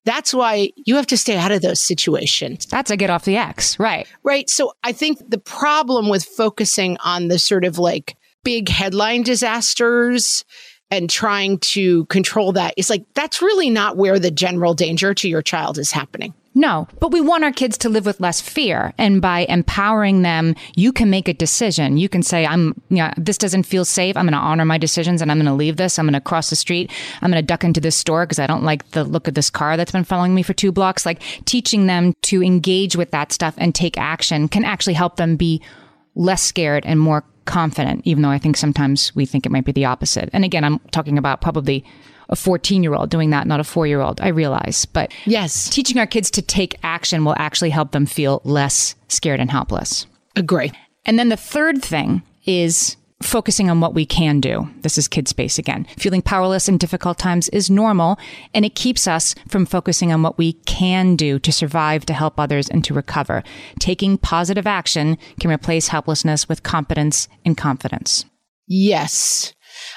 That's 0.06 0.36
why 0.36 0.72
you 0.86 0.96
have 0.96 1.08
to 1.08 1.18
stay 1.18 1.38
out 1.38 1.52
of 1.52 1.62
those 1.62 1.82
situations. 1.82 2.66
That's 2.66 2.92
a 2.92 2.98
get 2.98 3.10
off 3.10 3.26
the 3.26 3.38
X, 3.38 3.80
right? 3.80 4.08
Right. 4.24 4.50
So 4.50 4.74
I 4.84 4.92
think 4.92 5.18
the 5.30 5.40
problem 5.40 6.10
with 6.10 6.26
focusing 6.26 6.98
on 7.04 7.28
the 7.28 7.40
sort 7.40 7.66
of 7.66 7.80
like 7.80 8.18
big 8.44 8.70
headline 8.70 9.24
disasters 9.24 10.44
and 10.92 11.10
trying 11.10 11.58
to 11.58 12.06
control 12.06 12.52
that 12.52 12.74
is 12.78 12.90
like 12.90 13.04
that's 13.14 13.42
really 13.42 13.70
not 13.70 13.98
where 13.98 14.20
the 14.20 14.32
general 14.32 14.74
danger 14.74 15.14
to 15.14 15.28
your 15.28 15.42
child 15.42 15.78
is 15.78 15.92
happening. 15.92 16.34
No, 16.56 16.88
but 17.00 17.12
we 17.12 17.20
want 17.20 17.44
our 17.44 17.52
kids 17.52 17.80
to 17.80 17.90
live 17.90 18.06
with 18.06 18.20
less 18.20 18.40
fear. 18.40 18.94
And 19.00 19.22
by 19.22 19.40
empowering 19.50 20.22
them, 20.22 20.56
you 20.76 20.94
can 20.94 21.10
make 21.10 21.28
a 21.28 21.34
decision. 21.34 21.98
You 21.98 22.08
can 22.08 22.22
say, 22.22 22.46
I'm, 22.46 22.80
yeah, 22.90 23.14
this 23.18 23.40
doesn't 23.40 23.64
feel 23.64 23.86
safe. 23.86 24.16
I'm 24.16 24.26
going 24.26 24.34
to 24.34 24.38
honor 24.38 24.66
my 24.66 24.78
decisions 24.78 25.22
and 25.22 25.32
I'm 25.32 25.38
going 25.38 25.48
to 25.48 25.54
leave 25.54 25.78
this. 25.78 25.98
I'm 25.98 26.06
going 26.06 26.14
to 26.14 26.22
cross 26.22 26.52
the 26.52 26.56
street. 26.56 26.92
I'm 27.22 27.32
going 27.32 27.42
to 27.42 27.46
duck 27.46 27.64
into 27.64 27.82
this 27.82 27.96
store 27.96 28.26
because 28.26 28.38
I 28.38 28.46
don't 28.46 28.64
like 28.64 28.92
the 28.92 29.04
look 29.04 29.28
of 29.28 29.34
this 29.34 29.50
car 29.50 29.78
that's 29.78 29.92
been 29.92 30.04
following 30.04 30.36
me 30.36 30.44
for 30.44 30.54
two 30.54 30.72
blocks. 30.72 31.08
Like 31.08 31.22
teaching 31.46 31.88
them 31.88 32.14
to 32.24 32.44
engage 32.44 32.96
with 32.96 33.10
that 33.12 33.32
stuff 33.32 33.56
and 33.58 33.74
take 33.74 33.98
action 33.98 34.48
can 34.48 34.64
actually 34.64 34.94
help 34.94 35.16
them 35.16 35.36
be 35.36 35.60
less 36.14 36.44
scared 36.44 36.86
and 36.86 37.00
more 37.00 37.24
confident, 37.46 38.02
even 38.06 38.24
though 38.24 38.30
I 38.30 38.38
think 38.38 38.58
sometimes 38.58 39.16
we 39.16 39.26
think 39.26 39.46
it 39.46 39.52
might 39.52 39.66
be 39.66 39.72
the 39.72 39.86
opposite. 39.86 40.30
And 40.34 40.46
again, 40.46 40.64
I'm 40.64 40.80
talking 40.92 41.18
about 41.18 41.42
probably 41.42 41.84
a 42.30 42.36
14 42.36 42.84
year 42.84 42.94
old 42.94 43.10
doing 43.10 43.30
that, 43.32 43.48
not 43.48 43.60
a 43.60 43.64
four 43.64 43.88
year 43.88 44.02
old. 44.02 44.22
I 44.22 44.30
realize. 44.30 44.86
But 44.86 45.14
yes, 45.26 45.70
teaching 45.70 45.98
our 46.00 46.08
kids 46.08 46.32
to 46.32 46.42
take 46.42 46.78
action 46.84 47.26
will 47.26 47.36
actually 47.38 47.70
help 47.70 47.92
them 47.92 48.06
feel 48.06 48.42
less 48.44 48.96
scared 49.08 49.40
and 49.40 49.52
helpless. 49.52 50.06
Agree. 50.36 50.72
And 51.06 51.20
then 51.20 51.30
the 51.30 51.38
third 51.38 51.84
thing 51.84 52.24
is 52.46 52.96
focusing 53.24 53.70
on 53.70 53.82
what 53.82 53.94
we 53.94 54.06
can 54.06 54.40
do. 54.40 54.70
This 54.82 54.98
is 54.98 55.08
kid 55.08 55.28
space 55.28 55.58
again. 55.58 55.86
Feeling 55.98 56.22
powerless 56.22 56.70
in 56.70 56.78
difficult 56.78 57.18
times 57.18 57.50
is 57.50 57.70
normal, 57.70 58.18
and 58.54 58.66
it 58.66 58.76
keeps 58.76 59.08
us 59.08 59.34
from 59.48 59.66
focusing 59.66 60.12
on 60.12 60.22
what 60.22 60.38
we 60.38 60.54
can 60.54 61.16
do 61.16 61.40
to 61.40 61.52
survive, 61.52 62.06
to 62.06 62.14
help 62.14 62.40
others, 62.40 62.70
and 62.70 62.84
to 62.86 62.94
recover. 62.94 63.44
Taking 63.80 64.18
positive 64.18 64.68
action 64.68 65.18
can 65.40 65.50
replace 65.50 65.88
helplessness 65.88 66.48
with 66.48 66.64
competence 66.64 67.28
and 67.46 67.58
confidence. 67.58 68.26
Yes. 68.68 69.54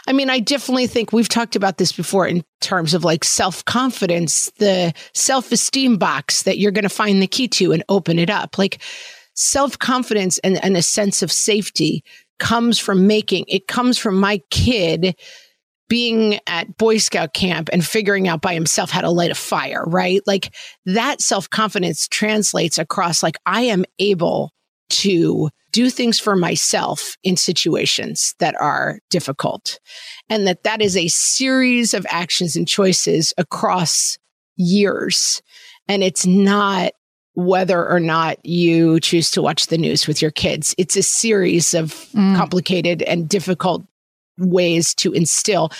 I 0.06 0.12
mean, 0.12 0.30
I 0.30 0.40
definitely 0.40 0.86
think 0.86 1.12
we've 1.12 1.28
talked 1.28 1.56
about 1.56 1.78
this 1.78 1.92
before 1.92 2.26
in 2.26 2.42
terms 2.60 2.94
of 2.94 3.04
like 3.04 3.24
self 3.24 3.64
confidence, 3.64 4.50
the 4.58 4.92
self 5.14 5.52
esteem 5.52 5.98
box 5.98 6.42
that 6.44 6.58
you're 6.58 6.72
going 6.72 6.82
to 6.82 6.88
find 6.88 7.20
the 7.20 7.26
key 7.26 7.48
to 7.48 7.72
and 7.72 7.84
open 7.88 8.18
it 8.18 8.30
up. 8.30 8.58
Like 8.58 8.80
self 9.34 9.78
confidence 9.78 10.38
and, 10.38 10.62
and 10.64 10.76
a 10.76 10.82
sense 10.82 11.22
of 11.22 11.30
safety 11.30 12.02
comes 12.38 12.78
from 12.78 13.06
making, 13.06 13.44
it 13.48 13.66
comes 13.66 13.98
from 13.98 14.16
my 14.16 14.40
kid 14.50 15.16
being 15.88 16.40
at 16.46 16.76
Boy 16.78 16.98
Scout 16.98 17.32
camp 17.32 17.68
and 17.72 17.84
figuring 17.84 18.26
out 18.26 18.40
by 18.40 18.54
himself 18.54 18.90
how 18.90 19.00
to 19.00 19.10
light 19.10 19.30
a 19.30 19.36
fire, 19.36 19.84
right? 19.86 20.20
Like 20.26 20.54
that 20.84 21.20
self 21.20 21.48
confidence 21.48 22.08
translates 22.08 22.78
across, 22.78 23.22
like, 23.22 23.36
I 23.46 23.62
am 23.62 23.84
able 23.98 24.52
to 24.88 25.50
do 25.72 25.90
things 25.90 26.18
for 26.18 26.36
myself 26.36 27.16
in 27.22 27.36
situations 27.36 28.34
that 28.38 28.54
are 28.60 28.98
difficult. 29.10 29.78
And 30.28 30.46
that 30.46 30.62
that 30.62 30.80
is 30.80 30.96
a 30.96 31.08
series 31.08 31.92
of 31.92 32.06
actions 32.08 32.56
and 32.56 32.66
choices 32.66 33.32
across 33.36 34.18
years. 34.56 35.42
And 35.88 36.02
it's 36.02 36.26
not 36.26 36.92
whether 37.36 37.86
or 37.86 38.00
not 38.00 38.44
you 38.44 38.98
choose 38.98 39.30
to 39.30 39.42
watch 39.42 39.66
the 39.66 39.76
news 39.76 40.06
with 40.08 40.22
your 40.22 40.30
kids. 40.30 40.74
It's 40.78 40.96
a 40.96 41.02
series 41.02 41.74
of 41.74 41.92
mm. 42.14 42.34
complicated 42.34 43.02
and 43.02 43.28
difficult 43.28 43.84
ways 44.38 44.94
to 44.94 45.12
instill 45.12 45.70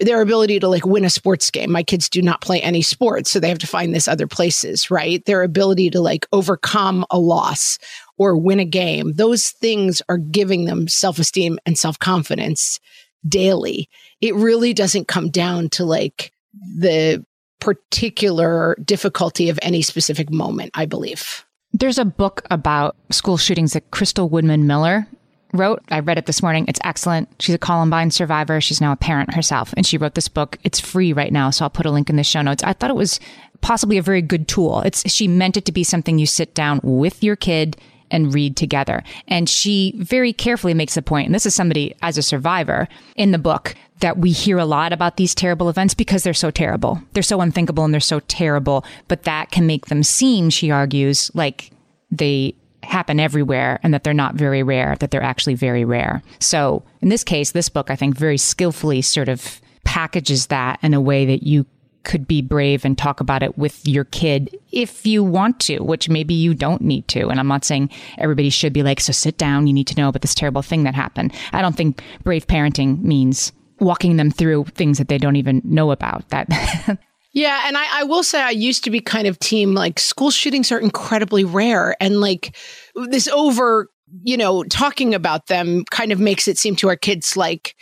their 0.00 0.20
ability 0.20 0.58
to 0.58 0.68
like 0.68 0.84
win 0.84 1.04
a 1.04 1.10
sports 1.10 1.52
game. 1.52 1.70
My 1.70 1.84
kids 1.84 2.08
do 2.08 2.20
not 2.20 2.40
play 2.40 2.60
any 2.60 2.82
sports, 2.82 3.30
so 3.30 3.38
they 3.38 3.48
have 3.48 3.60
to 3.60 3.66
find 3.66 3.94
this 3.94 4.08
other 4.08 4.26
places, 4.26 4.90
right? 4.90 5.24
Their 5.24 5.44
ability 5.44 5.90
to 5.90 6.00
like 6.00 6.26
overcome 6.32 7.06
a 7.10 7.18
loss 7.18 7.78
or 8.18 8.36
win 8.36 8.58
a 8.58 8.64
game. 8.64 9.12
Those 9.12 9.50
things 9.50 10.02
are 10.08 10.18
giving 10.18 10.64
them 10.64 10.88
self-esteem 10.88 11.60
and 11.64 11.78
self-confidence 11.78 12.80
daily. 13.28 13.88
It 14.20 14.34
really 14.34 14.74
doesn't 14.74 15.06
come 15.06 15.30
down 15.30 15.68
to 15.70 15.84
like 15.84 16.32
the 16.76 17.24
particular 17.60 18.76
difficulty 18.84 19.48
of 19.48 19.58
any 19.62 19.82
specific 19.82 20.30
moment, 20.30 20.70
I 20.74 20.86
believe. 20.86 21.44
There's 21.72 21.98
a 21.98 22.04
book 22.04 22.42
about 22.50 22.96
school 23.10 23.36
shootings 23.36 23.72
that 23.72 23.90
Crystal 23.90 24.28
Woodman 24.28 24.66
Miller 24.66 25.08
wrote. 25.52 25.82
I 25.90 26.00
read 26.00 26.18
it 26.18 26.26
this 26.26 26.42
morning. 26.42 26.66
It's 26.68 26.80
excellent. 26.84 27.28
She's 27.40 27.54
a 27.54 27.58
Columbine 27.58 28.10
survivor. 28.10 28.60
She's 28.60 28.80
now 28.80 28.92
a 28.92 28.96
parent 28.96 29.34
herself, 29.34 29.72
and 29.76 29.86
she 29.86 29.98
wrote 29.98 30.14
this 30.14 30.28
book. 30.28 30.58
It's 30.64 30.80
free 30.80 31.12
right 31.12 31.32
now, 31.32 31.50
so 31.50 31.64
I'll 31.64 31.70
put 31.70 31.86
a 31.86 31.90
link 31.90 32.10
in 32.10 32.16
the 32.16 32.24
show 32.24 32.42
notes. 32.42 32.62
I 32.62 32.72
thought 32.72 32.90
it 32.90 32.96
was 32.96 33.18
possibly 33.60 33.98
a 33.98 34.02
very 34.02 34.22
good 34.22 34.46
tool. 34.46 34.82
It's 34.82 35.10
she 35.10 35.26
meant 35.26 35.56
it 35.56 35.64
to 35.64 35.72
be 35.72 35.84
something 35.84 36.18
you 36.18 36.26
sit 36.26 36.54
down 36.54 36.80
with 36.82 37.24
your 37.24 37.36
kid 37.36 37.76
and 38.10 38.34
read 38.34 38.56
together. 38.56 39.02
And 39.28 39.48
she 39.48 39.94
very 39.98 40.32
carefully 40.32 40.74
makes 40.74 40.94
the 40.94 41.02
point, 41.02 41.26
and 41.26 41.34
this 41.34 41.46
is 41.46 41.54
somebody 41.54 41.94
as 42.02 42.18
a 42.18 42.22
survivor 42.22 42.88
in 43.16 43.30
the 43.30 43.38
book, 43.38 43.74
that 44.00 44.18
we 44.18 44.32
hear 44.32 44.58
a 44.58 44.64
lot 44.64 44.92
about 44.92 45.16
these 45.16 45.34
terrible 45.34 45.68
events 45.68 45.94
because 45.94 46.24
they're 46.24 46.34
so 46.34 46.50
terrible. 46.50 47.00
They're 47.12 47.22
so 47.22 47.40
unthinkable 47.40 47.84
and 47.84 47.94
they're 47.94 48.00
so 48.00 48.20
terrible, 48.20 48.84
but 49.08 49.22
that 49.22 49.50
can 49.50 49.66
make 49.66 49.86
them 49.86 50.02
seem, 50.02 50.50
she 50.50 50.70
argues, 50.70 51.30
like 51.34 51.70
they 52.10 52.54
happen 52.82 53.18
everywhere 53.18 53.80
and 53.82 53.94
that 53.94 54.04
they're 54.04 54.12
not 54.12 54.34
very 54.34 54.62
rare, 54.62 54.96
that 55.00 55.10
they're 55.10 55.22
actually 55.22 55.54
very 55.54 55.84
rare. 55.84 56.22
So 56.38 56.82
in 57.00 57.08
this 57.08 57.24
case, 57.24 57.52
this 57.52 57.68
book, 57.68 57.90
I 57.90 57.96
think, 57.96 58.16
very 58.16 58.36
skillfully 58.36 59.00
sort 59.00 59.28
of 59.28 59.60
packages 59.84 60.48
that 60.48 60.78
in 60.82 60.92
a 60.92 61.00
way 61.00 61.24
that 61.26 61.44
you 61.44 61.64
could 62.04 62.26
be 62.26 62.42
brave 62.42 62.84
and 62.84 62.96
talk 62.96 63.20
about 63.20 63.42
it 63.42 63.58
with 63.58 63.86
your 63.86 64.04
kid 64.04 64.56
if 64.72 65.06
you 65.06 65.24
want 65.24 65.60
to, 65.60 65.80
which 65.80 66.08
maybe 66.08 66.34
you 66.34 66.54
don't 66.54 66.82
need 66.82 67.08
to. 67.08 67.28
And 67.28 67.40
I'm 67.40 67.48
not 67.48 67.64
saying 67.64 67.90
everybody 68.18 68.50
should 68.50 68.72
be 68.72 68.82
like, 68.82 69.00
so 69.00 69.12
sit 69.12 69.38
down, 69.38 69.66
you 69.66 69.72
need 69.72 69.86
to 69.88 69.96
know 69.96 70.08
about 70.08 70.22
this 70.22 70.34
terrible 70.34 70.62
thing 70.62 70.84
that 70.84 70.94
happened. 70.94 71.32
I 71.52 71.62
don't 71.62 71.76
think 71.76 72.02
brave 72.22 72.46
parenting 72.46 73.02
means 73.02 73.52
walking 73.80 74.16
them 74.16 74.30
through 74.30 74.64
things 74.74 74.98
that 74.98 75.08
they 75.08 75.18
don't 75.18 75.36
even 75.36 75.60
know 75.64 75.90
about. 75.90 76.28
That 76.28 76.48
Yeah, 77.34 77.64
and 77.66 77.76
I, 77.76 78.00
I, 78.00 78.04
will 78.04 78.22
say 78.22 78.40
I 78.40 78.50
used 78.50 78.84
to 78.84 78.90
be 78.90 79.00
kind 79.00 79.26
of 79.26 79.40
team 79.40 79.74
like 79.74 79.98
school 79.98 80.30
shootings 80.30 80.70
are 80.70 80.78
incredibly 80.78 81.42
rare, 81.42 81.96
and 82.00 82.20
like 82.20 82.56
this 82.94 83.26
over, 83.26 83.88
you 84.22 84.36
know, 84.36 84.62
talking 84.62 85.16
about 85.16 85.48
them 85.48 85.84
kind 85.90 86.12
of 86.12 86.20
makes 86.20 86.46
it 86.46 86.58
seem 86.58 86.76
to 86.76 86.88
our 86.88 86.96
kids 86.96 87.36
like 87.36 87.74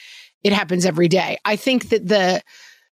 it 0.43 0.55
happens 0.55 0.87
every 0.87 1.07
day. 1.07 1.37
I 1.45 1.57
think 1.57 1.91
that 1.91 2.09
the 2.09 2.43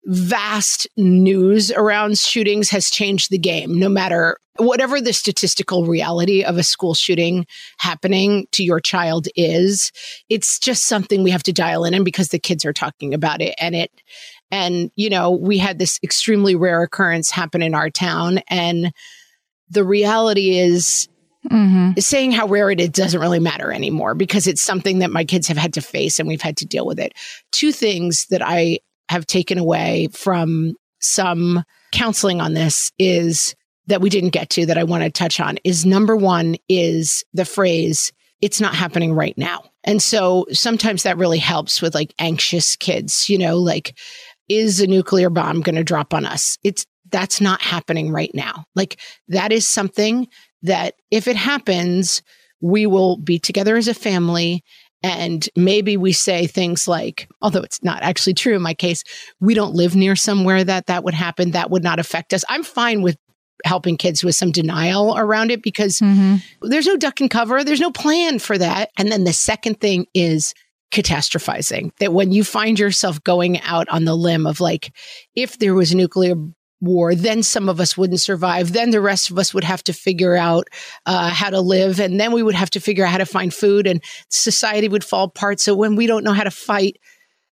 vast 0.08 0.88
news 0.96 1.70
around 1.70 2.18
shootings 2.18 2.70
has 2.70 2.90
changed 2.90 3.30
the 3.30 3.38
game, 3.38 3.78
no 3.78 3.90
matter 3.90 4.38
whatever 4.56 5.00
the 5.00 5.12
statistical 5.12 5.86
reality 5.86 6.42
of 6.42 6.56
a 6.56 6.62
school 6.62 6.94
shooting 6.94 7.46
happening 7.78 8.46
to 8.50 8.64
your 8.64 8.80
child 8.80 9.28
is. 9.36 9.92
It's 10.30 10.58
just 10.58 10.86
something 10.86 11.22
we 11.22 11.30
have 11.30 11.42
to 11.44 11.52
dial 11.52 11.84
in 11.84 11.94
and 11.94 12.04
because 12.04 12.28
the 12.28 12.38
kids 12.38 12.64
are 12.64 12.72
talking 12.72 13.12
about 13.14 13.40
it 13.42 13.54
and 13.60 13.76
it 13.76 13.92
and, 14.50 14.90
you 14.96 15.10
know, 15.10 15.30
we 15.30 15.58
had 15.58 15.78
this 15.78 16.00
extremely 16.02 16.54
rare 16.54 16.82
occurrence 16.82 17.30
happen 17.30 17.60
in 17.60 17.74
our 17.74 17.90
town. 17.90 18.40
And 18.48 18.92
the 19.68 19.84
reality 19.84 20.56
is, 20.56 21.06
mm-hmm. 21.50 22.00
saying 22.00 22.32
how 22.32 22.46
rare 22.46 22.70
it 22.70 22.80
is 22.80 22.88
doesn't 22.88 23.20
really 23.20 23.40
matter 23.40 23.70
anymore 23.70 24.14
because 24.14 24.46
it's 24.46 24.62
something 24.62 25.00
that 25.00 25.10
my 25.10 25.24
kids 25.24 25.48
have 25.48 25.58
had 25.58 25.74
to 25.74 25.82
face 25.82 26.18
and 26.18 26.26
we've 26.26 26.40
had 26.40 26.56
to 26.56 26.66
deal 26.66 26.86
with 26.86 26.98
it. 26.98 27.12
Two 27.52 27.72
things 27.72 28.26
that 28.30 28.40
I 28.42 28.78
have 29.08 29.26
taken 29.26 29.58
away 29.58 30.08
from 30.12 30.74
some 31.00 31.64
counseling 31.92 32.40
on 32.40 32.54
this 32.54 32.92
is 32.98 33.54
that 33.86 34.00
we 34.00 34.10
didn't 34.10 34.30
get 34.30 34.50
to 34.50 34.66
that 34.66 34.78
I 34.78 34.84
want 34.84 35.02
to 35.04 35.10
touch 35.10 35.40
on 35.40 35.58
is 35.64 35.86
number 35.86 36.14
one 36.14 36.56
is 36.68 37.24
the 37.32 37.44
phrase, 37.44 38.12
it's 38.40 38.60
not 38.60 38.74
happening 38.74 39.14
right 39.14 39.36
now. 39.38 39.64
And 39.84 40.02
so 40.02 40.46
sometimes 40.52 41.02
that 41.02 41.16
really 41.16 41.38
helps 41.38 41.80
with 41.80 41.94
like 41.94 42.12
anxious 42.18 42.76
kids, 42.76 43.28
you 43.28 43.38
know, 43.38 43.56
like, 43.56 43.96
is 44.48 44.80
a 44.80 44.86
nuclear 44.86 45.30
bomb 45.30 45.60
going 45.60 45.76
to 45.76 45.84
drop 45.84 46.14
on 46.14 46.24
us? 46.24 46.56
It's, 46.62 46.86
that's 47.10 47.40
not 47.40 47.60
happening 47.62 48.10
right 48.10 48.30
now. 48.34 48.64
Like 48.74 49.00
that 49.28 49.52
is 49.52 49.66
something 49.66 50.28
that 50.62 50.94
if 51.10 51.26
it 51.28 51.36
happens, 51.36 52.22
we 52.60 52.86
will 52.86 53.16
be 53.16 53.38
together 53.38 53.76
as 53.76 53.88
a 53.88 53.94
family 53.94 54.62
and 55.02 55.48
maybe 55.54 55.96
we 55.96 56.12
say 56.12 56.46
things 56.46 56.88
like, 56.88 57.28
although 57.40 57.62
it's 57.62 57.82
not 57.82 58.02
actually 58.02 58.34
true 58.34 58.56
in 58.56 58.62
my 58.62 58.74
case, 58.74 59.04
we 59.40 59.54
don't 59.54 59.74
live 59.74 59.94
near 59.94 60.16
somewhere 60.16 60.64
that 60.64 60.86
that 60.86 61.04
would 61.04 61.14
happen. 61.14 61.52
That 61.52 61.70
would 61.70 61.84
not 61.84 61.98
affect 61.98 62.34
us. 62.34 62.44
I'm 62.48 62.64
fine 62.64 63.02
with 63.02 63.16
helping 63.64 63.96
kids 63.96 64.24
with 64.24 64.34
some 64.34 64.52
denial 64.52 65.16
around 65.16 65.50
it 65.50 65.62
because 65.62 66.00
mm-hmm. 66.00 66.36
there's 66.62 66.86
no 66.86 66.96
duck 66.96 67.20
and 67.20 67.30
cover. 67.30 67.62
There's 67.64 67.80
no 67.80 67.90
plan 67.90 68.38
for 68.38 68.58
that. 68.58 68.90
And 68.98 69.10
then 69.10 69.24
the 69.24 69.32
second 69.32 69.80
thing 69.80 70.06
is 70.14 70.54
catastrophizing 70.92 71.90
that 71.98 72.12
when 72.12 72.32
you 72.32 72.44
find 72.44 72.78
yourself 72.78 73.22
going 73.22 73.60
out 73.60 73.88
on 73.88 74.04
the 74.04 74.14
limb 74.14 74.46
of 74.46 74.60
like, 74.60 74.92
if 75.34 75.58
there 75.58 75.74
was 75.74 75.92
a 75.92 75.96
nuclear 75.96 76.34
war, 76.80 77.14
then 77.14 77.42
some 77.42 77.68
of 77.68 77.80
us 77.80 77.96
wouldn't 77.96 78.20
survive. 78.20 78.72
Then 78.72 78.90
the 78.90 79.00
rest 79.00 79.30
of 79.30 79.38
us 79.38 79.52
would 79.52 79.64
have 79.64 79.82
to 79.84 79.92
figure 79.92 80.36
out 80.36 80.68
uh, 81.06 81.30
how 81.30 81.50
to 81.50 81.60
live. 81.60 82.00
And 82.00 82.20
then 82.20 82.32
we 82.32 82.42
would 82.42 82.54
have 82.54 82.70
to 82.70 82.80
figure 82.80 83.04
out 83.04 83.12
how 83.12 83.18
to 83.18 83.26
find 83.26 83.52
food 83.52 83.86
and 83.86 84.02
society 84.28 84.88
would 84.88 85.04
fall 85.04 85.24
apart. 85.24 85.60
So 85.60 85.74
when 85.74 85.96
we 85.96 86.06
don't 86.06 86.24
know 86.24 86.32
how 86.32 86.44
to 86.44 86.50
fight, 86.50 86.98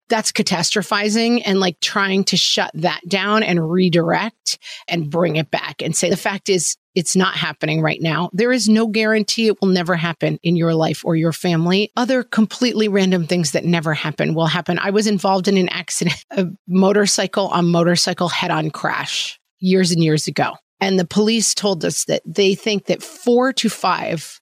that's 0.09 0.31
catastrophizing 0.31 1.41
and 1.45 1.59
like 1.59 1.79
trying 1.79 2.23
to 2.25 2.37
shut 2.37 2.71
that 2.73 3.01
down 3.07 3.43
and 3.43 3.69
redirect 3.69 4.59
and 4.87 5.09
bring 5.09 5.35
it 5.35 5.51
back 5.51 5.81
and 5.81 5.95
say 5.95 6.09
the 6.09 6.17
fact 6.17 6.49
is 6.49 6.77
it's 6.95 7.15
not 7.15 7.35
happening 7.35 7.81
right 7.81 8.01
now. 8.01 8.29
There 8.33 8.51
is 8.51 8.67
no 8.67 8.87
guarantee 8.87 9.47
it 9.47 9.61
will 9.61 9.69
never 9.69 9.95
happen 9.95 10.39
in 10.41 10.55
your 10.55 10.73
life 10.73 11.05
or 11.05 11.15
your 11.15 11.31
family. 11.31 11.91
Other 11.95 12.23
completely 12.23 12.87
random 12.87 13.27
things 13.27 13.51
that 13.51 13.65
never 13.65 13.93
happen 13.93 14.33
will 14.33 14.47
happen. 14.47 14.79
I 14.79 14.89
was 14.89 15.05
involved 15.05 15.47
in 15.47 15.57
an 15.57 15.69
accident, 15.69 16.25
a 16.31 16.47
motorcycle 16.67 17.49
on 17.49 17.67
motorcycle 17.67 18.29
head 18.29 18.49
on 18.49 18.71
crash 18.71 19.39
years 19.59 19.91
and 19.91 20.03
years 20.03 20.27
ago. 20.27 20.53
And 20.79 20.99
the 20.99 21.05
police 21.05 21.53
told 21.53 21.83
us 21.85 22.05
that 22.05 22.21
they 22.25 22.55
think 22.55 22.85
that 22.85 23.03
four 23.03 23.53
to 23.53 23.69
five 23.69 24.39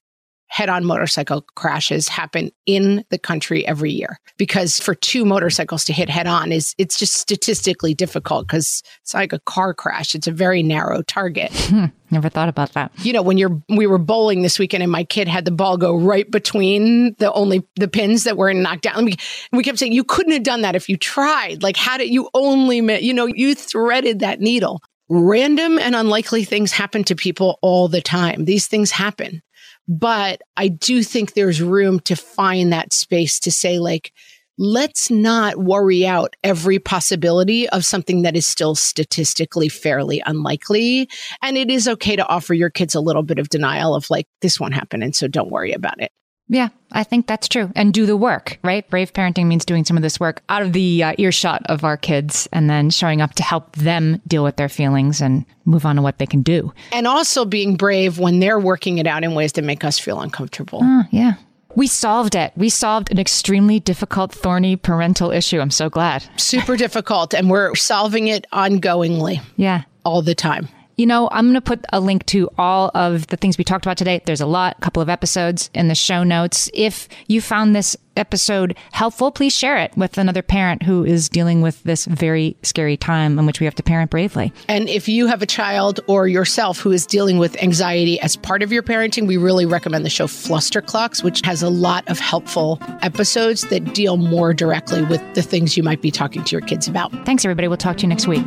head 0.48 0.68
on 0.68 0.84
motorcycle 0.84 1.42
crashes 1.54 2.08
happen 2.08 2.50
in 2.66 3.04
the 3.10 3.18
country 3.18 3.66
every 3.66 3.90
year. 3.90 4.18
Because 4.38 4.78
for 4.78 4.94
two 4.94 5.24
motorcycles 5.24 5.84
to 5.86 5.92
hit 5.92 6.08
head 6.08 6.26
on 6.26 6.52
is 6.52 6.74
it's 6.78 6.98
just 6.98 7.14
statistically 7.14 7.94
difficult 7.94 8.46
because 8.46 8.82
it's 9.02 9.14
like 9.14 9.32
a 9.32 9.38
car 9.40 9.74
crash. 9.74 10.14
It's 10.14 10.26
a 10.26 10.32
very 10.32 10.62
narrow 10.62 11.02
target. 11.02 11.52
Hmm, 11.66 11.86
never 12.12 12.28
thought 12.28 12.48
about 12.48 12.74
that. 12.74 12.92
You 12.98 13.12
know 13.12 13.22
when 13.22 13.38
you're 13.38 13.60
we 13.68 13.88
were 13.88 13.98
bowling 13.98 14.42
this 14.42 14.56
weekend 14.56 14.84
and 14.84 14.92
my 14.92 15.02
kid 15.02 15.26
had 15.26 15.44
the 15.44 15.50
ball 15.50 15.76
go 15.76 15.96
right 15.96 16.30
between 16.30 17.14
the 17.14 17.32
only 17.32 17.66
the 17.74 17.88
pins 17.88 18.22
that 18.22 18.36
were 18.36 18.54
knocked 18.54 18.82
down. 18.82 19.04
We, 19.04 19.16
we 19.52 19.64
kept 19.64 19.78
saying 19.78 19.92
you 19.92 20.04
couldn't 20.04 20.32
have 20.32 20.44
done 20.44 20.62
that 20.62 20.76
if 20.76 20.88
you 20.88 20.96
tried. 20.96 21.64
Like 21.64 21.76
how 21.76 21.98
did 21.98 22.08
you 22.08 22.30
only 22.34 22.76
you 23.02 23.12
know 23.12 23.26
you 23.26 23.56
threaded 23.56 24.20
that 24.20 24.40
needle. 24.40 24.80
Random 25.08 25.78
and 25.80 25.96
unlikely 25.96 26.44
things 26.44 26.70
happen 26.70 27.02
to 27.04 27.16
people 27.16 27.58
all 27.62 27.88
the 27.88 28.00
time. 28.00 28.44
These 28.44 28.68
things 28.68 28.92
happen 28.92 29.42
but 29.88 30.40
I 30.56 30.68
do 30.68 31.02
think 31.02 31.34
there's 31.34 31.62
room 31.62 32.00
to 32.00 32.16
find 32.16 32.72
that 32.72 32.92
space 32.92 33.38
to 33.40 33.50
say, 33.50 33.78
like, 33.78 34.12
let's 34.58 35.10
not 35.10 35.58
worry 35.58 36.06
out 36.06 36.34
every 36.42 36.78
possibility 36.78 37.68
of 37.68 37.84
something 37.84 38.22
that 38.22 38.36
is 38.36 38.46
still 38.46 38.74
statistically 38.74 39.68
fairly 39.68 40.22
unlikely. 40.24 41.08
And 41.42 41.56
it 41.56 41.70
is 41.70 41.86
okay 41.86 42.16
to 42.16 42.26
offer 42.26 42.54
your 42.54 42.70
kids 42.70 42.94
a 42.94 43.00
little 43.00 43.22
bit 43.22 43.38
of 43.38 43.50
denial 43.50 43.94
of 43.94 44.08
like, 44.08 44.26
this 44.40 44.58
won't 44.58 44.74
happen. 44.74 45.02
And 45.02 45.14
so 45.14 45.28
don't 45.28 45.50
worry 45.50 45.72
about 45.72 46.00
it. 46.00 46.10
Yeah, 46.48 46.68
I 46.92 47.02
think 47.02 47.26
that's 47.26 47.48
true. 47.48 47.72
And 47.74 47.92
do 47.92 48.06
the 48.06 48.16
work, 48.16 48.58
right? 48.62 48.88
Brave 48.88 49.12
parenting 49.12 49.46
means 49.46 49.64
doing 49.64 49.84
some 49.84 49.96
of 49.96 50.02
this 50.02 50.20
work 50.20 50.42
out 50.48 50.62
of 50.62 50.72
the 50.72 51.02
uh, 51.02 51.14
earshot 51.18 51.62
of 51.66 51.82
our 51.82 51.96
kids 51.96 52.48
and 52.52 52.70
then 52.70 52.90
showing 52.90 53.20
up 53.20 53.34
to 53.34 53.42
help 53.42 53.74
them 53.76 54.22
deal 54.26 54.44
with 54.44 54.56
their 54.56 54.68
feelings 54.68 55.20
and 55.20 55.44
move 55.64 55.84
on 55.84 55.96
to 55.96 56.02
what 56.02 56.18
they 56.18 56.26
can 56.26 56.42
do. 56.42 56.72
And 56.92 57.06
also 57.06 57.44
being 57.44 57.76
brave 57.76 58.18
when 58.18 58.38
they're 58.38 58.60
working 58.60 58.98
it 58.98 59.06
out 59.06 59.24
in 59.24 59.34
ways 59.34 59.52
that 59.54 59.62
make 59.62 59.82
us 59.84 59.98
feel 59.98 60.20
uncomfortable. 60.20 60.82
Uh, 60.82 61.04
yeah. 61.10 61.34
We 61.74 61.88
solved 61.88 62.34
it. 62.34 62.52
We 62.56 62.70
solved 62.70 63.10
an 63.10 63.18
extremely 63.18 63.80
difficult, 63.80 64.32
thorny 64.32 64.76
parental 64.76 65.30
issue. 65.30 65.60
I'm 65.60 65.70
so 65.70 65.90
glad. 65.90 66.24
Super 66.36 66.76
difficult. 66.76 67.34
And 67.34 67.50
we're 67.50 67.74
solving 67.74 68.28
it 68.28 68.46
ongoingly. 68.52 69.42
Yeah. 69.56 69.82
All 70.04 70.22
the 70.22 70.34
time. 70.34 70.68
You 70.96 71.04
know, 71.04 71.28
I'm 71.30 71.44
going 71.44 71.54
to 71.54 71.60
put 71.60 71.84
a 71.92 72.00
link 72.00 72.24
to 72.26 72.48
all 72.56 72.90
of 72.94 73.26
the 73.26 73.36
things 73.36 73.58
we 73.58 73.64
talked 73.64 73.84
about 73.84 73.98
today. 73.98 74.22
There's 74.24 74.40
a 74.40 74.46
lot, 74.46 74.76
a 74.78 74.80
couple 74.80 75.02
of 75.02 75.10
episodes 75.10 75.68
in 75.74 75.88
the 75.88 75.94
show 75.94 76.22
notes. 76.22 76.70
If 76.72 77.08
you 77.26 77.42
found 77.42 77.76
this 77.76 77.98
episode 78.16 78.74
helpful, 78.92 79.30
please 79.30 79.54
share 79.54 79.76
it 79.76 79.94
with 79.94 80.16
another 80.16 80.40
parent 80.40 80.82
who 80.82 81.04
is 81.04 81.28
dealing 81.28 81.60
with 81.60 81.82
this 81.82 82.06
very 82.06 82.56
scary 82.62 82.96
time 82.96 83.38
in 83.38 83.44
which 83.44 83.60
we 83.60 83.66
have 83.66 83.74
to 83.74 83.82
parent 83.82 84.10
bravely. 84.10 84.54
And 84.68 84.88
if 84.88 85.06
you 85.06 85.26
have 85.26 85.42
a 85.42 85.46
child 85.46 86.00
or 86.06 86.28
yourself 86.28 86.78
who 86.78 86.92
is 86.92 87.04
dealing 87.04 87.36
with 87.36 87.62
anxiety 87.62 88.18
as 88.20 88.34
part 88.34 88.62
of 88.62 88.72
your 88.72 88.82
parenting, 88.82 89.26
we 89.26 89.36
really 89.36 89.66
recommend 89.66 90.02
the 90.02 90.10
show 90.10 90.26
Flusterclux, 90.26 91.22
which 91.22 91.42
has 91.44 91.62
a 91.62 91.68
lot 91.68 92.08
of 92.08 92.18
helpful 92.18 92.78
episodes 93.02 93.68
that 93.68 93.92
deal 93.92 94.16
more 94.16 94.54
directly 94.54 95.02
with 95.02 95.20
the 95.34 95.42
things 95.42 95.76
you 95.76 95.82
might 95.82 96.00
be 96.00 96.10
talking 96.10 96.42
to 96.42 96.52
your 96.52 96.62
kids 96.62 96.88
about. 96.88 97.12
Thanks, 97.26 97.44
everybody. 97.44 97.68
We'll 97.68 97.76
talk 97.76 97.98
to 97.98 98.02
you 98.02 98.08
next 98.08 98.26
week. 98.26 98.46